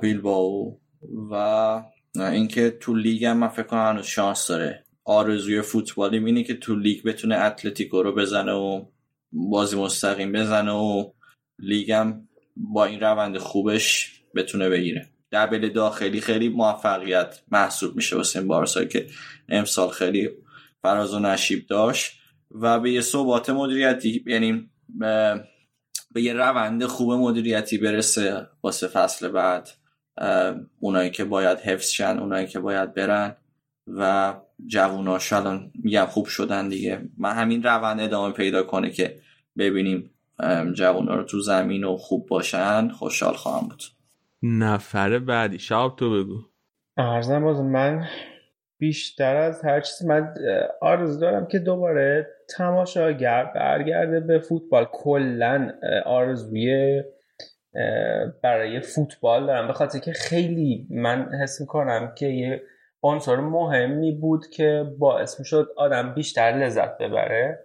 بیلباو 0.02 0.80
و 1.32 1.84
اینکه 2.20 2.70
تو 2.70 2.96
لیگ 2.96 3.26
هم 3.26 3.38
من 3.38 3.48
فکر 3.48 3.64
کنم 3.64 3.90
هنوز 3.90 4.06
شانس 4.06 4.48
داره. 4.48 4.84
آرزوی 5.06 5.62
فوتبالی 5.62 6.18
اینه 6.18 6.44
که 6.44 6.54
تو 6.54 6.76
لیگ 6.76 7.04
بتونه 7.04 7.36
اتلتیکو 7.36 8.04
رو 8.04 8.16
بزنه 8.16 8.52
و 8.52 8.86
بازی 9.32 9.78
مستقیم 9.78 10.32
بزنه 10.32 10.72
و 10.72 11.12
لیگم 11.60 12.28
با 12.58 12.86
این 12.86 13.00
روند 13.00 13.38
خوبش 13.38 14.12
بتونه 14.36 14.70
بگیره. 14.70 15.10
دبل 15.32 15.70
داخلی 15.70 16.22
خیلی 16.22 16.50
موفقیت 16.50 17.42
محسوب 17.52 17.96
میشه 17.96 18.16
واسه 18.16 18.40
این 18.40 18.48
بارسا 18.48 18.86
که 18.86 19.08
امسال 19.50 19.90
خیلی 19.90 20.30
فراز 20.82 21.14
و 21.14 21.20
نشیب 21.20 21.68
داشت. 21.68 22.20
و 22.52 22.80
به 22.80 22.92
یه 22.92 23.02
ثبات 23.02 23.50
مدیریتی 23.50 24.24
یعنی 24.28 24.70
به, 24.90 25.44
یه 26.16 26.34
روند 26.34 26.86
خوب 26.86 27.14
مدیریتی 27.14 27.78
برسه 27.78 28.48
واسه 28.64 28.88
فصل 28.88 29.28
بعد. 29.28 29.70
اونایی 30.80 31.10
که 31.10 31.24
باید 31.24 31.60
حفظ 31.60 31.90
شن 31.90 32.20
اونایی 32.20 32.48
که 32.48 32.60
باید 32.60 32.94
برن 32.94 33.36
و 33.88 34.34
جووناش 34.68 35.34
الان 35.34 35.72
میگم 35.84 36.06
خوب 36.06 36.26
شدن 36.26 36.70
دیگه. 36.70 37.02
من 37.18 37.34
همین 37.34 37.64
روند 37.64 38.00
ادامه 38.00 38.34
پیدا 38.34 38.64
کنه 38.64 38.90
که 38.90 39.20
ببینیم 39.58 40.10
جوونا 40.74 41.16
رو 41.16 41.24
تو 41.24 41.40
زمین 41.40 41.84
و 41.84 41.98
خوب 41.98 42.28
باشن. 42.28 42.90
خوشحال 42.90 43.34
خواهم 43.34 43.68
بود. 43.68 43.84
نفر 44.44 45.20
بعدی. 45.20 45.60
شاب 45.60 45.96
تو 45.96 46.24
بگو. 46.24 46.38
ارزم 46.98 47.44
باز 47.44 47.60
من 47.62 48.06
بیشتر 48.78 49.36
از 49.36 49.66
هر 49.66 49.82
چیزی 49.82 50.08
من 50.08 50.22
اه، 50.22 50.68
آرزو 50.82 51.20
دارم 51.20 51.48
که 51.48 51.60
دوباره 51.60 52.28
تماشاگر 52.58 53.52
برگرده 53.56 54.20
به 54.20 54.40
فوتبال. 54.40 54.86
کلا 54.92 55.72
آرزوی 56.06 57.04
برای 58.44 58.80
فوتبال 58.80 59.48
دارم. 59.48 59.68
به 59.68 59.74
خاطر 59.74 60.00
که 60.00 60.12
خیلی 60.12 60.88
من 60.90 61.30
حس 61.42 61.62
می‌کنم 61.62 62.14
که 62.16 62.26
یه 62.26 62.62
عنصر 63.04 63.36
مهمی 63.36 64.12
بود 64.12 64.48
که 64.48 64.86
باعث 65.00 65.40
می‌شد 65.40 65.68
آدم 65.78 66.14
بیشتر 66.14 66.52
لذت 66.52 66.98
ببره. 66.98 67.60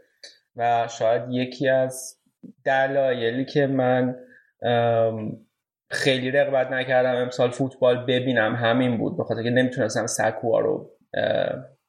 و 0.57 0.89
شاید 0.91 1.23
یکی 1.31 1.69
از 1.69 2.17
دلایلی 2.65 3.45
که 3.45 3.67
من 3.67 4.17
خیلی 5.91 6.31
رغبت 6.31 6.71
نکردم 6.71 7.17
امسال 7.17 7.51
فوتبال 7.51 8.05
ببینم 8.07 8.55
همین 8.55 8.99
بود. 8.99 9.17
به 9.17 9.25
خاطر 9.25 9.43
که 9.43 9.51
نمی‌تونستم 9.51 10.07
سکوها 10.07 10.61
رو 10.61 10.91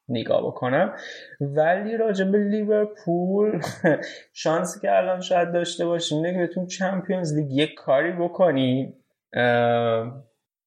نگاه 0.10 0.48
بکنم. 0.48 0.94
ولی 1.42 1.98
راجع 1.98 2.26
به 2.26 2.38
لیورپول 2.38 3.62
شانسی 4.34 4.80
که 4.80 4.98
الان 4.98 5.22
شاید 5.22 5.52
داشته 5.52 5.86
باشیم 5.86 6.18
اینه 6.18 6.34
که 6.34 6.52
بتون 6.52 6.66
چمپیونز 6.66 7.38
لیگ 7.38 7.52
یک 7.52 7.74
کاری 7.74 8.12
بکنی 8.12 8.94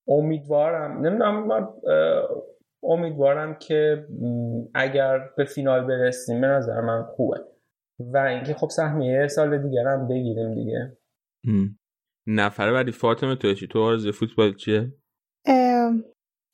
امیدوارم 0.09 1.07
نمی‌دونم 1.07 1.69
امیدوارم 2.83 3.55
که 3.55 4.07
اگر 4.75 5.19
به 5.37 5.45
فینال 5.45 5.87
برسیم 5.87 6.41
به 6.41 6.47
نظر 6.47 6.81
من 6.81 7.03
خوبه. 7.03 7.37
و 7.99 8.19
اینکه 8.19 8.55
خب 8.55 8.69
سهمیه 8.69 9.27
سال 9.27 9.63
دیگر 9.63 9.87
هم 9.87 10.09
بگیریم 10.09 10.55
دیگه. 10.55 10.97
هم. 11.47 11.79
نفر 12.27 12.73
بعدی 12.73 12.93
فاطمه 12.93 13.37
تو 13.37 13.55
چی 13.55 13.67
تو 13.67 13.83
آرزوی 13.83 14.13
فوتبال 14.13 14.55
چیه؟ 14.55 14.93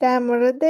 در 0.00 0.18
مورد 0.18 0.64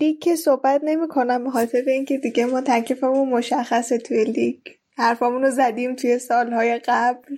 لیگ 0.00 0.18
که 0.18 0.36
صحبت 0.36 0.80
نمی 0.84 1.08
کنم 1.08 1.44
به 1.44 1.50
خاطر 1.50 1.82
اینکه 1.86 2.18
دیگه 2.18 2.46
ما 2.46 2.60
تکلیفمون 2.60 3.28
مشخصه 3.28 3.98
توی 3.98 4.24
لیگ 4.24 4.58
حرفامون 4.96 5.42
رو 5.42 5.50
زدیم 5.50 5.94
توی 5.94 6.18
سالهای 6.18 6.78
قبل. 6.78 7.36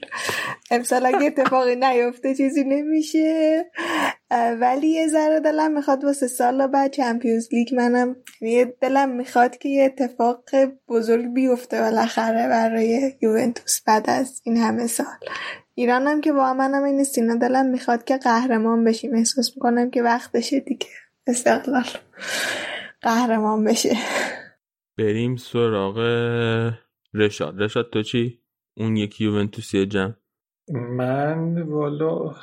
امسال 0.70 1.06
اگه 1.06 1.26
اتفاقی 1.26 1.76
نیفته 1.76 2.34
چیزی 2.34 2.64
نمیشه. 2.64 3.64
ولی 4.30 4.88
یه 4.88 5.08
ذره 5.08 5.40
دلم 5.40 5.72
می‌خواد 5.72 6.04
واسه 6.04 6.26
سال 6.26 6.66
بعد 6.66 6.90
چمپیونز 6.90 7.48
لیگ 7.52 7.74
منم 7.74 8.16
یعنی 8.40 8.72
دلم 8.80 9.08
می‌خواد 9.08 9.58
که 9.58 9.68
یه 9.68 9.84
اتفاق 9.84 10.44
بزرگ 10.88 11.32
بیفته 11.32 11.80
بالاخره 11.80 12.48
برای 12.48 13.12
یوونتوس 13.22 13.80
بعد 13.86 14.10
از 14.10 14.40
این 14.44 14.56
همه 14.56 14.86
سال. 14.86 15.06
ایرانم 15.74 16.20
که 16.20 16.32
با 16.32 16.54
منم 16.54 16.84
این 16.84 17.04
سینا 17.04 17.34
دلم 17.34 17.66
می‌خواد 17.66 18.04
که 18.04 18.16
قهرمان 18.16 18.84
بشیم. 18.84 19.14
احساس 19.14 19.52
می‌کنم 19.56 19.90
که 19.90 20.02
وقتشه 20.02 20.60
دیگه. 20.60 20.86
استقلال. 21.26 21.84
قهرمان 23.02 23.64
بشه. 23.64 23.96
بریم 24.98 25.36
سراغ 25.36 25.98
رشاد. 27.14 27.62
رشاد 27.62 27.90
تو 27.90 28.02
چی؟ 28.02 28.40
اون 28.76 28.96
یکی 28.96 29.24
یوونتوسی 29.24 29.86
جمع. 29.86 30.12
من 30.72 31.62
والا 31.62 32.34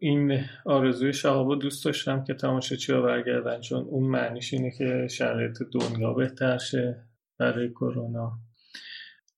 این 0.00 0.44
آرزوی 0.64 1.12
شهابو 1.12 1.54
دوست 1.54 1.84
داشتم 1.84 2.24
که 2.24 2.34
تماشاچی 2.34 2.92
ها 2.92 3.02
برگردن 3.02 3.60
چون 3.60 3.84
اون 3.84 4.10
معنیش 4.10 4.54
اینه 4.54 4.70
که 4.78 5.06
شرایط 5.10 5.62
دنیا 5.72 6.12
بهتر 6.12 6.58
شه 6.58 7.04
برای 7.38 7.68
کرونا. 7.68 8.32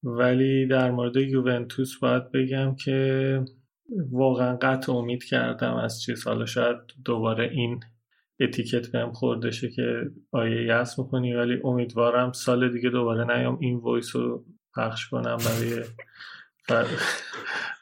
ولی 0.02 0.66
در 0.66 0.90
مورد 0.90 1.16
یوونتوس 1.16 1.98
باید 1.98 2.32
بگم 2.32 2.76
که 2.84 3.40
واقعا 4.10 4.56
قطع 4.56 4.92
امید 4.92 5.24
کردم 5.24 5.74
از 5.74 6.02
چیز. 6.02 6.26
حالا 6.26 6.46
شاید 6.46 6.76
دوباره 7.04 7.50
این 7.52 7.80
اتیکت 8.40 8.92
بهم 8.92 9.12
خورده 9.12 9.50
شه 9.50 9.68
که 9.68 10.10
آیه 10.32 10.64
یأس 10.64 10.98
می‌کنی 10.98 11.34
ولی 11.34 11.60
امیدوارم 11.64 12.32
سال 12.32 12.72
دیگه 12.72 12.90
دوباره 12.90 13.36
نیام 13.36 13.58
این 13.60 13.78
voice 13.78 14.16
رو 14.16 14.44
پخش 14.76 15.08
کنم 15.08 15.36
برای 15.36 15.84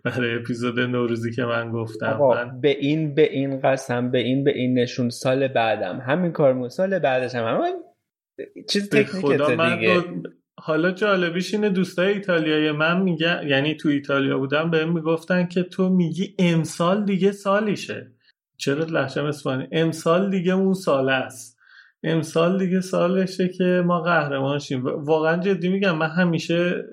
برای 0.05 0.35
اپیزود 0.35 0.81
نوروزی 0.81 1.33
که 1.33 1.45
من 1.45 1.73
گفتم. 1.73 2.19
من 2.21 2.61
به 2.61 2.69
این 2.69 3.15
به 3.15 3.33
این 3.33 3.61
قسم 3.61 4.11
به 4.11 4.19
این 4.19 4.45
به 4.45 4.51
این 4.57 4.79
نشون 4.79 5.09
سال 5.11 5.49
بعدم. 5.49 6.01
همین 6.07 6.33
کار 6.33 6.69
سال 6.69 6.99
بعدش 6.99 7.35
هم. 7.35 7.45
همین 7.45 7.75
چیز 8.69 8.91
تکنیکت 8.91 9.51
من 9.51 9.81
دیگه. 9.81 9.95
دو- 10.01 10.31
حالا 10.59 10.91
جالبیش 10.91 11.55
اینه 11.55 11.69
دوستای 11.69 12.13
ایتالیایی 12.13 12.73
من 12.73 13.03
میگن 13.03 13.43
یعنی 13.47 13.75
تو 13.75 13.89
ایتالیا 13.89 14.39
بودم 14.39 14.71
بهم 14.71 14.93
می‌گفتن 14.95 15.47
که 15.47 15.63
تو 15.63 15.89
میگی 15.89 16.35
امسال 16.39 17.05
دیگه 17.05 17.33
سالیشه. 17.33 18.13
چرا 18.59 18.85
لحشم 18.85 19.25
اسپانی 19.25 19.69
امسال 19.73 20.31
دیگه 20.31 20.53
اون 20.53 20.75
سال 20.75 21.09
است. 21.09 21.59
امسال 22.03 22.59
دیگه 22.59 22.81
سالشه 22.81 23.49
که 23.49 23.83
ما 23.87 24.01
قهرمان 24.01 24.59
شیم 24.59 24.85
واقعا 24.85 25.41
جدی 25.41 25.69
میگم 25.69 25.97
من 25.97 26.09
همیشه 26.09 26.85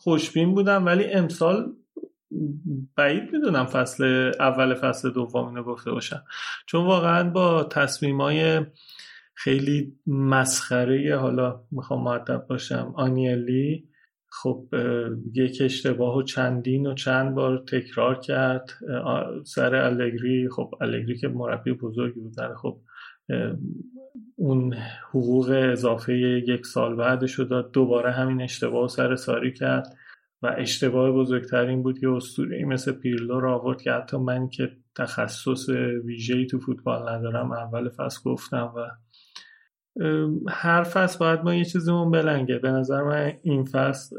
خوشبین 0.00 0.54
بودم 0.54 0.86
ولی 0.86 1.04
امسال 1.04 1.72
بعید 2.96 3.32
می‌دونم 3.32 3.66
فصل 3.66 4.32
اول 4.40 4.74
فصل 4.74 5.10
دوم 5.10 5.48
اینو 5.48 5.62
گفته 5.62 5.90
باشم. 5.90 6.24
چون 6.66 6.86
واقعا 6.86 7.30
با 7.30 7.64
تصمیمای 7.64 8.60
خیلی 9.34 9.96
مسخره 10.06 11.18
حالا 11.18 11.60
می‌خوام 11.70 12.04
معدب 12.04 12.46
باشم 12.48 12.92
آنیلی 12.96 13.88
خب 14.34 14.66
یک 15.34 15.62
اشتباه 15.64 16.16
و 16.16 16.22
چندین 16.22 16.86
و 16.86 16.94
چند 16.94 17.34
بار 17.34 17.64
تکرار 17.72 18.18
کرد 18.18 18.70
سر 19.44 19.74
الگری. 19.74 20.48
خب 20.48 20.74
الگری 20.80 21.16
که 21.16 21.28
مربی 21.28 21.72
بزرگی 21.72 22.20
بود 22.20 22.34
خب 22.62 22.80
اون 24.36 24.74
حقوق 25.10 25.50
اضافه 25.50 26.14
یک 26.48 26.66
سال 26.66 26.96
بعدش 26.96 27.32
رو 27.32 27.44
داد. 27.44 27.72
دوباره 27.72 28.10
همین 28.10 28.42
اشتباه 28.42 28.88
سر 28.88 29.16
ساری 29.16 29.52
کرد. 29.52 29.96
و 30.42 30.54
اشتباه 30.58 31.10
بزرگتر 31.10 31.66
این 31.66 31.82
بود 31.82 31.98
که 31.98 32.08
اسطوره 32.08 32.64
مثل 32.64 32.92
پیرلو 32.92 33.40
رو 33.40 33.52
آورد 33.52 33.82
که 33.82 33.92
حتی 33.92 34.16
من 34.16 34.48
که 34.48 34.70
تخصص 34.96 35.68
ویژه‌ای 36.04 36.46
تو 36.46 36.58
فوتبال 36.58 37.08
ندارم 37.08 37.52
اول 37.52 37.88
فصل 37.88 38.20
گفتم 38.30 38.72
و 38.76 38.80
هر 40.48 40.82
فصل 40.82 41.18
باید 41.18 41.40
ما 41.40 41.54
یه 41.54 41.64
چیزیمون 41.64 42.10
بلنگه. 42.10 42.58
به 42.58 42.70
نظر 42.70 43.02
من 43.02 43.32
این 43.42 43.64
فصل 43.64 44.16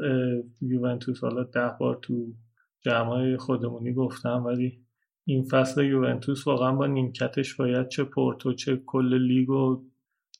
یوونتوس 0.60 1.20
حالا 1.20 1.42
ده 1.42 1.70
بار 1.80 1.98
تو 2.02 2.32
جمعای 2.80 3.36
خودمونی 3.36 3.92
گفتم 3.92 4.44
ولی 4.44 4.84
این 5.24 5.42
فصل 5.42 5.84
یوونتوس 5.84 6.46
واقعا 6.46 6.72
با 6.72 6.86
نیمکتش 6.86 7.54
باید 7.54 7.88
چه 7.88 8.04
پورتو 8.04 8.52
چه 8.52 8.76
کل 8.86 9.18
لیگو 9.18 9.84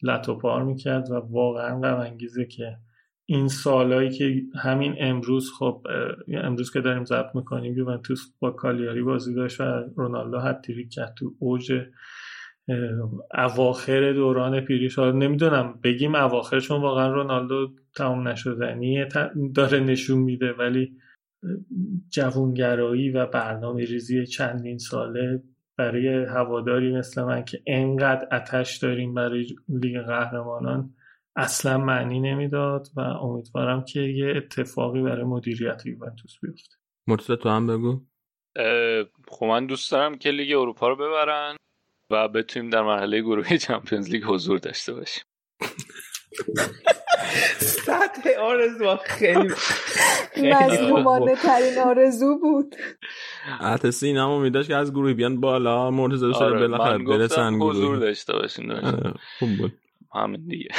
لطوپار 0.02 0.64
می‌کرد 0.64 1.10
و 1.10 1.14
واقعا 1.14 1.80
غم 1.80 2.00
انگیزه 2.00 2.44
که 2.44 2.76
این 3.26 3.48
سالهایی 3.48 4.10
که 4.10 4.42
همین 4.62 4.94
امروز 4.98 5.50
خب 5.58 5.86
امروز 6.28 6.72
که 6.72 6.80
داریم 6.80 7.04
ضبط 7.04 7.34
می‌کنیم 7.34 7.78
یوونتوس 7.78 8.20
با 8.40 8.50
کالیاری 8.50 9.02
بازی 9.02 9.34
داشت 9.34 9.60
و 9.60 9.64
رونالدو 9.96 10.38
هتریک 10.38 10.92
کرد 10.92 11.14
تو 11.14 11.34
اوج 11.38 11.72
اواخر 13.34 14.12
دوران 14.12 14.60
پیریش. 14.60 14.98
نمی‌دونم 14.98 15.80
بگیم 15.84 16.14
اواخر 16.14 16.60
چون 16.60 16.82
واقعا 16.82 17.12
رونالدو 17.12 17.68
تمام 17.96 18.28
نشدنی 18.28 19.04
داره 19.54 19.80
نشون 19.80 20.18
میده 20.18 20.52
ولی 20.52 20.96
جوانگرایی 22.08 23.10
و 23.10 23.26
برنامه 23.26 23.84
ریزی 23.84 24.26
چندین 24.26 24.78
ساله 24.78 25.42
برای 25.78 26.24
هواداری 26.24 26.92
مثل 26.92 27.22
من 27.22 27.44
که 27.44 27.62
انقدر 27.66 28.28
اتش 28.32 28.78
داریم 28.78 29.14
برای 29.14 29.46
لیگ 29.68 30.00
قهرمانان 30.00 30.94
اصلا 31.36 31.78
معنی 31.78 32.20
نمی‌داد 32.20 32.86
و 32.96 33.00
امیدوارم 33.00 33.84
که 33.84 34.00
یه 34.00 34.32
اتفاقی 34.36 35.02
برای 35.02 35.24
مدیریت 35.24 35.86
یوونتوس 35.86 36.38
بیفته. 36.42 36.76
مرتضی 37.08 37.36
تو 37.36 37.48
هم 37.48 37.66
بگو. 37.66 38.00
خب 39.28 39.46
من 39.46 39.66
دوست 39.66 39.92
دارم 39.92 40.18
که 40.18 40.30
لیگ 40.30 40.56
اروپا 40.56 40.88
رو 40.88 40.96
ببرن. 40.96 41.56
و 42.10 42.28
بتونیم 42.28 42.70
در 42.70 42.82
مرحله 42.82 43.20
گروهی 43.20 43.58
چمپیونز 43.66 44.10
لیگ 44.10 44.24
حضور 44.24 44.58
داشته 44.58 44.92
باشیم. 44.92 45.24
سطح 47.58 48.30
آرزو 48.40 48.96
خیلی 48.96 49.54
مظلومانه 50.36 51.36
ترین 51.36 51.78
آرزو 51.78 52.38
بود. 52.38 52.76
حتی 53.60 53.90
سینم 53.90 54.30
امیداش 54.30 54.68
که 54.68 54.76
از 54.76 54.92
گروهی 54.92 55.14
بیان 55.14 55.40
بالا 55.40 55.90
مرتضی 55.90 56.20
دوست 56.20 56.42
آره 56.42 56.60
بالاخره 56.60 56.98
برسن 56.98 57.58
گفتم 57.58 57.70
حضور 57.70 57.96
داشته 57.96 58.32
باشیم 58.32 58.74
خوب 59.38 59.56
بود. 59.58 59.72
همین 60.14 60.46
دیگه. 60.46 60.68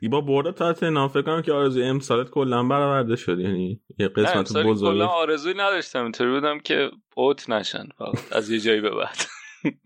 دیگه 0.00 0.10
با 0.10 0.20
برد 0.20 0.54
تاتنهام 0.54 1.08
فکر 1.08 1.22
کنم 1.22 1.42
که 1.42 1.52
آرزوی 1.52 1.82
امسالت 1.82 2.30
کلا 2.30 2.62
برآورده 2.62 3.16
شد. 3.16 3.38
یعنی 3.38 3.80
یه 3.98 4.08
قسمت 4.08 4.52
بزرگی 4.52 4.98
کلا 4.98 5.06
آرزوی 5.06 5.54
نداشتم. 5.54 6.02
اینطوری 6.02 6.30
بودم 6.30 6.58
که 6.58 6.90
اوت 7.16 7.50
نشن. 7.50 7.88
فقط 7.98 8.32
از 8.32 8.50
یه 8.50 8.60
جایی 8.60 8.80
به 8.80 8.90
بعد. 8.90 9.16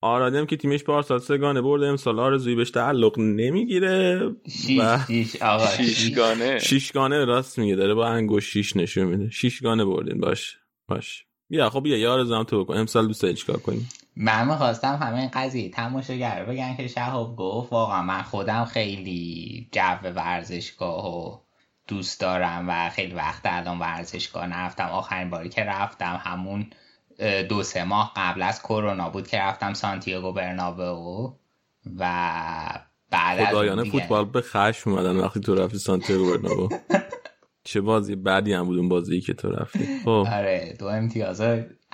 آرادم 0.00 0.46
که 0.46 0.56
تیمش 0.56 0.84
پارسال 0.84 1.18
سگانه 1.18 1.62
برده 1.62 1.86
امسال 1.86 2.20
آرزویی 2.20 2.56
بهش 2.56 2.70
تعلق 2.70 3.18
نمی‌گیره. 3.18 4.20
شیش 4.50 4.80
و 4.80 4.98
شیش 5.06 5.42
آقا 5.42 5.66
شیش 5.66 5.98
شیشگانه 5.98 6.58
شیشگانه 6.58 7.24
راست 7.24 7.58
میگه. 7.58 7.76
داره 7.76 7.94
با 7.94 8.06
انگوش 8.06 8.52
شیش 8.52 8.76
نشون 8.76 9.04
میده. 9.04 9.30
شیشگانه 9.30 9.84
بردین. 9.84 10.20
باش 10.20 10.58
باش. 10.88 11.24
بیا 11.50 11.70
خب 11.70 11.82
بیا 11.82 11.96
یه 11.96 12.08
آرزو 12.08 12.34
هم 12.34 12.44
تو 12.44 12.64
بکن. 12.64 12.76
امسال 12.76 13.06
دوست 13.06 13.22
داری 13.22 13.34
چیکار 13.34 13.56
کنی؟ 13.56 13.86
من 14.16 14.48
می‌خواستم 14.48 14.98
همه 15.02 15.18
این 15.18 15.30
قضیه 15.32 15.70
تماشاگر 15.70 16.44
بگن 16.44 16.76
که 16.76 16.88
شهاب 16.88 17.36
گفت 17.36 17.72
واقعا 17.72 18.02
من 18.02 18.22
خودم 18.22 18.64
خیلی 18.64 19.68
جو 19.72 20.08
ورزشگاه 20.14 21.06
و 21.16 21.38
دوست 21.88 22.20
دارم 22.20 22.64
و 22.68 22.90
خیلی 22.90 23.14
وقت 23.14 23.40
الان 23.44 23.78
ورزشگاه 23.78 24.46
نرفتم. 24.46 24.84
آخرین 24.88 25.30
باری 25.30 25.48
که 25.48 25.64
رفتم 25.64 26.20
همون 26.24 26.66
دو 27.48 27.62
سه 27.62 27.84
ماه 27.84 28.12
قبل 28.16 28.42
از 28.42 28.62
کرونا 28.62 29.10
بود 29.10 29.28
که 29.28 29.38
رفتم 29.38 29.74
سانتیاگو 29.74 30.32
برنابئو 30.32 31.32
و 31.98 32.04
بعد 33.10 33.38
از 33.38 33.46
خدایانه 33.46 33.82
دیگه- 33.82 33.98
فوتبال 34.00 34.24
به 34.24 34.40
خشم 34.40 34.90
اومدن 34.90 35.16
وقتی 35.16 35.40
تو 35.40 35.54
رفتی 35.54 35.78
سانتیاگو 35.78 36.30
برنابو 36.30 36.68
چه 37.64 37.80
بازی 37.80 38.16
بعدی 38.16 38.52
هم 38.52 38.64
بود 38.64 38.78
اون 38.78 38.88
بازی 38.88 39.20
که 39.20 39.34
تو 39.34 39.50
رفتی. 39.50 39.86
خب. 40.04 40.26
آره 40.32 40.76
دو 40.78 40.86
امتیاز 40.86 41.40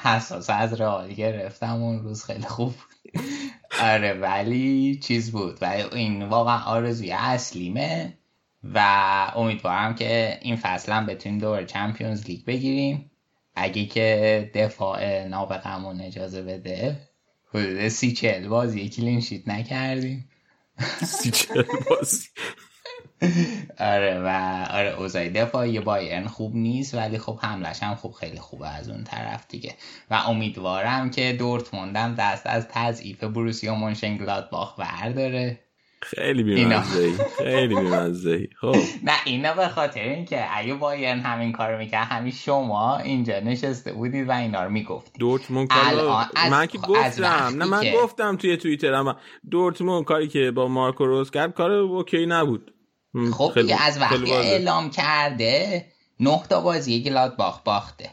حساس 0.02 0.50
از 0.50 0.80
رئال 0.80 1.12
گرفتم 1.12 1.82
اون 1.82 2.02
روز 2.02 2.24
خیلی 2.24 2.46
خوب 2.46 2.74
بود. 2.74 3.22
آره 3.80 4.12
ولی 4.12 5.00
چیز 5.02 5.32
بود. 5.32 5.58
و 5.62 5.64
این 5.64 6.22
واقعا 6.22 6.62
آرزوی 6.62 7.12
اصلیمه 7.12 8.18
و 8.64 8.78
امیدوارم 9.36 9.94
که 9.94 10.38
این 10.42 10.56
فصل 10.56 10.92
هم 10.92 11.06
بتونیم 11.06 11.38
دور 11.38 11.64
چمپیونز 11.64 12.26
لیگ 12.26 12.44
بگیریم. 12.44 13.10
اگه 13.54 13.86
که 13.86 14.50
دفاع 14.54 15.24
نابغمون 15.24 16.00
اجازه 16.00 16.42
بده 16.42 17.08
حدود 17.54 17.88
سی 17.88 18.12
چل 18.12 18.48
بازی 18.48 18.88
کلین 18.88 19.20
شیت 19.20 19.48
نکردیم. 19.48 20.28
سی 21.06 21.30
چل 21.30 21.62
بازی. 21.90 22.28
آره 23.80 24.20
و 24.24 24.28
آره 24.70 24.94
اوضاع 24.98 25.28
دفاعی 25.28 25.80
بایرن 25.80 26.26
خوب 26.26 26.54
نیست 26.56 26.94
ولی 26.94 27.18
خب 27.18 27.38
حملش 27.42 27.82
هم 27.82 27.94
خوب 27.94 28.12
خیلی 28.12 28.38
خوبه 28.38 28.68
از 28.68 28.88
اون 28.90 29.04
طرف 29.04 29.44
دیگه. 29.48 29.74
و 30.10 30.14
امیدوارم 30.14 31.10
که 31.10 31.32
دورتموندم 31.32 32.14
دست 32.18 32.46
از 32.46 32.68
تضعیف 32.68 33.24
بروسیا 33.24 33.74
مونشنگلادباخ 33.74 34.80
برداره. 34.80 35.58
خیلی. 36.02 36.42
بیمزهی 36.42 37.12
خیلی 37.38 37.74
بیمزهی 37.74 38.48
خب. 38.60 38.74
نه 39.04 39.12
اینا 39.24 39.54
به 39.54 39.68
خاطر 39.68 40.00
اینکه 40.00 40.44
اگه 40.58 40.74
بایرن 40.74 41.20
همین 41.20 41.52
کارو 41.52 41.78
می‌کرد 41.78 42.06
همین 42.06 42.32
شما 42.32 42.98
اینجا 42.98 43.40
نشسته 43.40 43.92
بودید 43.92 44.28
و 44.28 44.32
اینا 44.32 44.64
رو 44.64 44.70
می‌گفتید. 44.70 45.14
دورتموند 45.20 45.68
کار 45.68 46.18
از- 46.36 46.50
من 46.52 46.66
که 46.66 46.78
گفتم 46.78 47.24
نه 47.26 47.64
من 47.64 47.82
که- 47.82 47.92
گفتم 47.92 48.36
توی 48.36 48.56
توییترم 48.56 49.16
دورتموند 49.50 50.04
کاری 50.04 50.28
که 50.28 50.50
با 50.50 50.68
مارکو 50.68 51.06
روز 51.06 51.30
کرد 51.30 51.54
کار 51.54 51.70
okay 51.72 52.26
نبود. 52.26 52.71
خب 53.32 53.50
خیلی- 53.54 53.66
دیگه 53.66 53.82
از 53.82 54.00
وقتی. 54.00 54.32
اعلام 54.32 54.90
کرده 54.90 55.86
نه 56.20 56.42
تا 56.50 56.60
بازی 56.60 57.02
گلادباخ 57.02 57.60
باخته. 57.62 58.10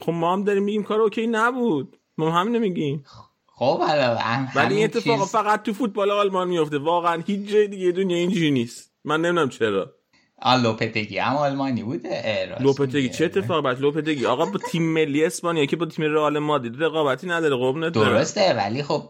خب 0.00 0.12
ما 0.12 0.32
هم 0.32 0.44
داریم 0.44 0.62
میگیم 0.62 0.82
کار 0.82 1.00
okay 1.00 1.26
نبود. 1.26 1.96
ما 2.18 2.30
هم 2.30 2.40
همینو 2.40 2.58
میگیم. 2.58 3.04
خب 3.46 3.82
ولی 4.54 4.74
این 4.74 4.84
اتفاق 4.84 5.18
چیز- 5.20 5.30
فقط 5.32 5.62
تو 5.62 5.72
فوتبال 5.72 6.10
آلمان 6.10 6.48
میفته. 6.48 6.78
واقعا 6.78 7.22
هیچ 7.26 7.50
جای 7.50 7.68
دیگه 7.68 7.92
دنیا 7.92 8.16
اینجوری 8.16 8.50
نیست. 8.50 8.92
من 9.04 9.20
نمی‌دونم 9.20 9.48
چرا. 9.48 9.94
لوپتگی. 10.62 11.18
هم 11.18 11.36
آلمانی 11.36 11.82
بوده؟ 11.82 12.48
لوپتگی. 12.60 13.08
چه 13.08 13.24
اتفاق 13.24 13.64
بعد؟ 13.64 13.80
لوپتگی. 13.80 14.26
آقا 14.26 14.44
با 14.44 14.58
تیم 14.70 14.82
ملی 14.82 15.24
اسپانیا 15.24 15.66
که 15.66 15.76
با 15.76 15.86
تیم 15.86 16.04
رئال 16.04 16.38
مادرید. 16.38 16.82
رقابتی 16.82 17.26
نداره. 17.26 17.56
قربونت. 17.56 17.92
درسته 17.92 18.54
ولی 18.54 18.82
خب 18.82 19.02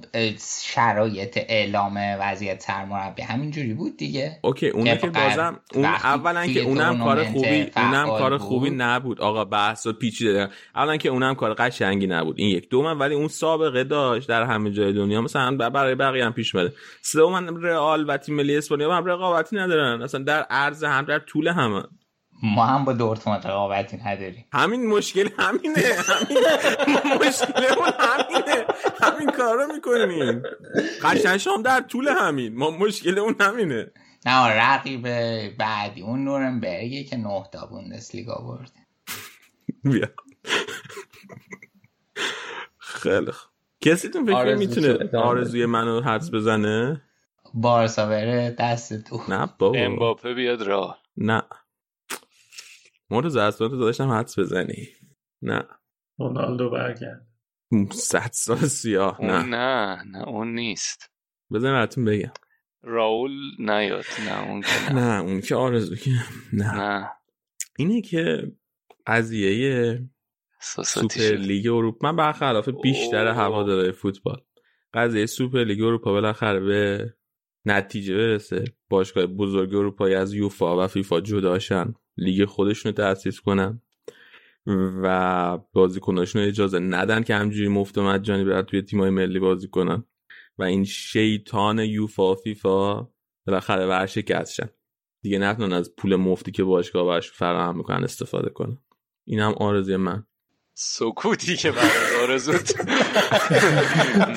شرایط 0.62 1.38
اعلام 1.48 1.94
وضعیت 2.20 2.60
سرمربی 2.60 3.22
همینجوری 3.22 3.74
بود 3.74 3.96
دیگه. 3.96 4.38
اوکی 4.42 4.68
اونو 4.68 4.94
که 4.96 5.06
بازم 5.06 5.60
اون 5.74 5.84
اولا 5.84 6.46
که 6.46 6.60
اونم 6.60 6.98
کار 6.98 7.24
خوبی 7.24 7.70
اونم 7.76 8.06
کار. 8.06 8.38
خوبی 8.38 8.70
نبود. 8.70 9.20
آقا 9.20 9.44
بحث 9.44 9.86
و 9.86 9.92
پیچیده. 9.92 10.48
اولا 10.76 10.96
که 10.96 11.08
اونم 11.08 11.34
کار 11.34 11.54
قشنگی 11.54 12.06
نبود. 12.06 12.34
این 12.38 12.48
یک. 12.56 12.68
دوم 12.68 13.00
ولی 13.00 13.14
اون 13.14 13.28
سابقه 13.28 13.84
داشت 13.84 14.28
در 14.28 14.42
همه 14.42 14.70
جای 14.70 14.92
دنیا. 14.92 15.20
مثلا 15.20 15.56
برای 15.56 15.94
بقیه 15.94 16.24
هم 16.24 16.32
پیش 16.32 16.54
اومده. 16.54 16.72
سوم 17.02 17.56
رئال 17.62 18.04
و 18.08 18.16
تیم 18.16 18.34
ملی 18.34 18.56
اسپانیا 18.56 18.96
هم 18.96 19.06
رقابتی 19.06 19.56
ندارن. 19.56 20.02
اصلا 20.02 20.22
در 20.22 20.42
عرض 20.42 20.84
هم 20.84 21.04
در 21.04 21.21
طول 21.26 21.48
هم 21.48 21.88
ما 22.42 22.64
هم 22.64 22.84
با 22.84 22.92
دورتموند 22.92 23.46
رقابتی 23.46 23.96
نداریم. 23.96 24.46
همین 24.52 24.86
مشکل 24.86 25.28
همینه. 25.38 25.82
همین 26.08 26.38
مشکلمون 27.26 27.88
همینه. 27.98 28.64
همین 29.02 29.30
کار 29.30 29.56
رو 29.56 29.72
می‌کنیم. 29.72 30.42
قشنگ 31.02 31.36
شام 31.36 31.62
در 31.62 31.80
طول 31.80 32.08
همین. 32.08 32.56
ما 32.56 32.70
مشکلمون 32.70 33.34
همینه. 33.40 33.90
نه 34.26 34.46
رقیب 34.46 35.02
بعدی 35.56 36.02
اون 36.02 36.24
نورنبرگه 36.24 37.04
که 37.04 37.16
نه 37.16 37.44
تا 37.52 37.66
بوندسلیگا 37.66 38.34
برده 38.34 38.80
بیا. 39.84 40.08
خیلی 42.78 43.30
خوب. 43.30 43.52
کسی 43.80 44.08
تون 44.08 44.26
فکر 44.26 44.54
می‌تونه 44.54 45.18
آرزوی 45.18 45.66
منو 45.66 46.00
حدس 46.00 46.30
بزنه؟ 46.30 47.02
بارسا 47.54 48.06
بره 48.06 48.56
دست 48.58 49.04
تو. 49.04 49.20
نه 49.28 49.48
بابا. 49.58 49.78
امباپه 49.78 50.34
بیاد 50.34 50.62
راه. 50.62 51.01
نه. 51.16 51.42
مرتضی 53.10 53.38
از 53.38 53.58
تو 53.58 53.68
داشتم 53.68 54.10
حدس 54.10 54.38
بزنی. 54.38 54.88
نه. 55.42 55.64
رونالدو 56.18 56.70
برگرد. 56.70 57.26
صد 57.90 58.30
سال 58.32 58.56
سیاه 58.56 59.24
نه. 59.24 59.42
نه 59.42 60.02
نه 60.02 60.28
اون 60.28 60.54
نیست. 60.54 61.10
بزن 61.52 61.72
براتون 61.72 62.04
بگم. 62.04 62.32
راول 62.82 63.30
نیاد 63.58 64.04
نه 64.26 64.48
اون 64.48 64.60
که 64.60 64.92
نه. 64.92 65.00
نه 65.00 65.20
اون 65.22 65.40
که 65.40 65.54
آرزو 65.54 65.96
که 65.96 66.10
نه. 66.52 66.76
نه. 66.76 67.10
اینه 67.78 68.00
که 68.00 68.52
قضیه 69.06 70.08
سوپر 70.60 71.20
لیگ 71.20 71.66
اروپا 71.66 72.10
من 72.10 72.16
برخلاف 72.16 72.68
بیشتر. 72.68 73.26
هوادارهای 73.26 73.92
فوتبال 73.92 74.40
قضیه 74.94 75.26
سوپر 75.26 75.64
لیگ 75.64 75.82
اروپا 75.82 76.12
بالاخره 76.12 76.60
به 76.60 77.14
نتیجه 77.64 78.14
برسه. 78.16 78.64
باشگاه 78.88 79.26
بزرگ 79.26 79.74
اروپایی 79.74 80.14
از 80.14 80.34
یوفا 80.34 80.84
و 80.84 80.86
فیفا 80.86 81.20
جداشن 81.20 81.94
لیگ 82.16 82.44
خودشون 82.44 82.92
رو 82.92 82.96
تأسیس 82.96 83.40
کنن. 83.40 83.82
و 85.02 85.58
بازیکناشون 85.72 86.42
اجازه 86.42 86.78
ندن 86.78 87.22
که 87.22 87.34
همجوری 87.34 87.68
مفت 87.68 87.98
و 87.98 88.02
مجانی 88.02 88.44
برن 88.44 88.62
توی 88.62 88.82
تیمای 88.82 89.10
ملی 89.10 89.38
بازی 89.38 89.68
کنن. 89.68 90.04
و 90.58 90.62
این 90.62 90.84
شیطان 90.84 91.78
یوفا 91.78 92.32
و 92.32 92.34
فیفا 92.34 93.08
بالاخره 93.46 93.86
ورشکستشن 93.86 94.68
دیگه 95.22 95.38
نتونن 95.38 95.72
از 95.72 95.96
پول 95.96 96.16
مفتی 96.16 96.52
که 96.52 96.64
باشگاه 96.64 97.06
براش 97.06 97.30
فراهم 97.30 97.76
می‌کنن 97.76 98.04
استفاده 98.04 98.50
کنن. 98.50 98.78
این 99.24 99.40
هم 99.40 99.52
آرزوی 99.52 99.96
من. 99.96 100.26
سکوتی 100.74 101.56
که 101.56 101.72
آرزوت. 102.32 102.74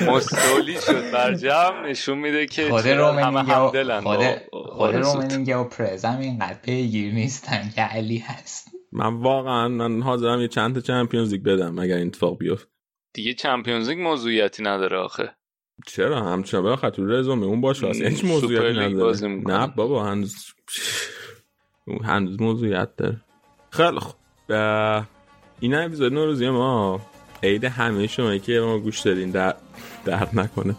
مستولی 0.08 0.80
شد 0.86 1.10
بر 1.12 1.34
جمع. 1.34 1.88
نشون 1.88 2.18
میده 2.18 2.46
که 2.46 2.68
همه 2.68 2.94
رومنینگه 2.94 3.54
و 3.54 3.66
همدلن. 3.66 4.00
خود. 4.00 4.94
رومنینگه 4.94 5.56
و 5.56 5.64
پرزم 5.64 6.18
اینقدر 6.20 6.58
پیگیر 6.62 7.14
نیستن 7.14 7.70
که 7.74 7.82
علی 7.82 8.18
هست. 8.18 8.68
من 8.92 9.14
واقعا 9.14 9.68
من 9.68 10.02
حاضرم 10.02 10.40
یه 10.40 10.48
چند 10.48 10.74
تا 10.74 10.80
چمپیونز 10.80 11.32
لیگ 11.32 11.42
بدم 11.42 11.78
اگر 11.78 11.96
این 11.96 12.06
اتفاق 12.06 12.38
بیفت 12.38 12.68
دیگه 13.12 13.34
چمپیونز 13.34 13.88
لیگ 13.88 13.98
موضوعیتی 13.98 14.62
نداره 14.62 14.96
آخه. 14.98 15.34
چرا؟ 15.86 16.24
همچنان 16.24 16.72
بخاطر 16.72 16.96
تو 16.96 17.06
رزومه. 17.06 17.46
اون 17.46 17.60
باشه. 17.60 17.86
اصلا 17.86 18.08
هیچ 18.08 18.24
موضوعیتی 18.24 18.78
نداره. 18.78 19.28
نه 19.28 19.66
بابا 19.66 20.04
هنوز 20.04 20.36
هنوز 22.04 22.40
موضوعیت 22.40 22.96
داره. 22.96 23.20
خیلی 23.70 23.98
خوب. 23.98 24.14
این 25.60 25.74
اپیزود 25.74 26.12
نوروزی 26.12 26.48
ما. 26.48 27.00
عید 27.46 27.64
همه 27.64 28.06
شما 28.06 28.38
که 28.38 28.60
ما 28.60 28.78
گوش 28.78 29.00
دادین 29.00 29.30
در 29.30 29.54
درد 30.04 30.28
نکنه. 30.32 30.76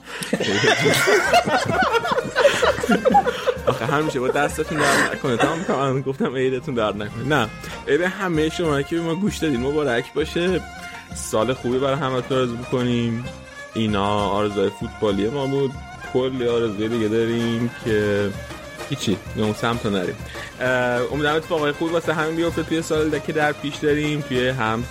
آخه 3.67 3.85
همیشه 3.85 4.19
با 4.19 4.27
دستتون 4.27 4.77
درد 4.77 5.13
نکنه. 5.13 5.37
تمام 5.37 5.63
کنم 5.63 6.01
گفتم 6.01 6.35
عیدتون 6.35 6.75
درد 6.75 6.95
نکنه. 6.95 7.23
نه. 7.23 7.49
عید 7.87 8.01
همه 8.01 8.49
شما 8.49 8.81
که 8.81 8.95
ما 8.95 9.15
گوش 9.15 9.37
دادین 9.37 9.59
مبارک 9.59 10.13
باشه. 10.13 10.61
سال 11.15 11.53
خوبی 11.53 11.79
برای 11.79 11.95
همتون 11.95 12.37
آرزو 12.37 12.57
بکنیم. 12.57 13.25
اینا 13.73 14.29
آرزوهای 14.29 14.69
فوتبالی 14.69 15.29
ما 15.29 15.47
بود. 15.47 15.71
کلی 16.13 16.47
آرزوی 16.47 16.87
دیگه 16.87 17.07
داریم 17.07 17.71
که 17.85 18.29
هیچی 18.89 19.17
به 19.35 19.41
اون 19.43 19.53
سمت 19.53 19.85
رو 19.85 19.91
نریم. 19.91 20.15
امیدوارم 21.11 21.35
اتفاقای 21.35 21.71
خوبی 21.71 21.93
واسه 21.93 22.13
همین 22.13 22.35
بیفته. 22.35 22.63
توی 22.63 22.81
سال 22.81 23.19
که 23.19 23.33
در 23.33 23.51
پیش 23.51 23.75
داریم 23.75 24.21
توی 24.21 24.49
هم 24.49 24.83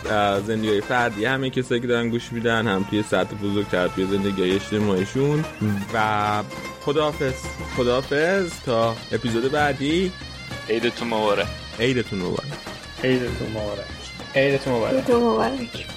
زندگی 0.47 0.69
های 0.69 0.81
فردی 0.81 1.25
همه 1.25 1.51
کسایی 1.51 1.81
که 1.81 1.87
دارن 1.87 2.09
گوش 2.09 2.33
میدن 2.33 2.67
هم 2.67 2.87
توی 2.91 3.03
سطح 3.03 3.35
بزرگتر 3.43 3.89
توی 3.89 4.07
زندگی 4.07 4.43
های 4.43 4.55
اجتماعیشون. 4.55 5.45
و 5.95 6.43
خداحافظ 6.85 7.35
خداحافظ. 7.77 8.51
تا 8.67 8.97
اپیزود 9.13 9.53
بعدی. 9.53 10.13
عیدتون 10.71 11.09
مبارک. 11.09 11.47
عیدتون 11.81 12.19
مبارک. 12.19 12.47
عیدتون 13.05 13.51
مبارک. 13.51 13.87
عیدتون 14.35 14.73
مبارک. 14.75 15.07
تو 15.07 15.21
مبارک. 15.21 15.96